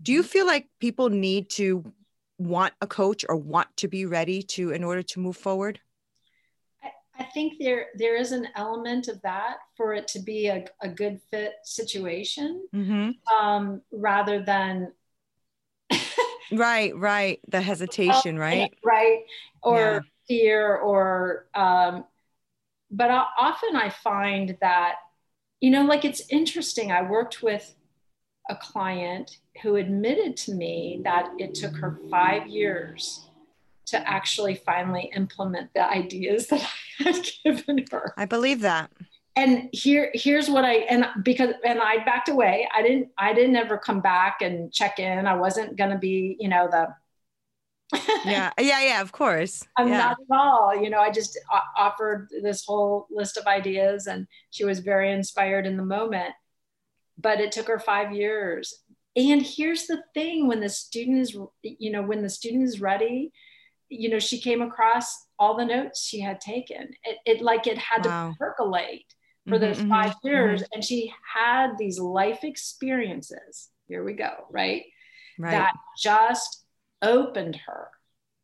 Do 0.00 0.12
you 0.12 0.22
feel 0.22 0.46
like 0.46 0.68
people 0.80 1.10
need 1.10 1.50
to 1.50 1.92
want 2.38 2.72
a 2.80 2.86
coach 2.86 3.24
or 3.28 3.36
want 3.36 3.68
to 3.76 3.88
be 3.88 4.06
ready 4.06 4.42
to 4.42 4.70
in 4.70 4.82
order 4.82 5.02
to 5.02 5.20
move 5.20 5.36
forward? 5.36 5.80
I, 7.18 7.24
think 7.24 7.54
there 7.58 7.86
there 7.96 8.16
is 8.16 8.32
an 8.32 8.48
element 8.56 9.08
of 9.08 9.20
that 9.22 9.56
for 9.76 9.94
it 9.94 10.08
to 10.08 10.20
be 10.20 10.48
a, 10.48 10.64
a 10.82 10.88
good 10.88 11.20
fit 11.30 11.54
situation 11.64 12.66
Mm-hmm. 12.74 13.10
um, 13.34 13.82
rather 13.92 14.42
than 14.42 14.92
Right, 16.52 16.96
right. 16.96 17.40
The 17.48 17.60
hesitation, 17.60 18.38
right? 18.38 18.72
right 18.84 19.24
or 19.62 19.76
Yeah. 19.76 20.00
fear 20.28 20.76
or 20.76 21.46
um, 21.54 22.04
but 22.90 23.10
I, 23.10 23.24
often 23.38 23.76
i 23.76 23.90
find 23.90 24.56
that 24.60 24.96
you 25.60 25.70
know 25.70 25.82
like 25.84 26.04
it's 26.04 26.22
interesting 26.30 26.92
i 26.92 27.02
worked 27.02 27.42
with 27.42 27.74
a 28.48 28.56
client 28.56 29.38
who 29.62 29.76
admitted 29.76 30.36
to 30.36 30.52
me 30.54 31.00
that 31.04 31.30
it 31.38 31.54
took 31.54 31.76
her 31.76 31.98
five 32.10 32.46
years 32.46 33.25
to 33.86 34.08
actually 34.08 34.54
finally 34.54 35.10
implement 35.14 35.72
the 35.74 35.88
ideas 35.88 36.48
that 36.48 36.60
i 37.00 37.02
had 37.04 37.26
given 37.44 37.84
her 37.90 38.12
I 38.16 38.26
believe 38.26 38.60
that. 38.60 38.90
and 39.36 39.68
here 39.72 40.10
here's 40.14 40.48
what 40.48 40.64
i 40.64 40.74
and 40.74 41.06
because 41.22 41.54
and 41.64 41.80
i 41.80 42.04
backed 42.04 42.28
away 42.28 42.68
i 42.74 42.82
didn't 42.82 43.08
i 43.18 43.32
didn't 43.32 43.56
ever 43.56 43.78
come 43.78 44.00
back 44.00 44.42
and 44.42 44.72
check 44.72 44.98
in 44.98 45.26
i 45.26 45.34
wasn't 45.34 45.76
to 45.76 45.98
be 45.98 46.36
you 46.38 46.48
know 46.48 46.68
the 46.70 46.88
Yeah, 48.24 48.50
yeah, 48.58 48.80
yeah. 48.80 49.00
Of 49.00 49.12
course. 49.12 49.62
I'm 49.76 49.88
yeah. 49.88 49.98
not 49.98 50.16
at 50.20 50.36
all. 50.36 50.74
You 50.74 50.90
know, 50.90 50.98
I 50.98 51.10
just 51.10 51.38
offered 51.76 52.28
this 52.42 52.64
whole 52.64 53.06
list 53.10 53.36
of 53.36 53.46
ideas 53.46 54.06
and 54.06 54.26
she 54.50 54.64
was 54.64 54.80
very 54.80 55.12
inspired 55.12 55.66
in 55.66 55.76
the 55.76 55.84
moment. 55.84 56.34
But 57.18 57.40
it 57.40 57.52
took 57.52 57.68
her 57.68 57.78
five 57.78 58.12
years. 58.12 58.74
And 59.14 59.40
here's 59.40 59.86
the 59.86 60.02
thing 60.12 60.46
when 60.46 60.60
the 60.60 60.68
student 60.68 61.20
is, 61.20 61.36
you 61.62 61.90
know, 61.90 62.02
when 62.02 62.22
the 62.22 62.28
student 62.28 62.64
is 62.64 62.80
ready, 62.80 63.32
you 63.88 64.08
know, 64.10 64.18
she 64.18 64.40
came 64.40 64.62
across 64.62 65.26
all 65.38 65.56
the 65.56 65.64
notes 65.64 66.04
she 66.04 66.20
had 66.20 66.40
taken. 66.40 66.90
It, 67.04 67.18
it 67.26 67.42
like 67.42 67.66
it 67.66 67.78
had 67.78 68.02
Wow. 68.02 68.04
to 68.04 68.38
percolate 68.38 69.14
for 69.48 69.58
Mhm, 69.58 69.60
those 69.60 69.78
mhm, 69.78 69.88
five 69.88 70.14
years. 70.24 70.62
mhm. 70.62 70.68
And 70.72 70.84
she 70.84 71.12
had 71.34 71.78
these 71.78 71.98
life 71.98 72.44
experiences. 72.44 73.70
Here 73.88 74.04
we 74.04 74.14
go, 74.14 74.46
right? 74.50 74.84
Right. 75.38 75.52
that 75.52 75.72
just 75.98 76.64
opened 77.02 77.56
her 77.66 77.90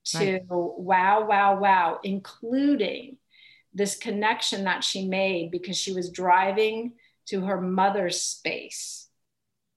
to 0.05 0.41
Right. 0.41 0.47
wow, 0.49 1.27
wow, 1.27 1.59
wow, 1.61 2.01
including 2.05 3.17
this 3.75 3.97
connection 3.97 4.65
that 4.65 4.85
she 4.85 5.07
made 5.09 5.51
because 5.51 5.77
she 5.79 5.93
was 5.93 6.11
driving 6.11 6.93
to 7.27 7.43
her 7.43 7.61
mother's 7.61 8.21
space 8.21 9.09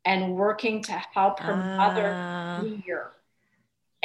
and 0.05 0.35
working 0.35 0.83
to 0.83 0.93
help 1.13 1.41
her 1.41 1.69
mother 1.77 2.17
Ah, 2.17 2.55
clear. 2.55 3.11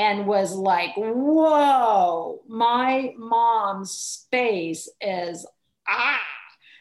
And 0.01 0.26
was 0.26 0.55
like, 0.55 0.96
whoa, 0.96 2.40
my 2.48 3.12
mom's 3.18 3.90
space 3.90 4.88
is 4.98 5.46
ah. 5.86 6.18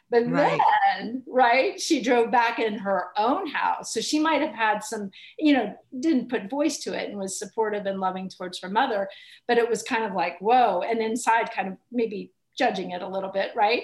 But 0.10 0.32
right. 0.32 0.60
then, 0.98 1.22
right, 1.28 1.80
she 1.80 2.02
drove 2.02 2.32
back 2.32 2.60
in 2.60 2.80
her 2.80 3.08
own 3.18 3.46
house. 3.46 3.94
So 3.94 4.00
she 4.00 4.20
might 4.20 4.42
have 4.42 4.56
had 4.56 4.86
some, 4.86 5.12
you 5.38 5.52
know, 5.52 5.76
didn't 6.00 6.30
put 6.30 6.50
voice 6.50 6.78
to 6.80 6.94
it 6.94 7.10
and 7.10 7.20
was 7.20 7.38
supportive 7.38 7.86
and 7.86 8.00
loving 8.00 8.30
towards 8.30 8.62
her 8.62 8.70
mother. 8.70 9.10
But 9.50 9.58
it 9.58 9.70
was 9.70 9.84
kind 9.84 10.06
of 10.06 10.14
like, 10.14 10.40
whoa. 10.40 10.82
And 10.82 11.02
inside, 11.02 11.52
kind 11.52 11.68
of 11.68 11.78
maybe 11.92 12.32
judging 12.58 12.92
it 12.92 13.02
a 13.02 13.08
little 13.08 13.32
bit, 13.32 13.52
right? 13.54 13.84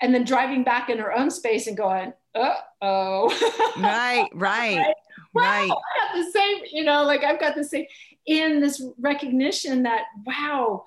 And 0.00 0.12
then 0.12 0.24
driving 0.24 0.64
back 0.64 0.90
in 0.90 0.98
her 0.98 1.16
own 1.16 1.30
space 1.30 1.68
and 1.68 1.76
going, 1.76 2.12
uh 2.34 2.54
oh. 2.82 3.28
right, 3.80 4.28
right. 4.34 4.78
right? 4.78 4.94
Wow, 5.32 5.42
right. 5.42 5.70
I 5.70 6.06
got 6.06 6.24
the 6.24 6.30
same, 6.32 6.56
you 6.72 6.84
know, 6.84 7.04
like 7.04 7.22
I've 7.22 7.40
got 7.40 7.54
the 7.54 7.64
same 7.64 7.86
in 8.26 8.60
this 8.60 8.82
recognition 8.98 9.84
that 9.84 10.04
wow, 10.24 10.84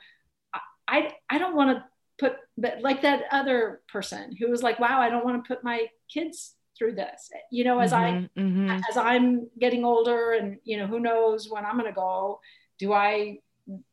I 0.88 1.14
I 1.30 1.38
don't 1.38 1.56
want 1.56 1.78
to 1.78 1.84
put 2.20 2.38
but 2.58 2.82
like 2.82 3.02
that 3.04 3.24
other 3.32 3.82
person 3.92 4.36
who 4.38 4.50
was 4.50 4.64
like, 4.64 4.80
wow, 4.80 5.00
I 5.00 5.10
don't 5.10 5.26
want 5.26 5.44
to 5.44 5.48
put 5.48 5.64
my 5.64 5.88
kids 6.12 6.56
through 6.78 6.94
this. 6.94 7.30
You 7.52 7.64
know, 7.64 7.80
as 7.80 7.92
mm-hmm, 7.92 8.26
I 8.38 8.40
mm-hmm. 8.40 8.82
as 8.90 8.98
I'm 8.98 9.50
getting 9.60 9.86
older 9.86 10.34
and 10.34 10.58
you 10.64 10.78
know, 10.78 10.88
who 10.88 11.00
knows 11.00 11.50
when 11.50 11.66
I'm 11.66 11.78
gonna 11.78 11.92
go, 11.92 12.40
do 12.80 12.94
I 12.94 13.40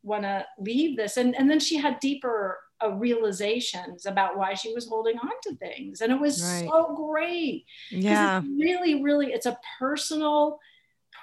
want 0.03 0.23
to 0.23 0.45
leave 0.59 0.97
this? 0.97 1.17
And 1.17 1.35
and 1.35 1.49
then 1.49 1.59
she 1.59 1.77
had 1.77 1.99
deeper 1.99 2.59
uh, 2.83 2.91
realizations 2.91 4.05
about 4.05 4.37
why 4.37 4.53
she 4.53 4.73
was 4.73 4.87
holding 4.87 5.17
on 5.17 5.31
to 5.43 5.55
things 5.55 6.01
and 6.01 6.11
it 6.11 6.19
was 6.19 6.43
right. 6.43 6.67
so 6.67 6.93
great 6.93 7.65
yeah 7.89 8.39
it's 8.39 8.47
really 8.59 9.01
really 9.01 9.31
it's 9.31 9.45
a 9.45 9.57
personal 9.79 10.59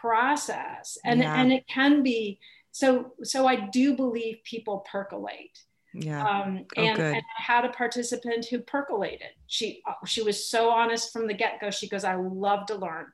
process 0.02 0.98
and 1.04 1.20
yeah. 1.20 1.40
and 1.40 1.52
it 1.52 1.64
can 1.68 2.02
be 2.02 2.38
so 2.72 3.12
so 3.22 3.46
i 3.46 3.56
do 3.56 3.94
believe 3.96 4.38
people 4.44 4.84
percolate 4.90 5.58
yeah 5.94 6.22
um, 6.26 6.64
oh, 6.76 6.82
and, 6.82 6.98
and, 6.98 7.16
i 7.16 7.42
had 7.42 7.64
a 7.64 7.70
participant 7.70 8.44
who 8.46 8.58
percolated 8.58 9.28
she 9.46 9.82
she 10.04 10.22
was 10.22 10.48
so 10.48 10.70
honest 10.70 11.12
from 11.12 11.26
the 11.26 11.34
get-go 11.34 11.70
she 11.70 11.88
goes 11.88 12.04
i 12.04 12.16
love 12.16 12.66
to 12.66 12.74
learn 12.74 13.06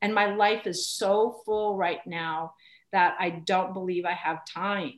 and 0.00 0.14
my 0.14 0.34
life 0.34 0.66
is 0.66 0.88
so 0.88 1.40
full 1.44 1.76
right 1.76 2.06
now 2.06 2.54
that 2.92 3.14
i 3.20 3.30
don't 3.30 3.74
believe 3.74 4.06
i 4.06 4.14
have 4.14 4.44
time 4.46 4.94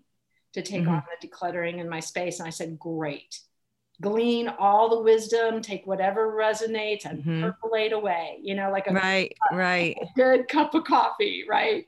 to 0.52 0.62
take 0.62 0.82
mm-hmm. 0.82 0.90
on 0.90 1.02
the 1.20 1.28
decluttering 1.28 1.78
in 1.78 1.88
my 1.88 2.00
space. 2.00 2.38
And 2.38 2.46
I 2.46 2.50
said, 2.50 2.78
great. 2.78 3.38
Glean 4.00 4.48
all 4.48 4.88
the 4.88 5.00
wisdom, 5.00 5.60
take 5.60 5.86
whatever 5.86 6.32
resonates 6.32 7.04
and 7.04 7.20
mm-hmm. 7.20 7.42
percolate 7.42 7.92
away, 7.92 8.38
you 8.42 8.54
know, 8.54 8.70
like 8.70 8.88
a, 8.88 8.92
right, 8.92 9.32
right. 9.52 9.96
A 10.00 10.06
good 10.16 10.48
cup 10.48 10.74
of 10.74 10.84
coffee, 10.84 11.44
right? 11.48 11.86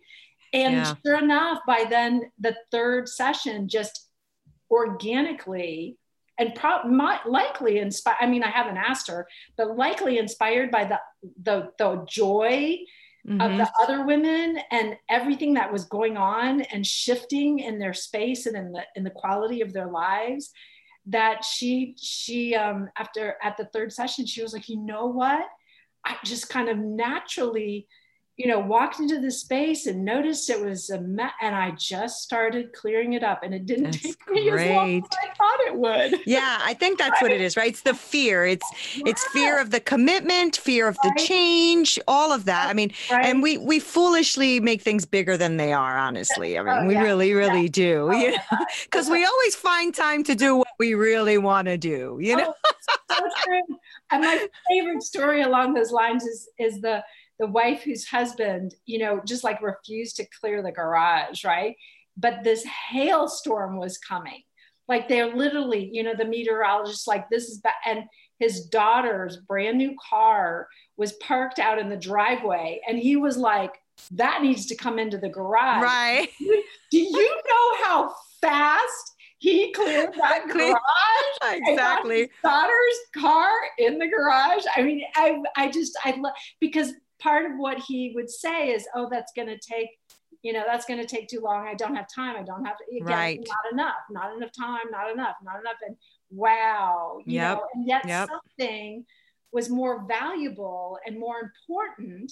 And 0.52 0.74
yeah. 0.74 0.94
sure 1.04 1.18
enough, 1.18 1.60
by 1.66 1.84
then 1.88 2.30
the 2.38 2.56
third 2.70 3.08
session 3.08 3.68
just 3.68 4.08
organically 4.70 5.98
and 6.38 6.54
pro- 6.54 6.88
likely 7.26 7.78
inspired. 7.78 8.18
I 8.20 8.26
mean, 8.26 8.42
I 8.42 8.50
haven't 8.50 8.76
asked 8.76 9.08
her, 9.08 9.26
but 9.56 9.76
likely 9.76 10.18
inspired 10.18 10.70
by 10.70 10.84
the 10.84 11.00
the, 11.42 11.70
the 11.78 12.04
joy 12.08 12.78
mm-hmm. 13.26 13.40
of 13.40 13.56
the 13.56 13.70
other 13.82 14.04
women 14.04 14.58
and 14.70 14.96
everything 15.08 15.54
that 15.54 15.72
was 15.72 15.84
going 15.84 16.16
on 16.16 16.62
and 16.62 16.86
shifting 16.86 17.58
in 17.60 17.78
their 17.78 17.94
space 17.94 18.46
and 18.46 18.56
in 18.56 18.72
the 18.72 18.84
in 18.94 19.04
the 19.04 19.10
quality 19.10 19.60
of 19.60 19.72
their 19.72 19.90
lives 19.90 20.50
that 21.06 21.44
she 21.44 21.94
she 22.00 22.54
um 22.54 22.88
after 22.96 23.36
at 23.42 23.56
the 23.56 23.66
third 23.66 23.92
session 23.92 24.24
she 24.26 24.42
was 24.42 24.52
like 24.52 24.68
you 24.68 24.80
know 24.80 25.06
what? 25.06 25.44
I 26.04 26.16
just 26.24 26.48
kind 26.48 26.68
of 26.68 26.78
naturally 26.78 27.88
you 28.36 28.48
know, 28.48 28.58
walked 28.58 28.98
into 28.98 29.20
the 29.20 29.30
space 29.30 29.86
and 29.86 30.04
noticed 30.04 30.50
it 30.50 30.60
was 30.60 30.90
a 30.90 31.00
mess, 31.00 31.30
and 31.40 31.54
I 31.54 31.70
just 31.72 32.22
started 32.22 32.72
clearing 32.72 33.12
it 33.12 33.22
up, 33.22 33.44
and 33.44 33.54
it 33.54 33.64
didn't 33.64 33.84
that's 33.84 34.02
take 34.02 34.28
me 34.28 34.50
great. 34.50 34.70
as 34.70 34.74
long 34.74 34.98
as 34.98 35.18
I 35.22 35.34
thought 35.34 35.60
it 35.66 35.76
would. 35.76 36.20
Yeah, 36.26 36.58
I 36.60 36.74
think 36.74 36.98
that's 36.98 37.12
right? 37.12 37.22
what 37.22 37.30
it 37.30 37.40
is, 37.40 37.56
right? 37.56 37.68
It's 37.68 37.82
the 37.82 37.94
fear. 37.94 38.44
It's 38.44 38.66
yeah. 38.96 39.04
it's 39.06 39.24
fear 39.28 39.60
of 39.60 39.70
the 39.70 39.78
commitment, 39.78 40.56
fear 40.56 40.88
of 40.88 40.98
right. 41.04 41.12
the 41.16 41.22
change, 41.22 41.98
all 42.08 42.32
of 42.32 42.46
that. 42.46 42.68
I 42.68 42.72
mean, 42.72 42.92
right. 43.08 43.24
and 43.24 43.40
we 43.40 43.56
we 43.56 43.78
foolishly 43.78 44.58
make 44.58 44.82
things 44.82 45.04
bigger 45.04 45.36
than 45.36 45.56
they 45.56 45.72
are. 45.72 45.96
Honestly, 45.96 46.58
I 46.58 46.62
mean, 46.62 46.74
oh, 46.76 46.86
we 46.86 46.94
yeah. 46.94 47.02
really, 47.02 47.34
really 47.34 47.62
yeah. 47.62 47.68
do. 47.68 48.08
Oh, 48.10 48.18
you 48.18 48.30
know, 48.32 48.66
because 48.82 49.08
we 49.08 49.24
always 49.24 49.54
find 49.54 49.94
time 49.94 50.24
to 50.24 50.34
do 50.34 50.56
what 50.56 50.68
we 50.80 50.94
really 50.94 51.38
want 51.38 51.68
to 51.68 51.76
do. 51.76 52.18
You 52.20 52.34
oh, 52.34 52.38
know, 52.38 52.54
oh, 52.64 52.72
so 53.10 53.28
true. 53.44 53.78
And 54.10 54.22
my 54.22 54.48
favorite 54.68 55.02
story 55.04 55.42
along 55.42 55.74
those 55.74 55.92
lines 55.92 56.24
is 56.24 56.48
is 56.58 56.80
the 56.80 57.04
the 57.38 57.46
wife 57.46 57.82
whose 57.82 58.06
husband, 58.06 58.74
you 58.86 58.98
know, 58.98 59.20
just 59.26 59.44
like 59.44 59.62
refused 59.62 60.16
to 60.16 60.26
clear 60.40 60.62
the 60.62 60.72
garage, 60.72 61.44
right? 61.44 61.76
But 62.16 62.44
this 62.44 62.64
hailstorm 62.64 63.78
was 63.78 63.98
coming. 63.98 64.42
Like 64.86 65.08
they're 65.08 65.34
literally, 65.34 65.88
you 65.92 66.02
know, 66.02 66.14
the 66.14 66.24
meteorologist, 66.24 67.08
like, 67.08 67.28
this 67.30 67.48
is 67.48 67.58
bad. 67.58 67.74
And 67.86 68.04
his 68.38 68.66
daughter's 68.66 69.38
brand 69.38 69.78
new 69.78 69.96
car 70.10 70.68
was 70.96 71.12
parked 71.14 71.58
out 71.58 71.78
in 71.78 71.88
the 71.88 71.96
driveway. 71.96 72.80
And 72.86 72.98
he 72.98 73.16
was 73.16 73.36
like, 73.36 73.72
that 74.12 74.42
needs 74.42 74.66
to 74.66 74.76
come 74.76 74.98
into 74.98 75.18
the 75.18 75.28
garage. 75.28 75.82
Right. 75.82 76.28
Do 76.90 76.98
you 76.98 77.42
know 77.48 77.84
how 77.84 78.14
fast 78.40 79.14
he 79.38 79.72
cleared 79.72 80.14
that 80.14 80.48
garage. 80.52 81.60
exactly. 81.68 82.30
daughter's 82.42 82.98
car 83.16 83.50
in 83.78 83.98
the 83.98 84.06
garage. 84.06 84.64
I 84.74 84.82
mean, 84.82 85.02
I, 85.14 85.36
I 85.56 85.70
just, 85.70 85.96
I 86.04 86.12
love 86.12 86.32
because 86.60 86.92
part 87.24 87.46
of 87.46 87.52
what 87.56 87.78
he 87.78 88.12
would 88.14 88.30
say 88.30 88.68
is, 88.68 88.86
oh, 88.94 89.08
that's 89.10 89.32
going 89.34 89.48
to 89.48 89.58
take, 89.58 89.88
you 90.42 90.52
know, 90.52 90.62
that's 90.66 90.84
going 90.84 91.00
to 91.00 91.06
take 91.06 91.26
too 91.26 91.40
long. 91.40 91.66
I 91.66 91.74
don't 91.74 91.96
have 91.96 92.06
time. 92.14 92.36
I 92.36 92.42
don't 92.42 92.64
have, 92.64 92.76
again, 92.88 93.06
right. 93.06 93.40
not 93.40 93.72
enough, 93.72 94.04
not 94.10 94.36
enough 94.36 94.50
time, 94.56 94.90
not 94.90 95.10
enough, 95.10 95.36
not 95.42 95.58
enough. 95.58 95.76
And 95.84 95.96
wow, 96.30 97.18
you 97.24 97.36
yep. 97.36 97.56
know, 97.56 97.64
and 97.74 97.88
yet 97.88 98.06
yep. 98.06 98.28
something 98.28 99.04
was 99.50 99.70
more 99.70 100.04
valuable 100.06 100.98
and 101.06 101.18
more 101.18 101.40
important 101.40 102.30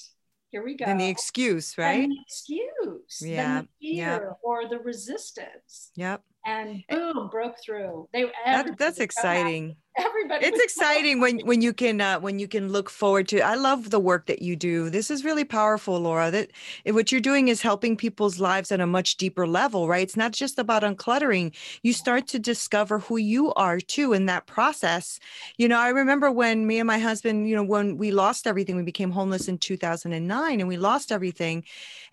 here 0.52 0.62
we 0.62 0.76
go. 0.76 0.84
Than 0.84 0.98
the 0.98 1.08
excuse, 1.08 1.78
right? 1.78 2.06
the 2.06 2.16
excuse. 2.26 3.22
Yeah. 3.22 3.62
The 3.62 3.68
fear 3.80 4.06
yep. 4.06 4.38
or 4.42 4.68
the 4.68 4.78
resistance. 4.80 5.90
Yep. 5.96 6.22
And 6.44 6.84
eh 6.90 6.96
boom, 6.96 7.30
broke 7.30 7.56
through. 7.64 8.08
They 8.12 8.26
that, 8.44 8.76
that's 8.76 9.00
exciting 9.00 9.76
everybody 9.96 10.46
it's 10.46 10.60
exciting 10.62 11.20
when 11.20 11.40
when 11.40 11.60
you 11.60 11.72
can 11.72 12.00
uh, 12.00 12.18
when 12.18 12.38
you 12.38 12.48
can 12.48 12.70
look 12.70 12.88
forward 12.88 13.28
to 13.28 13.40
i 13.40 13.54
love 13.54 13.90
the 13.90 14.00
work 14.00 14.26
that 14.26 14.42
you 14.42 14.56
do. 14.56 14.90
This 14.90 15.10
is 15.10 15.24
really 15.24 15.44
powerful 15.44 15.98
laura 16.00 16.30
that 16.30 16.50
what 16.86 17.12
you're 17.12 17.20
doing 17.20 17.48
is 17.48 17.62
helping 17.62 17.96
people's 17.96 18.40
lives 18.40 18.72
at 18.72 18.80
a 18.80 18.86
much 18.86 19.16
deeper 19.16 19.46
level 19.46 19.88
right? 19.88 20.02
It's 20.02 20.16
not 20.16 20.32
just 20.32 20.58
about 20.58 20.82
uncluttering. 20.82 21.54
You 21.82 21.92
start 21.92 22.26
to 22.28 22.38
discover 22.38 22.98
who 23.00 23.16
you 23.16 23.52
are 23.54 23.80
too 23.80 24.12
in 24.12 24.26
that 24.26 24.46
process. 24.46 25.18
You 25.58 25.68
know 25.68 25.78
i 25.78 25.88
remember 25.88 26.30
when 26.30 26.66
me 26.66 26.78
and 26.78 26.86
my 26.86 26.98
husband 26.98 27.48
you 27.48 27.56
know 27.56 27.64
when 27.64 27.96
we 27.98 28.10
lost 28.10 28.46
everything 28.46 28.76
we 28.76 28.82
became 28.82 29.10
homeless 29.10 29.48
in 29.48 29.58
2009 29.58 30.60
and 30.60 30.68
we 30.68 30.76
lost 30.76 31.12
everything. 31.12 31.64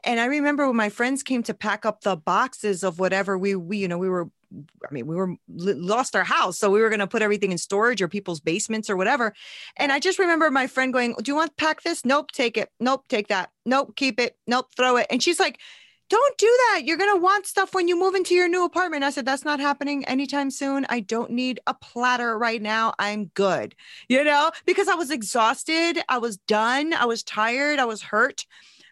And 0.03 0.19
i 0.19 0.25
remember 0.25 0.67
when 0.67 0.75
my 0.75 0.89
friends 0.89 1.23
came 1.23 1.43
to 1.43 1.53
pack 1.53 1.85
up 1.85 2.01
the 2.01 2.15
boxes 2.15 2.83
of 2.83 2.99
whatever 2.99 3.37
we 3.37 3.55
we 3.55 3.77
you 3.77 3.87
know 3.87 3.97
we 3.97 4.09
were 4.09 4.29
I 4.51 4.93
mean, 4.93 5.05
we 5.05 5.15
were 5.15 5.35
lost 5.47 6.15
our 6.15 6.23
house, 6.23 6.57
so 6.57 6.71
we 6.71 6.81
were 6.81 6.89
going 6.89 6.99
to 6.99 7.07
put 7.07 7.21
everything 7.21 7.51
in 7.51 7.57
storage 7.57 8.01
or 8.01 8.07
people's 8.07 8.39
basements 8.39 8.89
or 8.89 8.97
whatever. 8.97 9.33
And 9.77 9.91
I 9.91 9.99
just 9.99 10.19
remember 10.19 10.49
my 10.49 10.67
friend 10.67 10.91
going, 10.91 11.15
"Do 11.21 11.31
you 11.31 11.35
want 11.35 11.55
to 11.55 11.63
pack 11.63 11.83
this? 11.83 12.05
Nope, 12.05 12.31
take 12.31 12.57
it. 12.57 12.69
Nope, 12.79 13.05
take 13.09 13.27
that. 13.27 13.51
Nope, 13.65 13.95
keep 13.95 14.19
it. 14.19 14.37
Nope, 14.47 14.67
throw 14.75 14.97
it." 14.97 15.07
And 15.09 15.21
she's 15.21 15.39
like, 15.39 15.59
"Don't 16.09 16.37
do 16.37 16.47
that. 16.47 16.81
You're 16.85 16.97
going 16.97 17.13
to 17.15 17.21
want 17.21 17.45
stuff 17.45 17.75
when 17.75 17.87
you 17.87 17.99
move 17.99 18.15
into 18.15 18.33
your 18.33 18.49
new 18.49 18.65
apartment." 18.65 19.03
I 19.03 19.11
said, 19.11 19.25
"That's 19.25 19.45
not 19.45 19.59
happening 19.59 20.03
anytime 20.05 20.49
soon. 20.49 20.85
I 20.89 21.01
don't 21.01 21.31
need 21.31 21.59
a 21.67 21.73
platter 21.75 22.37
right 22.37 22.61
now. 22.61 22.93
I'm 22.97 23.25
good." 23.35 23.75
You 24.07 24.23
know, 24.23 24.51
because 24.65 24.87
I 24.87 24.95
was 24.95 25.11
exhausted, 25.11 25.99
I 26.09 26.17
was 26.17 26.37
done, 26.37 26.93
I 26.93 27.05
was 27.05 27.23
tired, 27.23 27.79
I 27.79 27.85
was 27.85 28.01
hurt 28.01 28.45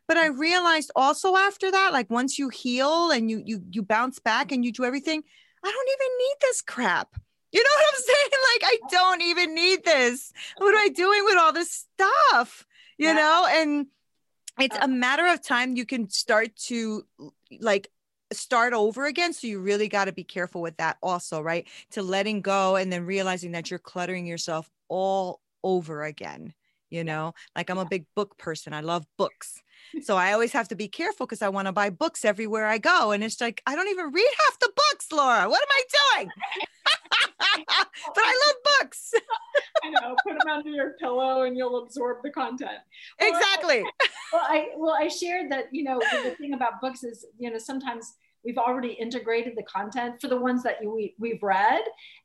but 0.07 0.17
i 0.17 0.27
realized 0.27 0.91
also 0.95 1.35
after 1.35 1.69
that 1.69 1.91
like 1.93 2.09
once 2.09 2.39
you 2.39 2.49
heal 2.49 3.11
and 3.11 3.29
you 3.29 3.43
you 3.45 3.61
you 3.71 3.83
bounce 3.83 4.19
back 4.19 4.51
and 4.51 4.63
you 4.63 4.71
do 4.71 4.85
everything 4.85 5.23
I 5.63 5.71
don't 5.71 5.89
even 5.89 6.17
need 6.17 6.35
this 6.41 6.61
crap. 6.61 7.15
You 7.51 7.63
know 7.63 7.69
what 7.75 7.85
I'm 7.93 8.01
saying? 8.03 8.29
Like, 8.53 8.63
I 8.63 8.77
don't 8.89 9.21
even 9.21 9.55
need 9.55 9.83
this. 9.83 10.33
What 10.57 10.75
am 10.75 10.77
I 10.77 10.89
doing 10.89 11.25
with 11.25 11.37
all 11.37 11.53
this 11.53 11.87
stuff? 11.93 12.65
You 12.97 13.07
yeah. 13.07 13.13
know, 13.13 13.47
and 13.49 13.87
it's 14.59 14.75
a 14.75 14.85
uh. 14.85 14.87
matter 14.87 15.27
of 15.27 15.41
time 15.41 15.75
you 15.75 15.85
can 15.85 16.09
start 16.09 16.55
to 16.67 17.05
like 17.59 17.89
start 18.33 18.73
over 18.73 19.05
again. 19.05 19.33
So 19.33 19.47
you 19.47 19.59
really 19.59 19.87
got 19.87 20.05
to 20.05 20.11
be 20.11 20.23
careful 20.23 20.61
with 20.61 20.77
that 20.77 20.97
also, 21.01 21.41
right? 21.41 21.67
To 21.91 22.01
letting 22.01 22.41
go 22.41 22.75
and 22.75 22.91
then 22.91 23.05
realizing 23.05 23.51
that 23.53 23.69
you're 23.69 23.79
cluttering 23.79 24.25
yourself 24.25 24.69
all 24.89 25.41
over 25.63 26.03
again. 26.03 26.53
You 26.89 27.03
know, 27.03 27.33
like 27.55 27.69
I'm 27.69 27.77
a 27.77 27.85
big 27.85 28.05
book 28.15 28.37
person. 28.37 28.73
I 28.73 28.81
love 28.81 29.05
books. 29.17 29.61
So 30.01 30.17
I 30.17 30.33
always 30.33 30.51
have 30.51 30.67
to 30.69 30.75
be 30.75 30.89
careful 30.89 31.25
because 31.25 31.41
I 31.41 31.49
want 31.49 31.67
to 31.67 31.71
buy 31.71 31.89
books 31.89 32.25
everywhere 32.25 32.65
I 32.67 32.77
go. 32.77 33.11
And 33.11 33.23
it's 33.23 33.39
like, 33.39 33.61
I 33.65 33.75
don't 33.75 33.87
even 33.87 34.11
read 34.11 34.29
half 34.45 34.59
the 34.59 34.69
books, 34.75 35.11
Laura. 35.13 35.47
What 35.47 35.61
am 35.61 35.67
I 35.71 35.83
doing? 36.17 36.31
but 38.15 38.23
I 38.23 38.47
love 38.47 38.55
books. 38.79 39.13
I 39.83 39.89
know. 39.89 40.15
Put 40.23 40.37
them 40.39 40.49
under 40.49 40.69
your 40.69 40.93
pillow 40.99 41.43
and 41.43 41.57
you'll 41.57 41.83
absorb 41.83 42.17
the 42.23 42.31
content. 42.31 42.79
Well, 43.19 43.29
exactly. 43.29 43.79
I, 43.79 43.91
well, 44.33 44.45
I 44.47 44.67
well 44.75 44.95
I 44.99 45.07
shared 45.07 45.51
that 45.51 45.65
you 45.71 45.83
know 45.83 45.99
the 46.23 46.31
thing 46.31 46.53
about 46.53 46.81
books 46.81 47.03
is 47.03 47.25
you 47.37 47.49
know 47.51 47.57
sometimes 47.57 48.15
we've 48.47 48.57
already 48.57 48.93
integrated 48.93 49.53
the 49.57 49.63
content 49.63 50.21
for 50.21 50.29
the 50.29 50.39
ones 50.39 50.63
that 50.63 50.81
you, 50.81 50.89
we, 50.89 51.13
we've 51.19 51.43
read. 51.43 51.81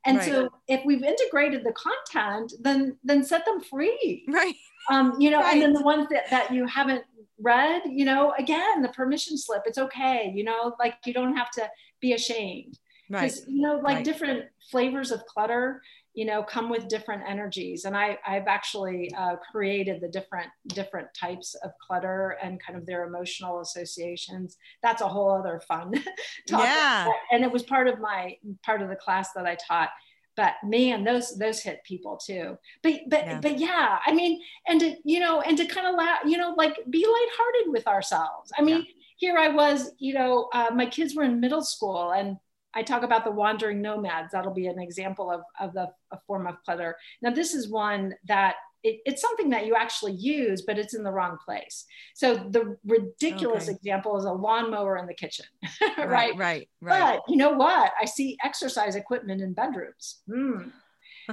And 0.06 0.18
Right. 0.18 0.30
so 0.30 0.48
if 0.68 0.80
we've 0.86 1.02
integrated 1.02 1.64
the 1.64 1.72
content, 1.72 2.52
then 2.60 2.96
then 3.02 3.24
set 3.24 3.44
them 3.44 3.60
free. 3.60 4.24
Right. 4.28 4.54
Um, 4.88 5.16
you 5.18 5.30
know, 5.30 5.42
and 5.42 5.60
then 5.60 5.72
the 5.72 5.82
ones 5.82 6.06
that, 6.12 6.30
that 6.30 6.52
you 6.54 6.64
haven't 6.66 7.04
read, 7.40 7.82
you 7.86 8.04
know, 8.04 8.32
again, 8.38 8.82
the 8.82 8.88
permission 8.90 9.36
slip, 9.36 9.62
it's 9.66 9.78
okay, 9.78 10.32
you 10.34 10.44
know, 10.44 10.76
like 10.78 10.94
you 11.04 11.12
don't 11.12 11.36
have 11.36 11.50
to 11.58 11.68
be 12.00 12.12
ashamed. 12.12 12.78
Right. 13.10 13.22
Because 13.22 13.44
you 13.48 13.62
know, 13.62 13.74
like 13.82 13.96
Right. 13.96 14.04
different 14.04 14.44
flavors 14.70 15.10
of 15.10 15.26
clutter, 15.26 15.82
you 16.14 16.26
know, 16.26 16.42
come 16.42 16.68
with 16.68 16.88
different 16.88 17.22
energies. 17.26 17.84
And 17.86 17.96
I, 17.96 18.18
I've 18.26 18.46
actually 18.46 19.10
uh, 19.16 19.36
created 19.50 20.00
the 20.00 20.08
different 20.08 20.48
different 20.68 21.08
types 21.14 21.54
of 21.64 21.70
clutter 21.84 22.36
and 22.42 22.62
kind 22.62 22.78
of 22.78 22.84
their 22.84 23.04
emotional 23.04 23.60
associations. 23.60 24.58
That's 24.82 25.00
a 25.00 25.08
whole 25.08 25.30
other 25.30 25.60
fun 25.66 25.92
topic. 26.48 26.66
Yeah. 26.66 27.08
And 27.30 27.44
it 27.44 27.50
was 27.50 27.62
part 27.62 27.88
of 27.88 27.98
my 27.98 28.36
part 28.62 28.82
of 28.82 28.88
the 28.88 28.96
class 28.96 29.32
that 29.32 29.46
I 29.46 29.56
taught. 29.56 29.88
But 30.36 30.54
man, 30.64 31.04
those 31.04 31.36
those 31.38 31.60
hit 31.62 31.82
people 31.84 32.16
too. 32.18 32.58
But 32.82 33.00
but 33.08 33.24
Yeah. 33.24 33.40
but 33.40 33.58
yeah, 33.58 33.98
I 34.04 34.12
mean, 34.12 34.40
and 34.66 34.80
to 34.80 34.96
you 35.04 35.20
know, 35.20 35.40
and 35.40 35.56
to 35.58 35.66
kind 35.66 35.86
of 35.86 35.94
laugh, 35.94 36.20
you 36.26 36.36
know, 36.36 36.54
like 36.56 36.76
be 36.90 37.06
lighthearted 37.06 37.72
with 37.72 37.86
ourselves. 37.86 38.52
I 38.58 38.62
mean, 38.62 38.86
here 39.16 39.38
I 39.38 39.48
was, 39.48 39.92
you 39.98 40.14
know, 40.14 40.48
uh, 40.52 40.70
my 40.74 40.86
kids 40.86 41.14
were 41.14 41.22
in 41.22 41.40
middle 41.40 41.62
school 41.62 42.12
and 42.12 42.36
I 42.74 42.82
talk 42.82 43.02
about 43.02 43.24
the 43.24 43.30
wandering 43.30 43.82
nomads. 43.82 44.32
That'll 44.32 44.54
be 44.54 44.66
an 44.66 44.80
example 44.80 45.30
of, 45.30 45.42
of 45.60 45.72
the 45.74 45.88
a 46.10 46.18
form 46.26 46.46
of 46.46 46.56
clutter. 46.64 46.96
Now, 47.20 47.30
this 47.30 47.54
is 47.54 47.68
one 47.68 48.14
that 48.26 48.56
it, 48.82 49.00
it's 49.04 49.22
something 49.22 49.50
that 49.50 49.66
you 49.66 49.76
actually 49.76 50.12
use, 50.12 50.62
but 50.62 50.78
it's 50.78 50.94
in 50.94 51.04
the 51.04 51.10
wrong 51.12 51.38
place. 51.44 51.84
So 52.14 52.34
the 52.34 52.76
ridiculous 52.84 53.64
Okay. 53.64 53.76
example 53.76 54.16
is 54.18 54.24
a 54.24 54.32
lawnmower 54.32 54.96
in 54.96 55.06
the 55.06 55.14
kitchen, 55.14 55.46
right? 55.98 56.06
Right. 56.08 56.36
Right. 56.36 56.68
Right. 56.80 57.18
But 57.18 57.20
you 57.28 57.36
know 57.36 57.52
what? 57.52 57.92
I 58.00 58.04
see 58.06 58.36
exercise 58.44 58.96
equipment 58.96 59.40
in 59.40 59.52
bedrooms. 59.52 60.22
Hmm. 60.28 60.68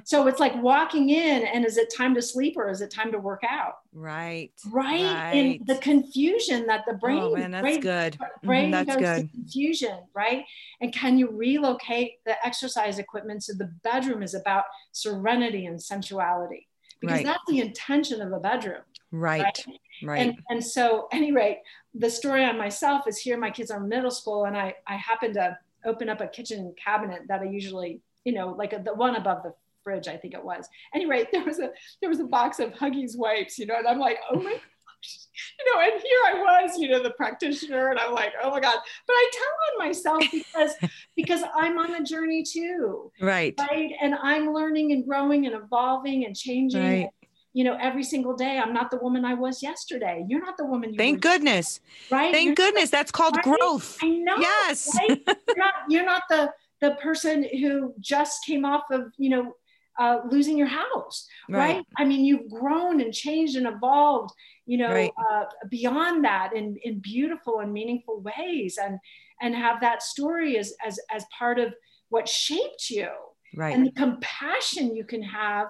So 0.03 0.27
it's 0.27 0.39
like 0.39 0.55
walking 0.61 1.09
in, 1.09 1.43
and 1.45 1.65
is 1.65 1.77
it 1.77 1.93
time 1.95 2.13
to 2.15 2.21
sleep 2.21 2.55
or 2.57 2.69
is 2.69 2.81
it 2.81 2.91
time 2.91 3.11
to 3.11 3.19
work 3.19 3.41
out? 3.49 3.75
Right. 3.93 4.51
Right. 4.69 5.01
Right. 5.01 5.31
And 5.33 5.67
the 5.67 5.77
confusion 5.77 6.67
that 6.67 6.83
the 6.87 6.93
brain, 6.93 7.21
oh 7.21 7.33
man, 7.35 7.51
that's 7.51 7.63
brain 7.63 7.79
good. 7.81 8.17
Mhm, 8.19 8.45
brain 8.45 8.71
that's 8.71 8.87
goes 8.87 8.95
to 8.97 9.01
good. 9.21 9.31
confusion, 9.31 9.99
right? 10.13 10.45
And 10.81 10.93
can 10.93 11.17
you 11.17 11.29
relocate 11.31 12.23
the 12.25 12.35
exercise 12.45 12.99
equipment 12.99 13.43
so 13.43 13.53
the 13.53 13.71
bedroom 13.83 14.21
is 14.21 14.33
about 14.33 14.65
serenity 14.91 15.65
and 15.65 15.81
sensuality? 15.81 16.67
Because 16.99 17.17
Right. 17.17 17.25
that's 17.25 17.43
the 17.47 17.59
intention 17.61 18.21
of 18.21 18.31
a 18.33 18.39
bedroom. 18.39 18.81
Right. 19.11 19.65
Right. 20.03 20.21
And, 20.21 20.37
and 20.49 20.65
so, 20.65 21.07
any 21.11 21.31
rate, 21.31 21.59
the 21.93 22.09
story 22.09 22.45
on 22.45 22.57
myself 22.57 23.07
is 23.07 23.17
here. 23.17 23.37
My 23.37 23.51
kids 23.51 23.71
are 23.71 23.81
in 23.81 23.89
middle 23.89 24.11
school, 24.11 24.45
and 24.45 24.55
I 24.55 24.75
I 24.87 24.95
happen 24.95 25.33
to 25.33 25.57
open 25.85 26.09
up 26.09 26.21
a 26.21 26.27
kitchen 26.27 26.73
cabinet 26.81 27.21
that 27.27 27.41
I 27.41 27.45
usually, 27.45 28.01
you 28.23 28.33
know, 28.33 28.49
like 28.49 28.73
a, 28.73 28.79
the 28.79 28.93
one 28.93 29.15
above 29.15 29.43
the 29.43 29.53
fridge, 29.83 30.07
I 30.07 30.17
think 30.17 30.33
it 30.33 30.43
was. 30.43 30.67
Anyway, 30.93 31.27
there 31.31 31.43
was 31.43 31.59
a 31.59 31.71
there 32.01 32.09
was 32.09 32.19
a 32.19 32.25
box 32.25 32.59
of 32.59 32.71
Huggies 32.73 33.17
wipes, 33.17 33.57
you 33.59 33.65
know, 33.65 33.75
and 33.77 33.87
I'm 33.87 33.99
like, 33.99 34.17
oh 34.31 34.37
my 34.37 34.51
gosh, 34.51 35.17
you 35.59 35.73
know, 35.73 35.81
and 35.81 36.01
here 36.01 36.19
I 36.27 36.33
was, 36.63 36.77
you 36.77 36.89
know, 36.89 37.01
the 37.01 37.11
practitioner, 37.11 37.89
and 37.89 37.99
I'm 37.99 38.13
like, 38.13 38.33
oh 38.43 38.49
my 38.51 38.59
god. 38.59 38.77
But 39.07 39.13
I 39.13 39.31
tell 39.33 39.81
on 39.81 39.87
myself 39.87 40.23
because 40.31 40.71
because 41.15 41.43
I'm 41.55 41.77
on 41.79 41.95
a 41.95 42.03
journey 42.03 42.43
too, 42.43 43.11
right. 43.21 43.53
right? 43.59 43.91
And 44.01 44.15
I'm 44.15 44.53
learning 44.53 44.91
and 44.91 45.05
growing 45.07 45.45
and 45.45 45.55
evolving 45.55 46.25
and 46.25 46.35
changing. 46.35 46.81
Right. 46.81 47.09
You 47.51 47.63
know, 47.63 47.75
every 47.81 48.03
single 48.03 48.35
day, 48.35 48.59
I'm 48.59 48.73
not 48.75 48.91
the 48.91 48.97
woman 48.97 49.25
I 49.25 49.33
was 49.33 49.63
yesterday. 49.63 50.23
You're 50.29 50.39
not 50.45 50.55
the 50.55 50.65
woman 50.67 50.91
you 50.93 50.97
Thank 50.97 51.15
were 51.15 51.31
goodness. 51.31 51.79
right? 52.11 52.31
Thank 52.31 52.45
You're- 52.45 52.55
goodness. 52.55 52.91
That's 52.91 53.11
called 53.11 53.37
Right? 53.37 53.43
growth. 53.57 53.97
I 54.03 54.07
know. 54.09 54.37
Yes. 54.37 54.87
right? 54.95 55.19
You're 55.25 55.57
not, 55.57 55.73
you're 55.89 56.05
not 56.05 56.23
the 56.29 56.51
the 56.79 56.91
person 57.01 57.43
who 57.59 57.93
just 57.99 58.45
came 58.45 58.65
off 58.65 58.83
of 58.91 59.11
you 59.17 59.29
know 59.31 59.53
uh, 59.99 60.21
losing 60.31 60.57
your 60.57 60.67
house, 60.67 61.27
right. 61.49 61.75
Right. 61.75 61.85
I 61.97 62.05
mean, 62.05 62.23
you've 62.25 62.49
grown 62.49 63.01
and 63.01 63.13
changed 63.13 63.55
and 63.57 63.67
evolved, 63.67 64.33
you 64.65 64.77
know, 64.77 64.91
Right. 64.93 65.11
uh, 65.29 65.43
beyond 65.69 66.23
that 66.25 66.55
in 66.55 66.77
in 66.83 66.99
beautiful 66.99 67.59
and 67.59 67.71
meaningful 67.73 68.21
ways, 68.21 68.79
and 68.81 68.97
and 69.41 69.53
have 69.55 69.81
that 69.81 70.01
story 70.01 70.57
as 70.57 70.73
as 70.85 70.99
as 71.11 71.25
part 71.37 71.59
of 71.59 71.73
what 72.09 72.27
shaped 72.29 72.89
you, 72.89 73.09
Right. 73.55 73.75
and 73.75 73.85
the 73.85 73.91
compassion 73.91 74.95
you 74.95 75.03
can 75.03 75.21
have 75.23 75.67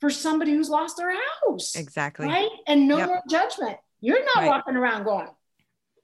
for 0.00 0.10
somebody 0.10 0.52
who's 0.52 0.70
lost 0.70 0.96
their 0.96 1.14
house, 1.42 1.74
exactly. 1.76 2.26
right? 2.26 2.50
And 2.66 2.88
no 2.88 2.98
Yep. 2.98 3.08
more 3.08 3.22
judgment. 3.28 3.78
You're 4.00 4.24
not 4.24 4.36
Right. 4.36 4.48
walking 4.48 4.76
around 4.76 5.04
going. 5.04 5.28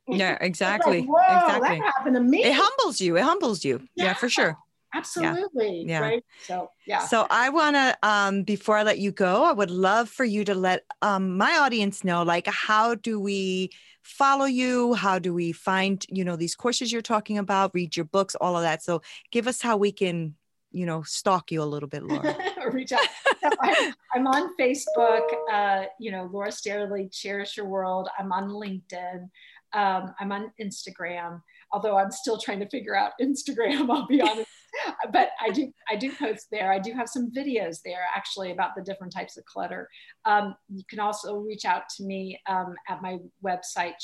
Yeah, 0.09 0.33
It's 0.41 0.41
like, 0.41 0.43
exactly. 0.43 0.99
Exactly. 0.99 1.79
that 1.79 1.93
happened 1.97 2.15
to 2.17 2.23
me. 2.23 2.45
It 2.45 2.55
humbles 2.55 3.01
you. 3.01 3.17
It 3.17 3.23
humbles 3.25 3.65
you. 3.65 3.87
Yeah, 3.95 4.15
for 4.15 4.29
sure. 4.29 4.57
Absolutely. 4.95 5.85
Yeah. 5.87 6.01
Right. 6.01 6.25
So 6.45 6.71
yeah. 6.87 7.01
So 7.01 7.27
I 7.31 7.51
want 7.51 7.77
to, 7.77 7.97
um, 8.03 8.43
before 8.43 8.77
I 8.77 8.83
let 8.83 8.99
you 8.99 9.13
go, 9.13 9.45
I 9.45 9.53
would 9.53 9.71
love 9.71 10.09
for 10.09 10.25
you 10.25 10.45
to 10.45 10.55
let 10.55 10.85
um, 11.03 11.37
my 11.37 11.59
audience 11.59 12.05
know, 12.05 12.23
like, 12.23 12.47
how 12.47 12.95
do 12.95 13.21
we 13.21 13.71
follow 14.03 14.47
you? 14.47 14.95
How 14.95 15.19
do 15.19 15.35
we 15.35 15.53
find, 15.53 16.05
you 16.09 16.25
know, 16.25 16.37
these 16.37 16.55
courses 16.55 16.91
you're 16.91 17.03
talking 17.03 17.39
about, 17.39 17.73
read 17.75 17.97
your 17.97 18.07
books, 18.07 18.35
all 18.35 18.57
of 18.57 18.63
that. 18.63 18.83
So 18.83 19.03
give 19.31 19.47
us 19.47 19.61
how 19.61 19.77
we 19.77 19.93
can, 19.93 20.35
you 20.73 20.87
know, 20.87 21.03
stalk 21.03 21.53
you 21.53 21.63
a 21.63 21.65
little 21.65 21.89
bit, 21.89 22.03
Laura. 22.03 22.35
reach 22.73 22.93
out. 22.93 23.01
So 23.41 23.49
I'm, 23.61 23.95
I'm 24.15 24.27
on 24.27 24.57
Facebook, 24.59 25.27
uh, 25.53 25.85
you 25.99 26.11
know, 26.11 26.29
Laura 26.33 26.53
Sterling, 26.53 27.11
Cherish 27.11 27.57
Your 27.57 27.67
World. 27.67 28.09
I'm 28.19 28.33
on 28.33 28.49
LinkedIn. 28.49 29.29
Um, 29.75 30.15
I'm 30.19 30.33
on 30.33 30.51
Instagram, 30.61 31.43
although 31.73 31.97
I'm 31.99 32.11
still 32.11 32.39
trying 32.39 32.61
to 32.61 32.69
figure 32.69 32.97
out 32.97 33.13
Instagram, 33.21 33.91
I'll 33.91 34.07
be 34.07 34.21
honest. 34.21 34.49
but 35.13 35.31
I 35.41 35.51
do, 35.51 35.73
I 35.89 35.97
do 35.97 36.13
post 36.13 36.49
there. 36.53 36.71
I 36.73 36.79
do 36.79 36.93
have 36.93 37.09
some 37.09 37.31
videos 37.31 37.79
there 37.85 38.07
actually 38.15 38.53
about 38.53 38.75
the 38.77 38.83
different 38.83 39.13
types 39.13 39.37
of 39.37 39.45
clutter. 39.45 39.89
Um, 40.25 40.55
you 40.69 40.85
can 40.89 41.01
also 41.01 41.37
reach 41.37 41.65
out 41.65 41.89
to 41.97 42.05
me 42.05 42.39
um, 42.49 42.75
at 42.89 43.03
my 43.03 43.19
website, 43.45 43.95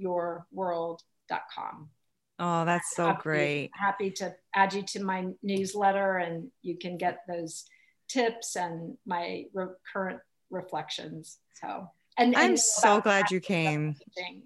cherishyourworld.com. 0.00 1.90
Oh, 2.38 2.64
that's 2.64 2.96
so 2.96 3.06
happy- 3.06 3.22
great. 3.22 3.70
Happy 3.74 4.10
to 4.10 4.34
add 4.54 4.74
you 4.74 4.82
to 4.82 5.04
my 5.04 5.26
newsletter, 5.42 6.18
and 6.18 6.50
you 6.62 6.76
can 6.76 6.96
get 6.96 7.20
those 7.28 7.64
tips 8.08 8.56
and 8.56 8.96
my 9.06 9.44
re- 9.52 9.68
current 9.92 10.20
reflections. 10.50 11.38
So, 11.54 11.88
and, 12.16 12.36
I'm 12.36 12.50
and 12.50 12.60
so 12.60 13.00
glad 13.00 13.30
you 13.30 13.40
came. 13.40 13.96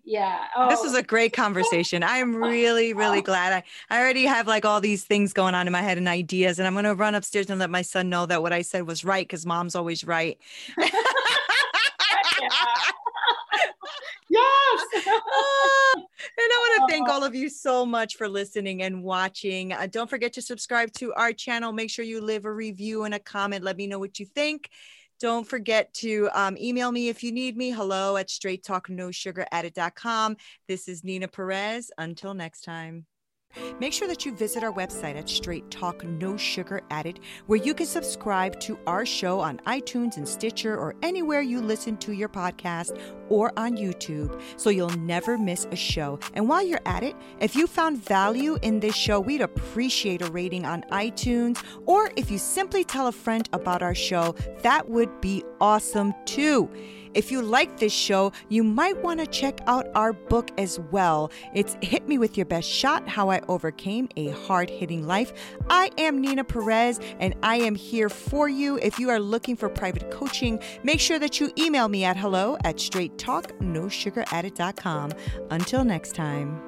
Yeah. 0.05 0.45
This 0.69 0.81
Oh, 0.83 0.87
is 0.87 0.95
a 0.95 1.03
great 1.03 1.33
conversation. 1.33 2.03
I'm 2.03 2.35
really, 2.35 2.95
really 2.95 3.23
glad. 3.23 3.53
I, 3.53 3.62
I 3.95 4.01
already 4.01 4.25
have 4.25 4.47
like 4.47 4.64
all 4.64 4.81
these 4.81 5.05
things 5.05 5.33
going 5.33 5.55
on 5.55 5.66
in 5.66 5.73
my 5.73 5.83
head 5.83 5.99
and 5.99 6.09
ideas, 6.09 6.59
and 6.59 6.66
I'm 6.66 6.75
going 6.75 6.85
to 6.85 6.95
run 6.95 7.14
upstairs 7.14 7.51
and 7.51 7.59
let 7.61 7.71
my 7.71 7.83
son 7.83 8.09
know 8.09 8.27
that 8.27 8.43
what 8.43 8.53
I 8.53 8.62
said 8.62 8.87
was 8.87 9.05
right 9.05 9.27
because 9.27 9.45
mom's 9.45 9.75
always 9.75 10.05
right. 10.05 10.39
yes. 14.31 14.85
Ah, 15.07 15.95
and 15.95 16.05
I 16.39 16.77
want 16.79 16.91
to 16.91 16.93
thank 16.95 17.09
all 17.09 17.25
of 17.25 17.35
you 17.35 17.49
so 17.49 17.85
much 17.85 18.16
for 18.16 18.29
listening 18.29 18.83
and 18.83 19.03
watching. 19.03 19.73
Uh, 19.73 19.87
don't 19.91 20.09
forget 20.11 20.33
to 20.35 20.43
subscribe 20.43 20.93
to 20.95 21.12
our 21.14 21.33
channel. 21.33 21.73
Make 21.73 21.91
sure 21.91 22.05
you 22.05 22.21
leave 22.21 22.45
a 22.45 22.53
review 22.53 23.05
and 23.05 23.14
a 23.14 23.19
comment. 23.19 23.64
Let 23.64 23.77
me 23.77 23.87
know 23.87 23.99
what 23.99 24.19
you 24.19 24.27
think. 24.27 24.71
Don't 25.21 25.47
forget 25.47 25.93
to 25.95 26.29
um, 26.33 26.57
email 26.57 26.93
me 26.93 27.09
if 27.09 27.23
you 27.23 27.33
need 27.33 27.57
me. 27.57 27.71
Hello 27.71 28.16
at 28.16 28.31
straight 28.31 28.64
talk 28.64 28.89
no 28.89 29.11
sugar 29.11 29.47
added.com. 29.51 30.37
This 30.69 30.89
is 30.89 31.03
Nina 31.03 31.29
Perez. 31.29 31.91
Until 31.99 32.35
next 32.35 32.61
time. 32.61 33.07
Make 33.81 33.93
sure 33.93 34.09
that 34.09 34.25
you 34.25 34.35
visit 34.35 34.63
our 34.63 34.73
website 34.73 35.17
at 35.17 35.29
Straight 35.29 35.71
Talk 35.71 36.05
No 36.05 36.37
Sugar 36.37 36.83
Added, 36.91 37.21
where 37.47 37.59
you 37.59 37.75
can 37.75 37.87
subscribe 37.87 38.59
to 38.61 38.79
our 38.87 39.07
show 39.07 39.41
on 39.41 39.59
iTunes 39.67 40.17
and 40.17 40.29
Stitcher 40.29 40.77
or 40.77 40.95
anywhere 41.03 41.41
you 41.41 41.61
listen 41.61 41.97
to 41.99 42.13
your 42.13 42.29
podcast 42.29 42.99
or 43.29 43.53
on 43.57 43.77
YouTube 43.77 44.41
so 44.57 44.71
you'll 44.71 44.89
never 44.99 45.39
miss 45.39 45.67
a 45.71 45.77
show. 45.77 46.19
And 46.35 46.49
while 46.49 46.67
you're 46.67 46.81
at 46.87 47.03
it, 47.03 47.15
if 47.41 47.55
you 47.55 47.67
found 47.67 48.03
value 48.03 48.59
in 48.63 48.81
this 48.81 48.95
show, 48.95 49.21
we'd 49.21 49.41
appreciate 49.41 50.23
a 50.23 50.31
rating 50.31 50.65
on 50.65 50.83
iTunes 50.91 51.63
or 51.87 52.11
if 52.17 52.31
you 52.31 52.39
simply 52.39 52.85
tell 52.85 53.07
a 53.07 53.13
friend 53.13 53.49
about 53.53 53.83
our 53.83 53.95
show, 53.95 54.35
that 54.63 54.89
would 54.89 55.21
be 55.21 55.45
awesome 55.61 56.15
too. 56.25 56.71
If 57.15 57.33
you 57.33 57.41
like 57.43 57.79
this 57.79 57.93
show, 57.93 58.33
you 58.49 58.65
might 58.65 59.01
want 59.03 59.21
to 59.21 59.27
check 59.27 59.61
out 59.67 59.87
our 59.95 60.13
book 60.13 60.51
as 60.59 60.81
well. 60.91 61.31
It's 61.55 61.77
Hit 61.83 62.09
Me 62.09 62.19
With 62.19 62.37
Your 62.37 62.47
Best 62.47 62.69
Shot 62.69 63.09
How 63.09 63.31
I 63.31 63.41
Overcame 63.49 64.09
a 64.17 64.31
Hard 64.31 64.69
Hitting 64.71 65.07
Life. 65.07 65.33
I 65.71 65.91
am 65.99 66.21
Nina 66.21 66.43
Perez 66.45 67.01
and 67.21 67.35
I 67.43 67.57
am 67.57 67.75
here 67.75 68.09
for 68.09 68.49
you. 68.49 68.79
If 68.79 68.99
you 68.99 69.11
are 69.11 69.21
looking 69.21 69.57
for 69.57 69.69
private 69.69 70.11
coaching, 70.11 70.59
make 70.83 71.01
sure 71.01 71.19
that 71.19 71.39
you 71.41 71.51
email 71.59 71.89
me 71.89 72.05
at 72.05 72.17
hello 72.17 72.57
at 72.65 72.77
straighttalknosugaradded.com. 72.77 75.13
Until 75.51 75.85
next 75.85 76.15
time. 76.15 76.68